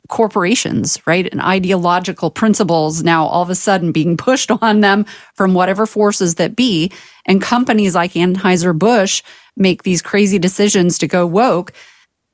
corporations, 0.09 0.99
right? 1.05 1.27
And 1.31 1.41
ideological 1.41 2.29
principles 2.29 3.03
now 3.03 3.25
all 3.25 3.41
of 3.41 3.49
a 3.49 3.55
sudden 3.55 3.91
being 3.91 4.17
pushed 4.17 4.51
on 4.61 4.81
them 4.81 5.05
from 5.35 5.53
whatever 5.53 5.85
forces 5.85 6.35
that 6.35 6.55
be. 6.55 6.91
And 7.25 7.41
companies 7.41 7.95
like 7.95 8.13
Anheuser-Busch 8.13 9.21
make 9.55 9.83
these 9.83 10.01
crazy 10.01 10.39
decisions 10.39 10.97
to 10.99 11.07
go 11.07 11.25
woke. 11.25 11.73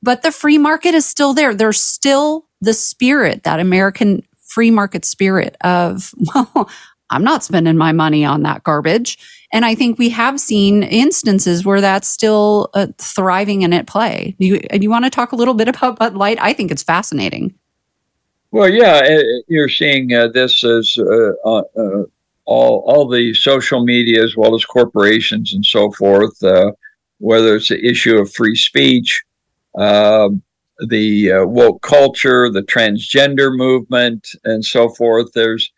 But 0.02 0.22
the 0.22 0.32
free 0.32 0.58
market 0.58 0.94
is 0.94 1.04
still 1.04 1.34
there. 1.34 1.54
There's 1.54 1.80
still 1.80 2.46
the 2.60 2.74
spirit, 2.74 3.42
that 3.42 3.60
American 3.60 4.22
free 4.46 4.70
market 4.70 5.04
spirit 5.04 5.56
of, 5.60 6.12
well, 6.34 6.70
I'm 7.10 7.24
not 7.24 7.44
spending 7.44 7.76
my 7.76 7.92
money 7.92 8.24
on 8.24 8.42
that 8.42 8.64
garbage. 8.64 9.18
And 9.52 9.64
I 9.64 9.74
think 9.74 9.98
we 9.98 10.10
have 10.10 10.38
seen 10.38 10.82
instances 10.82 11.64
where 11.64 11.80
that's 11.80 12.06
still 12.06 12.68
uh, 12.74 12.88
thriving 12.98 13.64
and 13.64 13.72
at 13.72 13.86
play. 13.86 14.36
Do 14.38 14.46
you, 14.46 14.60
you 14.72 14.90
want 14.90 15.06
to 15.06 15.10
talk 15.10 15.32
a 15.32 15.36
little 15.36 15.54
bit 15.54 15.68
about 15.68 15.98
Bud 15.98 16.14
Light? 16.14 16.38
I 16.40 16.52
think 16.52 16.70
it's 16.70 16.82
fascinating. 16.82 17.54
Well, 18.50 18.70
yeah, 18.70 19.02
uh, 19.04 19.22
you're 19.46 19.68
seeing 19.68 20.14
uh, 20.14 20.28
this 20.28 20.64
as 20.64 20.96
uh, 20.98 21.32
uh, 21.44 21.62
uh, 21.76 22.04
all 22.46 22.82
all 22.86 23.08
the 23.08 23.34
social 23.34 23.84
media 23.84 24.22
as 24.22 24.36
well 24.36 24.54
as 24.54 24.64
corporations 24.64 25.52
and 25.52 25.64
so 25.64 25.90
forth. 25.92 26.38
whether 27.18 27.56
it's 27.56 27.68
the 27.68 27.84
issue 27.84 28.16
of 28.16 28.32
free 28.32 28.54
speech, 28.54 29.24
um, 29.76 30.40
the 30.88 31.32
woke 31.44 31.82
culture, 31.82 32.48
the 32.50 32.62
transgender 32.62 33.54
movement, 33.54 34.28
and 34.44 34.64
so 34.64 34.88
forth. 34.88 35.30
There's 35.34 35.70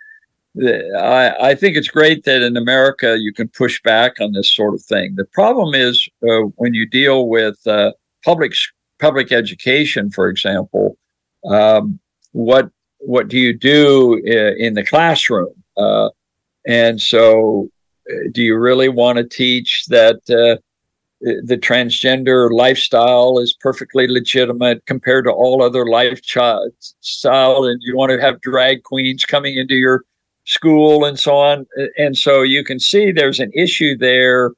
I, 0.59 1.34
I, 1.40 1.55
think 1.55 1.76
it's 1.76 1.88
great 1.88 2.24
that 2.24 2.42
in 2.42 2.57
America 2.57 3.16
you 3.18 3.32
can 3.32 3.48
push 3.48 3.80
back 3.82 4.20
on 4.20 4.32
this 4.32 4.53
sort 4.53 4.74
of 4.74 4.82
thing. 4.82 5.14
The 5.14 5.24
problem 5.26 5.74
is 5.74 6.09
uh, 6.28 6.48
when 6.57 6.74
you 6.74 6.88
deal 6.88 7.28
with 7.28 7.64
uh, 7.68 7.92
public 8.24 8.53
public 8.98 9.30
education, 9.30 10.11
for 10.11 10.28
example, 10.28 10.98
um, 11.44 12.01
what 12.32 12.68
what 12.98 13.28
do 13.28 13.38
you 13.38 13.57
do 13.57 14.16
in 14.24 14.74
the 14.74 14.84
classroom? 14.84 15.55
Uh, 15.76 16.11
and 16.66 17.01
so, 17.01 17.68
uh, 18.11 18.28
do 18.32 18.42
you 18.42 18.57
really 18.57 18.88
want 18.88 19.18
to 19.18 19.24
teach 19.24 19.86
that 19.86 20.16
uh, 20.28 20.61
the 21.20 21.57
transgender 21.57 22.51
lifestyle 22.51 23.38
is 23.38 23.57
perfectly 23.61 24.09
legitimate 24.09 24.84
compared 24.86 25.24
to 25.24 25.30
all 25.30 25.62
other 25.62 25.86
lifestyle, 25.86 26.64
and 27.64 27.80
you 27.82 27.96
want 27.96 28.11
to 28.11 28.20
have 28.20 28.40
drag 28.40 28.82
queens 28.82 29.24
coming 29.24 29.57
into 29.57 29.74
your 29.74 30.05
school 30.51 31.05
and 31.05 31.18
so 31.18 31.36
on. 31.36 31.66
And 31.96 32.16
so 32.16 32.42
you 32.42 32.64
can 32.64 32.80
see 32.80 33.12
there's 33.12 33.40
an 33.40 33.53
issue 33.55 33.96
there 33.96 34.53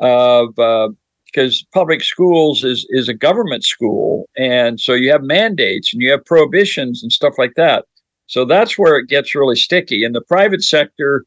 of 0.00 0.58
uh, 0.58 0.88
because 1.24 1.64
public 1.72 2.02
schools 2.02 2.64
is 2.64 2.86
is 2.90 3.08
a 3.08 3.14
government 3.14 3.64
school, 3.64 4.28
and 4.36 4.80
so 4.80 4.92
you 4.92 5.10
have 5.10 5.22
mandates 5.22 5.92
and 5.92 6.02
you 6.02 6.10
have 6.10 6.24
prohibitions 6.24 7.02
and 7.02 7.12
stuff 7.12 7.34
like 7.38 7.54
that. 7.56 7.84
So 8.26 8.44
that's 8.44 8.76
where 8.76 8.96
it 8.96 9.08
gets 9.08 9.34
really 9.34 9.56
sticky. 9.56 10.04
In 10.04 10.12
the 10.12 10.20
private 10.20 10.64
sector, 10.64 11.24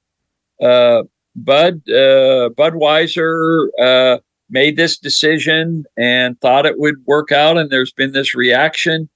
uh, 0.61 1.03
Bud 1.35 1.81
uh, 1.87 2.49
Budweiser 2.57 3.67
uh, 3.81 4.17
made 4.49 4.75
this 4.75 4.97
decision 4.97 5.85
and 5.97 6.39
thought 6.41 6.65
it 6.65 6.77
would 6.77 6.97
work 7.05 7.31
out, 7.31 7.57
and 7.57 7.69
there's 7.69 7.93
been 7.93 8.11
this 8.11 8.35
reaction. 8.35 9.09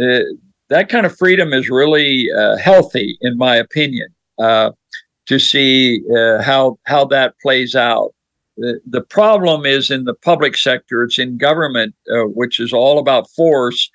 Uh, 0.00 0.20
that 0.68 0.88
kind 0.88 1.06
of 1.06 1.16
freedom 1.16 1.52
is 1.52 1.70
really 1.70 2.28
uh, 2.36 2.56
healthy, 2.56 3.16
in 3.22 3.36
my 3.38 3.56
opinion 3.56 4.08
uh, 4.08 4.11
to 4.38 5.38
see 5.38 6.02
uh, 6.14 6.42
how 6.42 6.78
how 6.84 7.04
that 7.06 7.34
plays 7.40 7.74
out. 7.74 8.14
The, 8.56 8.80
the 8.86 9.00
problem 9.00 9.64
is 9.64 9.90
in 9.90 10.04
the 10.04 10.14
public 10.14 10.56
sector; 10.56 11.02
it's 11.02 11.18
in 11.18 11.38
government, 11.38 11.94
uh, 12.12 12.24
which 12.24 12.60
is 12.60 12.72
all 12.72 12.98
about 12.98 13.30
force, 13.30 13.90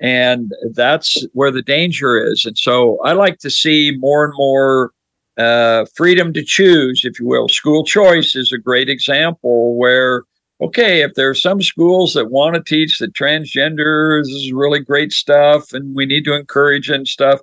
and 0.00 0.52
that's 0.74 1.24
where 1.32 1.50
the 1.50 1.62
danger 1.62 2.22
is. 2.22 2.44
And 2.44 2.58
so, 2.58 2.98
I 3.04 3.12
like 3.12 3.38
to 3.40 3.50
see 3.50 3.96
more 3.98 4.24
and 4.24 4.34
more 4.36 4.92
uh, 5.36 5.86
freedom 5.94 6.32
to 6.32 6.44
choose, 6.44 7.04
if 7.04 7.20
you 7.20 7.26
will. 7.26 7.48
School 7.48 7.84
choice 7.84 8.34
is 8.34 8.52
a 8.52 8.58
great 8.58 8.88
example 8.88 9.76
where 9.76 10.24
okay, 10.62 11.00
if 11.02 11.14
there 11.14 11.30
are 11.30 11.34
some 11.34 11.62
schools 11.62 12.12
that 12.12 12.30
want 12.30 12.54
to 12.54 12.62
teach 12.62 12.98
that 12.98 13.14
transgender 13.14 14.20
is 14.20 14.52
really 14.52 14.78
great 14.78 15.10
stuff 15.10 15.72
and 15.72 15.94
we 15.96 16.04
need 16.04 16.22
to 16.24 16.34
encourage 16.34 16.90
and 16.90 17.08
stuff, 17.08 17.40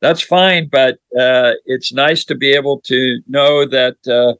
that's 0.00 0.22
fine. 0.22 0.68
But 0.70 0.98
uh, 1.18 1.52
it's 1.66 1.92
nice 1.92 2.24
to 2.24 2.34
be 2.34 2.52
able 2.52 2.80
to 2.82 3.20
know 3.26 3.66
that 3.66 3.96
uh, 4.06 4.34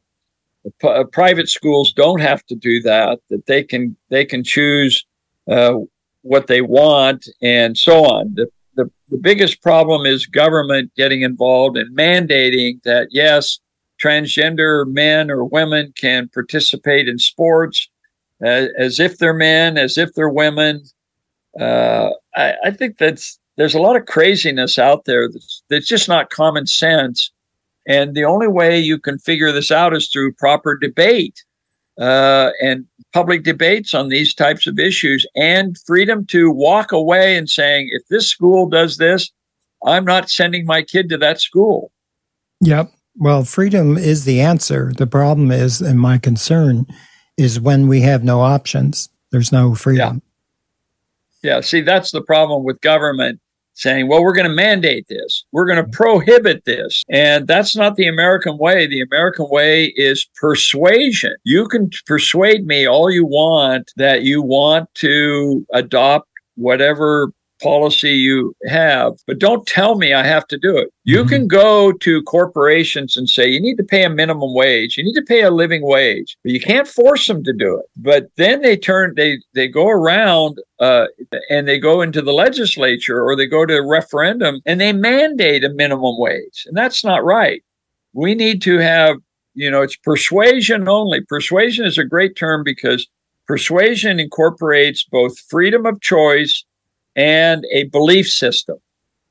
p- 0.81 0.89
uh, 0.89 1.05
private 1.05 1.49
schools 1.49 1.93
don't 1.93 2.21
have 2.21 2.45
to 2.47 2.55
do 2.55 2.81
that. 2.83 3.19
That 3.31 3.47
they 3.47 3.63
can 3.63 3.97
they 4.09 4.25
can 4.25 4.45
choose 4.45 5.05
uh, 5.51 5.79
what 6.23 6.47
they 6.47 6.61
want 6.61 7.29
and 7.43 7.77
so 7.77 8.05
on. 8.05 8.35
The, 8.35 8.47
the 8.77 8.91
the 9.11 9.19
biggest 9.19 9.63
problem 9.63 10.07
is 10.07 10.27
government 10.27 10.93
getting 10.97 11.23
involved 11.23 11.77
and 11.77 11.97
mandating 11.97 12.83
that 12.85 13.09
yes, 13.11 13.59
transgender 14.03 14.87
men 14.87 15.31
or 15.31 15.45
women 15.45 15.93
can 15.97 16.29
participate 16.29 17.09
in 17.09 17.19
sports 17.19 17.91
uh, 18.45 18.67
as 18.79 18.99
if 18.99 19.19
they're 19.19 19.35
men, 19.35 19.77
as 19.77 19.99
if 19.99 20.15
they're 20.15 20.31
women. 20.31 20.83
Uh, 21.59 22.11
I, 22.35 22.55
I, 22.65 22.71
think 22.71 22.97
that's 22.97 23.39
there's 23.61 23.75
a 23.75 23.79
lot 23.79 23.95
of 23.95 24.07
craziness 24.07 24.79
out 24.79 25.05
there 25.05 25.29
that's, 25.29 25.63
that's 25.69 25.87
just 25.87 26.09
not 26.09 26.31
common 26.31 26.67
sense. 26.67 27.31
And 27.87 28.15
the 28.15 28.25
only 28.25 28.49
way 28.49 28.81
you 28.81 28.99
can 28.99 29.19
figure 29.19 29.53
this 29.53 29.71
out 29.71 29.95
is 29.95 30.09
through 30.09 30.33
proper 30.33 30.79
debate 30.79 31.45
uh, 32.01 32.53
and 32.63 32.87
public 33.13 33.43
debates 33.43 33.93
on 33.93 34.09
these 34.09 34.33
types 34.33 34.67
of 34.67 34.79
issues 34.79 35.27
and 35.37 35.77
freedom 35.87 36.25
to 36.29 36.51
walk 36.51 36.91
away 36.91 37.37
and 37.37 37.51
saying, 37.51 37.91
if 37.93 38.01
this 38.09 38.27
school 38.27 38.67
does 38.67 38.97
this, 38.97 39.31
I'm 39.85 40.07
not 40.07 40.31
sending 40.31 40.65
my 40.65 40.81
kid 40.81 41.11
to 41.11 41.19
that 41.19 41.39
school. 41.39 41.93
Yep. 42.63 42.91
Well, 43.17 43.45
freedom 43.45 43.99
is 43.99 44.25
the 44.25 44.41
answer. 44.41 44.91
The 44.97 45.07
problem 45.07 45.51
is, 45.51 45.83
and 45.83 46.01
my 46.01 46.17
concern 46.17 46.87
is 47.37 47.61
when 47.61 47.89
we 47.89 48.01
have 48.01 48.25
no 48.25 48.41
options, 48.41 49.11
there's 49.33 49.53
no 49.53 49.75
freedom. 49.75 50.23
Yeah. 51.43 51.57
Yeah. 51.57 51.61
See, 51.61 51.83
that's 51.83 52.11
the 52.11 52.23
problem 52.23 52.65
with 52.65 52.81
government 52.81 53.39
saying, 53.81 54.09
well, 54.09 54.23
we're 54.23 54.35
going 54.35 54.49
to 54.49 54.55
mandate 54.55 55.07
this, 55.09 55.45
we're 55.53 55.67
going 55.67 55.77
to 55.77 55.83
mm-hmm. 55.83 55.91
prohibit 55.91 56.65
this. 56.65 57.03
And 57.11 57.47
that's 57.47 57.75
not 57.75 57.97
the 57.97 58.07
American 58.07 58.59
way. 58.59 58.87
The 58.87 59.01
American 59.01 59.47
way 59.49 59.87
is 59.97 60.29
persuasion. 60.37 61.35
You 61.45 61.67
can 61.67 61.91
persuade 62.07 62.67
me 62.67 62.87
all 62.87 63.11
you 63.11 63.25
want 63.25 63.91
that 63.97 64.23
you 64.23 64.43
want 64.43 64.93
to 64.97 65.67
adopt 65.73 66.29
whatever 66.57 67.33
policy 67.61 68.11
you 68.11 68.55
have, 68.67 69.15
but 69.27 69.39
don't 69.39 69.67
tell 69.67 69.97
me 69.97 70.13
I 70.13 70.25
have 70.25 70.47
to 70.49 70.59
do 70.59 70.77
it. 70.77 70.93
You 71.05 71.21
mm-hmm. 71.21 71.29
can 71.29 71.49
go 71.49 71.93
to 71.93 72.23
corporations 72.23 73.17
and 73.17 73.29
say, 73.29 73.49
you 73.49 73.61
need 73.61 73.77
to 73.77 73.85
pay 73.85 74.05
a 74.05 74.11
minimum 74.11 74.55
wage, 74.55 74.97
you 74.97 75.05
need 75.05 75.15
to 75.15 75.23
pay 75.23 75.43
a 75.43 75.51
living 75.51 75.83
wage, 75.83 76.37
but 76.43 76.53
you 76.53 76.61
can't 76.61 76.89
force 76.89 77.27
them 77.27 77.45
to 77.45 77.53
do 77.53 77.79
it. 77.79 77.87
But 77.97 78.29
then 78.37 78.63
they 78.63 78.77
turn, 78.77 79.15
they, 79.17 79.39
they 79.55 79.69
go 79.69 79.89
around 79.89 80.59
uh, 80.79 81.07
and 81.49 81.69
they 81.69 81.79
go 81.79 82.01
into 82.03 82.23
the 82.23 82.33
legislature 82.33 83.23
or 83.23 83.37
they 83.37 83.47
go 83.47 83.67
to 83.67 83.75
a 83.75 83.87
referendum 83.87 84.61
and 84.67 84.81
they 84.81 84.93
mandate 84.93 85.65
a 85.65 85.71
minimum 85.71 86.19
wage. 86.19 86.65
And 86.67 86.77
that's 86.77 87.05
not 87.05 87.25
right. 87.25 87.63
We 88.13 88.35
need 88.35 88.63
to 88.63 88.79
have, 88.79 89.17
you 89.55 89.71
know, 89.71 89.83
it's 89.83 89.97
persuasion 89.97 90.89
only. 90.89 91.21
Persuasion 91.23 91.85
is 91.85 91.99
a 91.99 92.05
great 92.05 92.37
term 92.37 92.63
because 92.65 93.07
persuasion 93.47 94.21
incorporates 94.21 95.05
both 95.05 95.39
freedom 95.49 95.85
of 95.87 96.01
choice 96.01 96.65
and 97.21 97.67
a 97.71 97.85
belief 97.85 98.27
system. 98.29 98.79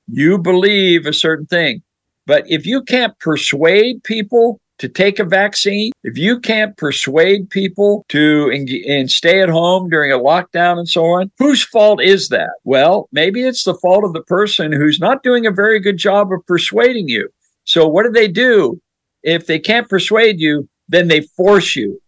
You 0.08 0.38
believe 0.38 1.08
a 1.08 1.14
certain 1.14 1.48
thing. 1.48 1.82
But 2.28 2.44
if 2.48 2.68
you 2.68 2.84
can't 2.84 3.18
persuade 3.18 4.04
people 4.04 4.60
to 4.78 4.88
take 4.88 5.18
a 5.18 5.24
vaccine, 5.24 5.92
if 6.04 6.16
you 6.16 6.40
can't 6.40 6.78
persuade 6.78 7.50
people 7.50 8.06
to 8.10 8.52
and 8.88 9.10
stay 9.10 9.42
at 9.42 9.50
home 9.50 9.90
during 9.90 10.12
a 10.12 10.20
lockdown 10.20 10.78
and 10.78 10.88
so 10.88 11.04
on, 11.06 11.32
whose 11.40 11.64
fault 11.64 12.00
is 12.00 12.30
that? 12.30 12.52
Well, 12.64 13.10
maybe 13.12 13.42
it's 13.42 13.64
the 13.64 13.74
fault 13.74 14.04
of 14.04 14.14
the 14.14 14.22
person 14.22 14.72
who's 14.72 15.00
not 15.00 15.24
doing 15.24 15.48
a 15.48 15.52
very 15.52 15.80
good 15.80 15.98
job 15.98 16.32
of 16.32 16.46
persuading 16.46 17.08
you. 17.10 17.28
So 17.64 17.88
what 17.88 18.04
do 18.04 18.12
they 18.12 18.28
do? 18.28 18.80
If 19.24 19.48
they 19.48 19.58
can't 19.58 19.90
persuade 19.90 20.40
you, 20.40 20.70
then 20.88 21.08
they 21.08 21.22
force 21.22 21.76
you. 21.76 22.00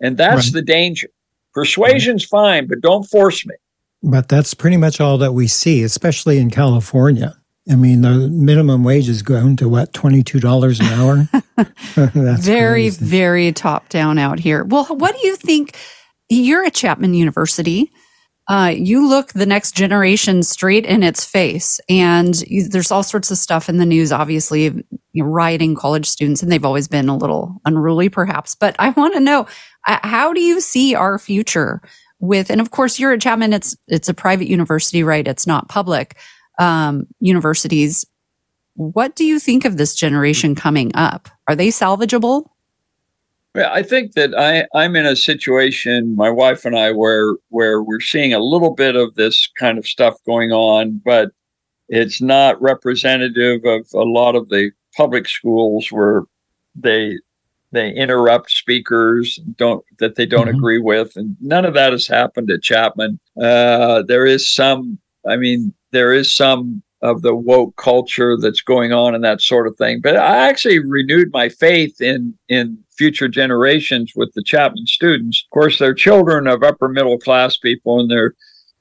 And 0.00 0.16
that's 0.16 0.46
right. 0.46 0.54
the 0.54 0.62
danger. 0.62 1.08
Persuasion's 1.52 2.24
right. 2.24 2.40
fine, 2.40 2.66
but 2.68 2.80
don't 2.80 3.02
force 3.02 3.44
me. 3.44 3.56
But 4.02 4.28
that's 4.28 4.54
pretty 4.54 4.76
much 4.76 5.00
all 5.00 5.18
that 5.18 5.32
we 5.32 5.46
see, 5.46 5.82
especially 5.82 6.38
in 6.38 6.50
California. 6.50 7.36
I 7.70 7.76
mean, 7.76 8.00
the 8.00 8.28
minimum 8.28 8.82
wage 8.82 9.08
is 9.08 9.22
going 9.22 9.56
to 9.56 9.68
what, 9.68 9.92
$22 9.92 10.80
an 10.80 10.86
hour? 10.86 11.66
very, 12.38 12.84
crazy. 12.84 13.04
very 13.04 13.52
top 13.52 13.88
down 13.90 14.18
out 14.18 14.40
here. 14.40 14.64
Well, 14.64 14.86
what 14.86 15.16
do 15.16 15.26
you 15.26 15.36
think? 15.36 15.76
You're 16.28 16.64
at 16.64 16.74
Chapman 16.74 17.14
University. 17.14 17.92
Uh, 18.48 18.72
you 18.74 19.06
look 19.06 19.32
the 19.32 19.46
next 19.46 19.76
generation 19.76 20.42
straight 20.42 20.84
in 20.84 21.04
its 21.04 21.24
face, 21.24 21.78
and 21.88 22.40
you, 22.48 22.66
there's 22.68 22.90
all 22.90 23.04
sorts 23.04 23.30
of 23.30 23.38
stuff 23.38 23.68
in 23.68 23.76
the 23.76 23.86
news, 23.86 24.10
obviously, 24.10 24.64
you 24.64 24.84
know, 25.14 25.24
rioting 25.26 25.76
college 25.76 26.06
students, 26.06 26.42
and 26.42 26.50
they've 26.50 26.64
always 26.64 26.88
been 26.88 27.08
a 27.08 27.16
little 27.16 27.60
unruly, 27.64 28.08
perhaps. 28.08 28.56
But 28.56 28.74
I 28.78 28.90
want 28.90 29.14
to 29.14 29.20
know 29.20 29.46
uh, 29.86 30.00
how 30.02 30.32
do 30.32 30.40
you 30.40 30.60
see 30.60 30.96
our 30.96 31.18
future 31.18 31.80
with, 32.20 32.50
and 32.50 32.60
of 32.60 32.70
course, 32.70 32.98
you're 32.98 33.12
at 33.12 33.20
Chapman. 33.20 33.52
It's 33.52 33.76
it's 33.88 34.08
a 34.08 34.14
private 34.14 34.46
university, 34.46 35.02
right? 35.02 35.26
It's 35.26 35.46
not 35.46 35.68
public 35.68 36.16
um, 36.58 37.06
universities. 37.20 38.06
What 38.74 39.16
do 39.16 39.24
you 39.24 39.38
think 39.38 39.64
of 39.64 39.76
this 39.76 39.94
generation 39.94 40.54
coming 40.54 40.92
up? 40.94 41.28
Are 41.48 41.56
they 41.56 41.68
salvageable? 41.68 42.48
Well, 43.54 43.70
I 43.72 43.82
think 43.82 44.12
that 44.12 44.32
I, 44.38 44.66
I'm 44.78 44.94
in 44.94 45.06
a 45.06 45.16
situation, 45.16 46.14
my 46.14 46.30
wife 46.30 46.64
and 46.64 46.78
I, 46.78 46.92
where 46.92 47.34
where 47.48 47.82
we're 47.82 48.00
seeing 48.00 48.32
a 48.32 48.38
little 48.38 48.74
bit 48.74 48.94
of 48.94 49.16
this 49.16 49.48
kind 49.58 49.76
of 49.76 49.86
stuff 49.86 50.14
going 50.24 50.52
on, 50.52 51.00
but 51.04 51.30
it's 51.88 52.20
not 52.20 52.60
representative 52.62 53.64
of 53.64 53.86
a 53.92 54.04
lot 54.04 54.36
of 54.36 54.48
the 54.50 54.70
public 54.96 55.28
schools 55.28 55.88
where 55.90 56.22
they 56.76 57.18
they 57.72 57.90
interrupt 57.90 58.50
speakers 58.50 59.38
don't 59.56 59.84
that 59.98 60.16
they 60.16 60.26
don't 60.26 60.46
mm-hmm. 60.46 60.56
agree 60.56 60.78
with 60.78 61.16
and 61.16 61.36
none 61.40 61.64
of 61.64 61.74
that 61.74 61.92
has 61.92 62.06
happened 62.06 62.50
at 62.50 62.62
chapman. 62.62 63.18
Uh, 63.40 64.02
there 64.02 64.26
is 64.26 64.48
some 64.48 64.98
i 65.28 65.36
mean 65.36 65.72
there 65.92 66.12
is 66.12 66.34
some 66.34 66.82
of 67.02 67.22
the 67.22 67.34
woke 67.34 67.74
culture 67.76 68.36
that's 68.36 68.60
going 68.60 68.92
on 68.92 69.14
and 69.14 69.24
that 69.24 69.40
sort 69.40 69.66
of 69.66 69.76
thing 69.76 70.00
but 70.02 70.16
i 70.16 70.48
actually 70.48 70.78
renewed 70.78 71.32
my 71.32 71.48
faith 71.48 72.00
in 72.00 72.34
in 72.48 72.78
future 73.00 73.28
generations 73.28 74.12
with 74.14 74.30
the 74.34 74.42
chapman 74.42 74.86
students. 74.86 75.42
Of 75.46 75.50
course 75.54 75.78
they're 75.78 75.94
children 75.94 76.46
of 76.46 76.62
upper 76.62 76.86
middle 76.86 77.18
class 77.18 77.56
people 77.56 77.98
and 77.98 78.10
they're 78.10 78.34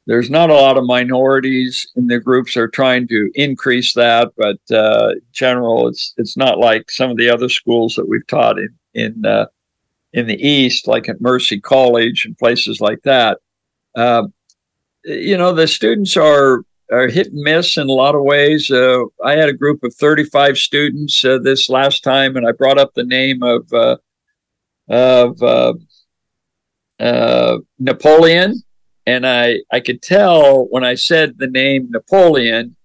there's 0.07 0.29
not 0.29 0.49
a 0.49 0.55
lot 0.55 0.77
of 0.77 0.83
minorities 0.83 1.87
in 1.95 2.07
the 2.07 2.19
groups 2.19 2.57
are 2.57 2.67
trying 2.67 3.07
to 3.09 3.31
increase 3.35 3.93
that, 3.93 4.31
but 4.35 4.57
uh, 4.75 5.11
in 5.11 5.21
general, 5.31 5.87
it's 5.87 6.13
it's 6.17 6.35
not 6.35 6.57
like 6.57 6.91
some 6.91 7.11
of 7.11 7.17
the 7.17 7.29
other 7.29 7.47
schools 7.47 7.95
that 7.95 8.09
we've 8.09 8.27
taught 8.27 8.57
in 8.57 8.69
in 8.93 9.25
uh, 9.25 9.47
in 10.13 10.27
the 10.27 10.41
East, 10.41 10.87
like 10.87 11.09
at 11.09 11.21
Mercy 11.21 11.59
College 11.59 12.25
and 12.25 12.37
places 12.37 12.81
like 12.81 13.01
that. 13.03 13.39
Uh, 13.95 14.27
you 15.03 15.37
know, 15.37 15.53
the 15.53 15.67
students 15.67 16.17
are 16.17 16.63
are 16.91 17.07
hit 17.07 17.27
and 17.27 17.41
miss 17.41 17.77
in 17.77 17.87
a 17.87 17.93
lot 17.93 18.15
of 18.15 18.23
ways. 18.23 18.71
Uh, 18.71 19.03
I 19.23 19.33
had 19.33 19.49
a 19.49 19.53
group 19.53 19.83
of 19.83 19.93
35 19.93 20.57
students 20.57 21.23
uh, 21.23 21.37
this 21.37 21.69
last 21.69 22.03
time, 22.03 22.35
and 22.35 22.47
I 22.47 22.51
brought 22.51 22.79
up 22.79 22.93
the 22.93 23.03
name 23.03 23.43
of 23.43 23.71
uh, 23.73 23.97
of 24.87 25.41
uh, 26.99 27.57
Napoleon 27.77 28.63
and 29.09 29.25
I 29.25 29.61
I 29.71 29.79
could 29.79 30.01
tell 30.01 30.67
when 30.69 30.83
I 30.83 30.93
said 30.93 31.37
the 31.37 31.47
name 31.47 31.87
Napoleon, 31.89 32.75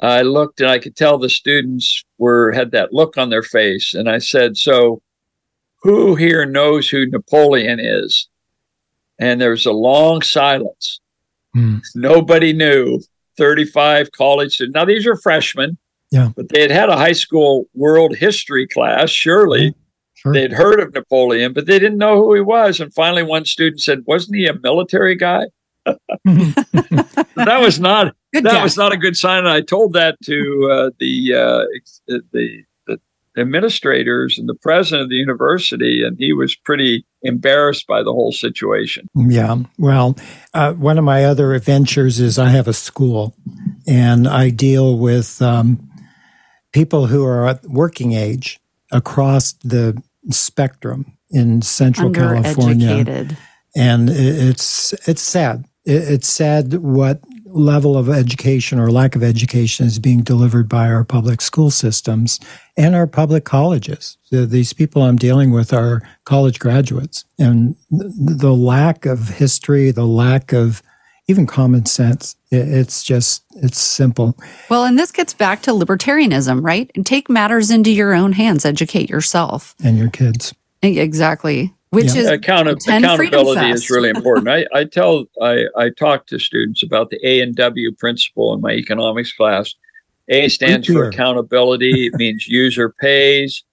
I 0.00 0.22
looked 0.22 0.60
and 0.60 0.70
I 0.70 0.78
could 0.78 0.96
tell 0.96 1.18
the 1.18 1.28
students 1.28 2.04
were 2.16 2.52
had 2.52 2.70
that 2.70 2.94
look 2.94 3.18
on 3.18 3.28
their 3.28 3.42
face, 3.42 3.92
and 3.92 4.08
I 4.08 4.18
said, 4.18 4.56
"So, 4.56 5.02
who 5.82 6.14
here 6.14 6.44
knows 6.44 6.88
who 6.88 7.06
Napoleon 7.06 7.80
is?" 7.80 8.28
And 9.18 9.40
there 9.40 9.50
was 9.50 9.66
a 9.66 9.72
long 9.72 10.22
silence. 10.22 11.00
Mm. 11.56 11.80
Nobody 11.94 12.52
knew. 12.52 13.00
Thirty-five 13.36 14.10
college 14.12 14.54
students. 14.54 14.74
Now 14.74 14.84
these 14.84 15.06
are 15.06 15.16
freshmen. 15.16 15.78
Yeah. 16.10 16.30
But 16.34 16.48
they 16.48 16.62
had 16.62 16.70
had 16.70 16.88
a 16.88 16.96
high 16.96 17.12
school 17.12 17.66
world 17.74 18.16
history 18.16 18.66
class, 18.66 19.10
surely. 19.10 19.70
Mm-hmm. 19.70 19.80
Sure. 20.14 20.32
They'd 20.32 20.52
heard 20.52 20.80
of 20.80 20.92
Napoleon, 20.92 21.52
but 21.52 21.66
they 21.66 21.78
didn't 21.78 21.98
know 21.98 22.16
who 22.16 22.34
he 22.34 22.40
was. 22.40 22.80
And 22.80 22.92
finally, 22.92 23.22
one 23.22 23.44
student 23.44 23.80
said, 23.80 24.02
"Wasn't 24.06 24.36
he 24.36 24.46
a 24.48 24.54
military 24.54 25.14
guy?" 25.14 25.44
that 25.86 27.58
was 27.60 27.78
not 27.78 28.14
good 28.34 28.44
that 28.44 28.54
guess. 28.54 28.62
was 28.62 28.76
not 28.76 28.92
a 28.92 28.96
good 28.96 29.16
sign. 29.16 29.38
And 29.38 29.48
I 29.48 29.60
told 29.60 29.92
that 29.92 30.16
to 30.24 30.68
uh, 30.70 30.90
the, 30.98 31.34
uh, 31.34 31.64
the 32.08 32.22
the 32.32 32.64
administrators 33.38 34.38
and 34.38 34.48
the 34.48 34.54
president 34.54 35.02
of 35.02 35.08
the 35.08 35.16
university, 35.16 36.02
and 36.04 36.16
he 36.18 36.32
was 36.32 36.54
pretty 36.54 37.04
embarrassed 37.22 37.86
by 37.86 38.02
the 38.02 38.12
whole 38.12 38.32
situation. 38.32 39.06
Yeah, 39.14 39.56
well, 39.78 40.16
uh, 40.54 40.72
one 40.74 40.98
of 40.98 41.04
my 41.04 41.24
other 41.24 41.54
adventures 41.54 42.20
is 42.20 42.38
I 42.38 42.48
have 42.48 42.68
a 42.68 42.72
school, 42.72 43.34
and 43.86 44.28
I 44.28 44.50
deal 44.50 44.98
with 44.98 45.40
um, 45.42 45.90
people 46.72 47.06
who 47.06 47.24
are 47.24 47.48
at 47.48 47.64
working 47.64 48.12
age 48.12 48.60
across 48.92 49.52
the 49.64 50.00
spectrum 50.30 51.16
in 51.30 51.62
Central 51.62 52.10
California, 52.10 53.28
and 53.76 54.08
it's 54.10 54.92
it's 55.08 55.22
sad. 55.22 55.64
It's 55.84 56.28
sad 56.28 56.74
what 56.74 57.20
level 57.50 57.96
of 57.96 58.08
education 58.08 58.78
or 58.78 58.90
lack 58.90 59.16
of 59.16 59.22
education 59.22 59.86
is 59.86 59.98
being 59.98 60.22
delivered 60.22 60.68
by 60.68 60.88
our 60.88 61.04
public 61.04 61.40
school 61.40 61.70
systems 61.70 62.38
and 62.76 62.94
our 62.94 63.06
public 63.06 63.44
colleges. 63.44 64.16
These 64.30 64.72
people 64.72 65.02
I'm 65.02 65.16
dealing 65.16 65.50
with 65.50 65.72
are 65.72 66.02
college 66.24 66.58
graduates, 66.58 67.24
and 67.38 67.74
the 67.90 68.54
lack 68.54 69.06
of 69.06 69.28
history, 69.28 69.90
the 69.90 70.06
lack 70.06 70.52
of 70.52 70.82
even 71.26 71.46
common 71.46 71.84
sense. 71.84 72.36
It's 72.50 73.02
just, 73.02 73.44
it's 73.56 73.78
simple. 73.78 74.38
Well, 74.70 74.84
and 74.84 74.98
this 74.98 75.12
gets 75.12 75.34
back 75.34 75.60
to 75.62 75.72
libertarianism, 75.72 76.64
right? 76.64 76.90
Take 77.04 77.28
matters 77.28 77.70
into 77.70 77.90
your 77.90 78.14
own 78.14 78.32
hands, 78.32 78.64
educate 78.64 79.10
yourself 79.10 79.74
and 79.84 79.98
your 79.98 80.08
kids. 80.08 80.54
Exactly. 80.80 81.74
Which 81.90 82.14
yeah. 82.14 82.22
is 82.22 82.28
Account- 82.28 82.68
accountability 82.68 83.70
is 83.70 83.88
really 83.88 84.10
important. 84.10 84.48
I, 84.48 84.66
I 84.74 84.84
tell, 84.92 85.24
I, 85.40 85.64
I 85.76 85.90
talk 85.90 86.26
to 86.26 86.38
students 86.38 86.82
about 86.82 87.10
the 87.10 87.18
A 87.26 87.40
and 87.40 87.54
W 87.56 87.92
principle 87.92 88.52
in 88.52 88.60
my 88.60 88.72
economics 88.72 89.32
class. 89.32 89.74
A 90.28 90.48
stands 90.48 90.86
for 90.86 91.08
accountability. 91.08 92.08
it 92.08 92.14
means 92.16 92.46
user 92.46 92.90
pays. 93.00 93.64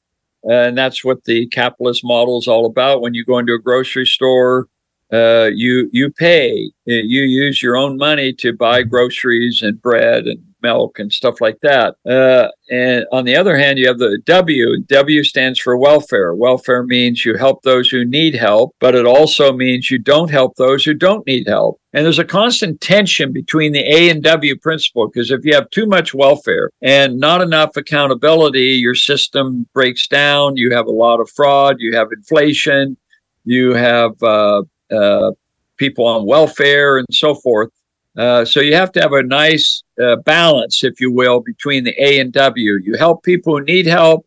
And 0.43 0.78
that's 0.78 1.03
what 1.03 1.26
the 1.26 1.47
capitalist 1.47 2.03
model 2.05 2.38
is 2.38 2.47
all 2.47 2.66
about. 2.66 3.01
When 3.01 3.13
you 3.13 3.26
go 3.26 3.39
into 3.39 3.53
a 3.53 3.59
grocery 3.59 4.05
store, 4.05 4.70
uh, 5.11 5.49
you 5.53 5.89
you 5.91 6.11
pay 6.11 6.72
you 6.86 7.22
use 7.22 7.61
your 7.61 7.78
own 7.78 7.97
money 7.97 8.34
to 8.34 8.53
buy 8.53 8.82
groceries 8.82 9.61
and 9.61 9.80
bread 9.82 10.26
and 10.26 10.41
milk 10.66 10.99
and 10.99 11.11
stuff 11.11 11.38
like 11.39 11.59
that. 11.61 11.95
Uh, 12.18 12.47
and 12.72 13.05
on 13.11 13.26
the 13.26 13.36
other 13.36 13.55
hand, 13.57 13.78
you 13.78 13.88
have 13.88 13.99
the 13.99 14.20
W. 14.26 14.82
W 14.88 15.24
stands 15.24 15.59
for 15.59 15.78
welfare. 15.78 16.34
Welfare 16.34 16.84
means 16.84 17.26
you 17.26 17.36
help 17.36 17.61
those 17.61 17.89
who 17.89 18.03
need 18.03 18.36
help, 18.36 18.76
but 18.80 18.95
it 18.95 19.05
also 19.05 19.53
means 19.53 19.91
you 19.91 19.99
don't 19.99 20.32
help 20.32 20.55
those 20.55 20.84
who 20.84 20.93
don't 20.93 21.26
need 21.28 21.47
help. 21.47 21.80
And 21.93 22.03
there's 22.03 22.20
a 22.20 22.26
constant 22.41 22.82
tension 22.82 23.32
between 23.32 23.72
the 23.72 23.86
A 23.97 24.09
and 24.09 24.22
W 24.24 24.55
principle 24.57 25.07
because 25.07 25.32
if 25.32 25.45
you 25.45 25.53
have 25.53 25.70
too 25.70 25.86
much 25.86 26.13
welfare 26.13 26.70
and 26.82 27.20
not 27.20 27.41
enough 27.41 27.78
accountability, 27.78 28.72
your 28.86 28.95
system 28.95 29.68
breaks 29.74 30.07
down. 30.07 30.57
You 30.57 30.74
have 30.76 30.88
a 30.88 30.91
lot 31.05 31.22
of 31.22 31.30
fraud, 31.30 31.78
you 31.80 31.95
have 31.95 32.09
inflation, 32.11 32.97
you 33.45 33.74
have 33.74 34.11
uh, 34.22 34.63
uh, 34.91 35.32
people 35.78 36.05
on 36.05 36.26
welfare 36.26 36.97
and 36.97 37.07
so 37.11 37.36
forth. 37.36 37.70
Uh, 38.18 38.45
so 38.45 38.61
you 38.61 38.76
have 38.76 38.91
to 38.93 39.01
have 39.01 39.13
a 39.13 39.24
nice 39.24 39.84
uh, 40.01 40.16
balance, 40.18 40.84
if 40.84 40.99
you 40.99 41.11
will, 41.11 41.41
between 41.41 41.84
the 41.84 41.95
A 42.01 42.20
and 42.20 42.32
W. 42.34 42.80
You 42.82 42.95
help 42.97 43.24
people 43.24 43.57
who 43.57 43.63
need 43.63 43.86
help, 43.86 44.26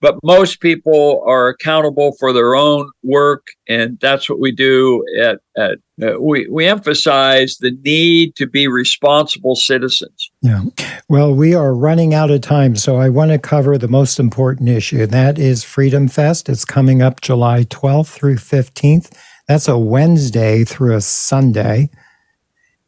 but 0.00 0.18
most 0.22 0.60
people 0.60 1.22
are 1.26 1.48
accountable 1.48 2.12
for 2.18 2.32
their 2.32 2.54
own 2.54 2.90
work, 3.02 3.48
and 3.68 3.98
that's 4.00 4.28
what 4.28 4.40
we 4.40 4.52
do. 4.52 5.04
At, 5.22 5.40
at 5.56 5.78
uh, 6.02 6.20
we 6.20 6.48
we 6.48 6.66
emphasize 6.66 7.56
the 7.58 7.72
need 7.82 8.34
to 8.36 8.46
be 8.46 8.66
responsible 8.66 9.56
citizens. 9.56 10.30
Yeah. 10.42 10.64
Well, 11.08 11.34
we 11.34 11.54
are 11.54 11.74
running 11.74 12.14
out 12.14 12.30
of 12.30 12.40
time, 12.40 12.76
so 12.76 12.96
I 12.96 13.08
want 13.08 13.30
to 13.30 13.38
cover 13.38 13.76
the 13.76 13.88
most 13.88 14.18
important 14.18 14.68
issue. 14.68 15.02
and 15.02 15.10
That 15.10 15.38
is 15.38 15.64
Freedom 15.64 16.08
Fest. 16.08 16.48
It's 16.48 16.64
coming 16.64 17.02
up 17.02 17.20
July 17.20 17.64
12th 17.64 18.08
through 18.08 18.36
15th. 18.36 19.10
That's 19.48 19.68
a 19.68 19.78
Wednesday 19.78 20.64
through 20.64 20.94
a 20.94 21.00
Sunday. 21.00 21.90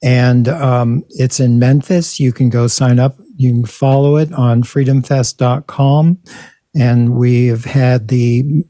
And 0.02 0.48
um, 0.48 1.04
it's 1.10 1.38
in 1.38 1.58
Memphis. 1.58 2.18
You 2.18 2.32
can 2.32 2.50
go 2.50 2.66
sign 2.66 2.98
up. 2.98 3.16
You 3.36 3.52
can 3.52 3.66
follow 3.66 4.16
it 4.16 4.32
on 4.32 4.62
freedomfest.com. 4.62 6.18
And 6.74 7.14
we 7.14 7.46
have 7.48 7.64
had 7.64 8.08
the 8.08 8.64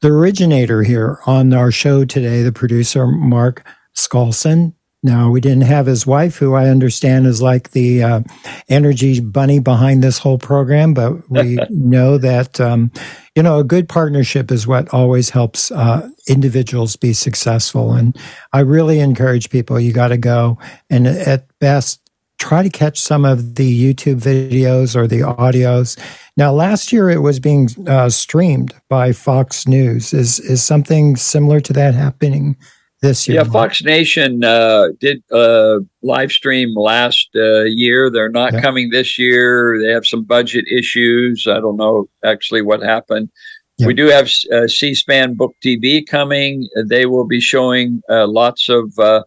the 0.00 0.10
originator 0.10 0.82
here 0.82 1.18
on 1.24 1.54
our 1.54 1.70
show 1.70 2.04
today, 2.04 2.42
the 2.42 2.52
producer 2.52 3.06
Mark 3.06 3.66
Skousen. 3.96 4.74
Now, 5.02 5.30
we 5.30 5.40
didn't 5.40 5.62
have 5.62 5.86
his 5.86 6.06
wife, 6.06 6.36
who 6.36 6.54
I 6.54 6.68
understand 6.68 7.26
is 7.26 7.40
like 7.40 7.70
the 7.70 8.02
uh, 8.02 8.20
energy 8.68 9.20
bunny 9.20 9.60
behind 9.60 10.02
this 10.02 10.18
whole 10.18 10.36
program, 10.36 10.92
but 10.92 11.30
we 11.30 11.58
know 11.70 12.18
that, 12.18 12.60
um, 12.60 12.90
you 13.34 13.42
know, 13.42 13.58
a 13.58 13.64
good 13.64 13.88
partnership 13.88 14.52
is 14.52 14.66
what 14.66 14.88
always 14.92 15.30
helps 15.30 15.70
uh, 15.72 16.08
individuals 16.28 16.96
be 16.96 17.12
successful. 17.12 17.92
And 17.92 18.16
I 18.52 18.60
really 18.60 19.00
encourage 19.00 19.50
people, 19.50 19.80
you 19.80 19.92
got 19.92 20.08
to 20.08 20.16
go 20.16 20.58
and 20.88 21.06
at 21.06 21.46
best, 21.58 22.00
try 22.38 22.62
to 22.62 22.70
catch 22.70 23.00
some 23.00 23.24
of 23.24 23.56
the 23.56 23.94
YouTube 23.94 24.20
videos 24.20 24.94
or 24.94 25.06
the 25.06 25.20
audios. 25.20 25.98
Now, 26.36 26.52
last 26.52 26.92
year 26.92 27.10
it 27.10 27.22
was 27.22 27.40
being 27.40 27.68
uh, 27.88 28.08
streamed 28.10 28.74
by 28.88 29.12
Fox 29.12 29.66
News. 29.66 30.12
Is 30.12 30.40
is 30.40 30.62
something 30.62 31.16
similar 31.16 31.60
to 31.60 31.72
that 31.72 31.94
happening 31.94 32.56
this 33.04 33.28
year? 33.28 33.42
Yeah, 33.42 33.44
Fox 33.44 33.82
Nation 33.82 34.42
uh, 34.42 34.88
did 34.98 35.22
uh, 35.30 35.80
live 36.02 36.32
stream 36.32 36.74
last 36.74 37.28
uh, 37.36 37.64
year. 37.64 38.10
They're 38.10 38.30
not 38.30 38.54
yeah. 38.54 38.60
coming 38.60 38.90
this 38.90 39.18
year. 39.18 39.80
They 39.80 39.92
have 39.92 40.06
some 40.06 40.24
budget 40.24 40.64
issues. 40.66 41.46
I 41.48 41.60
don't 41.60 41.76
know 41.76 42.08
actually 42.24 42.62
what 42.62 42.82
happened. 42.82 43.30
Yeah. 43.78 43.88
We 43.88 43.94
do 43.94 44.06
have 44.06 44.30
uh, 44.52 44.68
C-SPAN 44.68 45.34
Book 45.34 45.54
TV 45.62 46.06
coming. 46.06 46.68
They 46.86 47.06
will 47.06 47.26
be 47.26 47.40
showing 47.40 48.02
uh, 48.08 48.26
lots 48.26 48.68
of 48.68 48.96
uh, 48.98 49.24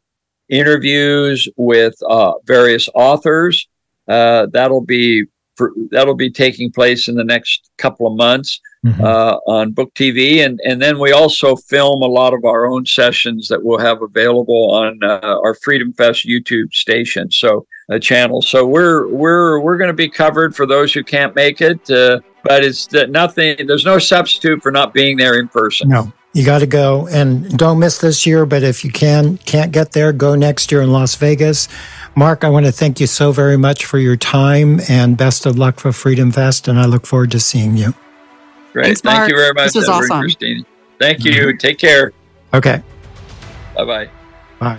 interviews 0.50 1.48
with 1.58 1.96
various 2.46 2.90
authors. 2.96 3.68
that'll 4.08 4.86
be 4.86 5.26
that'll 5.92 6.16
be 6.16 6.30
taking 6.30 6.72
place 6.72 7.08
in 7.08 7.16
the 7.16 7.24
next 7.24 7.70
couple 7.78 8.06
of 8.08 8.16
months 8.16 8.60
mm-hmm. 8.94 9.04
uh, 9.04 9.38
on 9.48 9.72
Book 9.72 9.94
TV, 9.94 10.46
and 10.46 10.60
and 10.66 10.82
then 10.82 11.00
we 11.00 11.12
also 11.12 11.56
film 11.56 12.02
a 12.02 12.08
lot 12.08 12.34
of 12.34 12.46
our 12.46 12.66
own 12.66 12.86
sessions 12.86 13.48
that 13.48 13.64
we'll 13.64 13.80
have 13.80 14.02
available 14.02 14.72
on 14.72 15.00
uh, 15.04 15.40
our 15.44 15.54
Freedom 15.56 15.94
Fest 15.94 16.28
YouTube 16.28 16.74
station, 16.74 17.32
so 17.32 17.66
a 17.90 17.96
uh, 17.96 18.00
channel. 18.00 18.42
So 18.42 18.66
we're 18.66 19.08
we're 19.08 19.60
we're 19.60 19.78
going 19.78 19.90
to 19.90 19.94
be 19.94 20.10
covered 20.10 20.56
for 20.56 20.66
those 20.66 20.94
who 20.94 21.04
can't 21.04 21.36
make 21.36 21.62
it, 21.62 21.90
uh, 21.90 22.20
but 22.44 22.64
it's 22.64 22.92
nothing. 22.92 23.68
There's 23.68 23.86
no 23.86 24.00
substitute 24.00 24.62
for 24.62 24.72
not 24.72 24.94
being 24.94 25.18
there 25.18 25.40
in 25.40 25.48
person. 25.48 25.90
No. 25.90 26.12
You 26.34 26.46
got 26.46 26.60
to 26.60 26.68
go 26.68 27.08
and 27.08 27.58
don't 27.58 27.80
miss 27.80 27.98
this 27.98 28.28
year, 28.28 28.46
but 28.46 28.62
if 28.62 28.86
you 28.86 28.92
can 28.92 29.38
can't 29.40 29.72
get 29.72 29.94
there, 29.94 30.14
go 30.14 30.36
next 30.36 30.72
year 30.72 30.84
in 30.84 30.92
Las 30.92 31.16
Vegas. 31.16 31.68
Mark, 32.16 32.44
I 32.44 32.50
want 32.50 32.66
to 32.66 32.72
thank 32.72 33.00
you 33.00 33.08
so 33.08 33.32
very 33.32 33.58
much 33.58 33.86
for 33.86 33.98
your 33.98 34.16
time 34.16 34.80
and 34.88 35.18
best 35.18 35.46
of 35.46 35.58
luck 35.58 35.80
for 35.80 35.92
Freedom 35.92 36.32
Fest. 36.32 36.68
And 36.68 36.80
I 36.80 36.86
look 36.86 37.08
forward 37.08 37.32
to 37.32 37.40
seeing 37.40 37.78
you. 37.78 37.94
Great. 38.78 38.86
Thanks, 38.86 39.02
thank 39.02 39.28
you 39.28 39.36
very 39.36 39.56
much. 39.56 39.74
This 39.74 39.76
was 39.76 39.90
Edward 39.90 40.04
awesome. 40.04 40.20
Christine. 40.20 40.66
Thank 41.00 41.26
you. 41.26 41.32
Mm-hmm. 41.32 41.58
Take 41.58 41.80
care. 41.80 42.14
Okay. 42.54 42.84
Bye-bye. 43.76 44.08
Bye. 44.60 44.78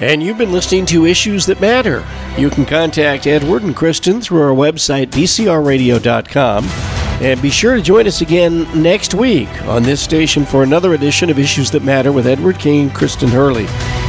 And 0.00 0.20
you've 0.20 0.36
been 0.36 0.50
listening 0.50 0.84
to 0.86 1.06
Issues 1.06 1.46
That 1.46 1.60
Matter. 1.60 2.04
You 2.36 2.50
can 2.50 2.66
contact 2.66 3.28
Edward 3.28 3.62
and 3.62 3.76
Kristen 3.76 4.20
through 4.20 4.42
our 4.42 4.52
website, 4.52 5.10
bcrradio.com. 5.10 7.05
And 7.20 7.40
be 7.40 7.48
sure 7.48 7.76
to 7.76 7.82
join 7.82 8.06
us 8.06 8.20
again 8.20 8.66
next 8.80 9.14
week 9.14 9.48
on 9.62 9.82
this 9.82 10.02
station 10.02 10.44
for 10.44 10.62
another 10.62 10.92
edition 10.92 11.30
of 11.30 11.38
Issues 11.38 11.70
That 11.70 11.82
Matter 11.82 12.12
with 12.12 12.26
Edward 12.26 12.58
King 12.58 12.88
and 12.88 12.94
Kristen 12.94 13.28
Hurley. 13.28 13.66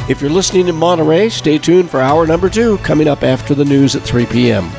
If 0.10 0.22
you're 0.22 0.30
listening 0.30 0.68
in 0.68 0.76
Monterey, 0.76 1.30
stay 1.30 1.58
tuned 1.58 1.89
for 1.89 2.01
hour 2.01 2.28
number 2.28 2.49
two 2.49 2.78
coming 2.80 3.08
up 3.08 3.24
after 3.24 3.55
the 3.55 3.64
news 3.64 3.95
at 3.95 4.01
3 4.01 4.26
p.m. 4.26 4.70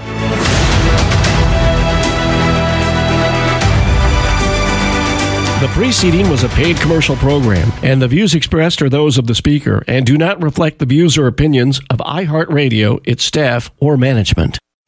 The 5.60 5.68
preceding 5.68 6.30
was 6.30 6.44
a 6.44 6.48
paid 6.50 6.76
commercial 6.76 7.16
program, 7.16 7.72
and 7.82 8.00
the 8.00 8.06
views 8.06 8.34
expressed 8.34 8.80
are 8.80 8.88
those 8.88 9.18
of 9.18 9.26
the 9.26 9.34
speaker 9.34 9.82
and 9.88 10.06
do 10.06 10.16
not 10.16 10.40
reflect 10.40 10.78
the 10.78 10.86
views 10.86 11.18
or 11.18 11.26
opinions 11.26 11.80
of 11.90 11.98
iHeartRadio, 11.98 13.00
its 13.04 13.24
staff, 13.24 13.72
or 13.78 13.96
management. 13.96 14.58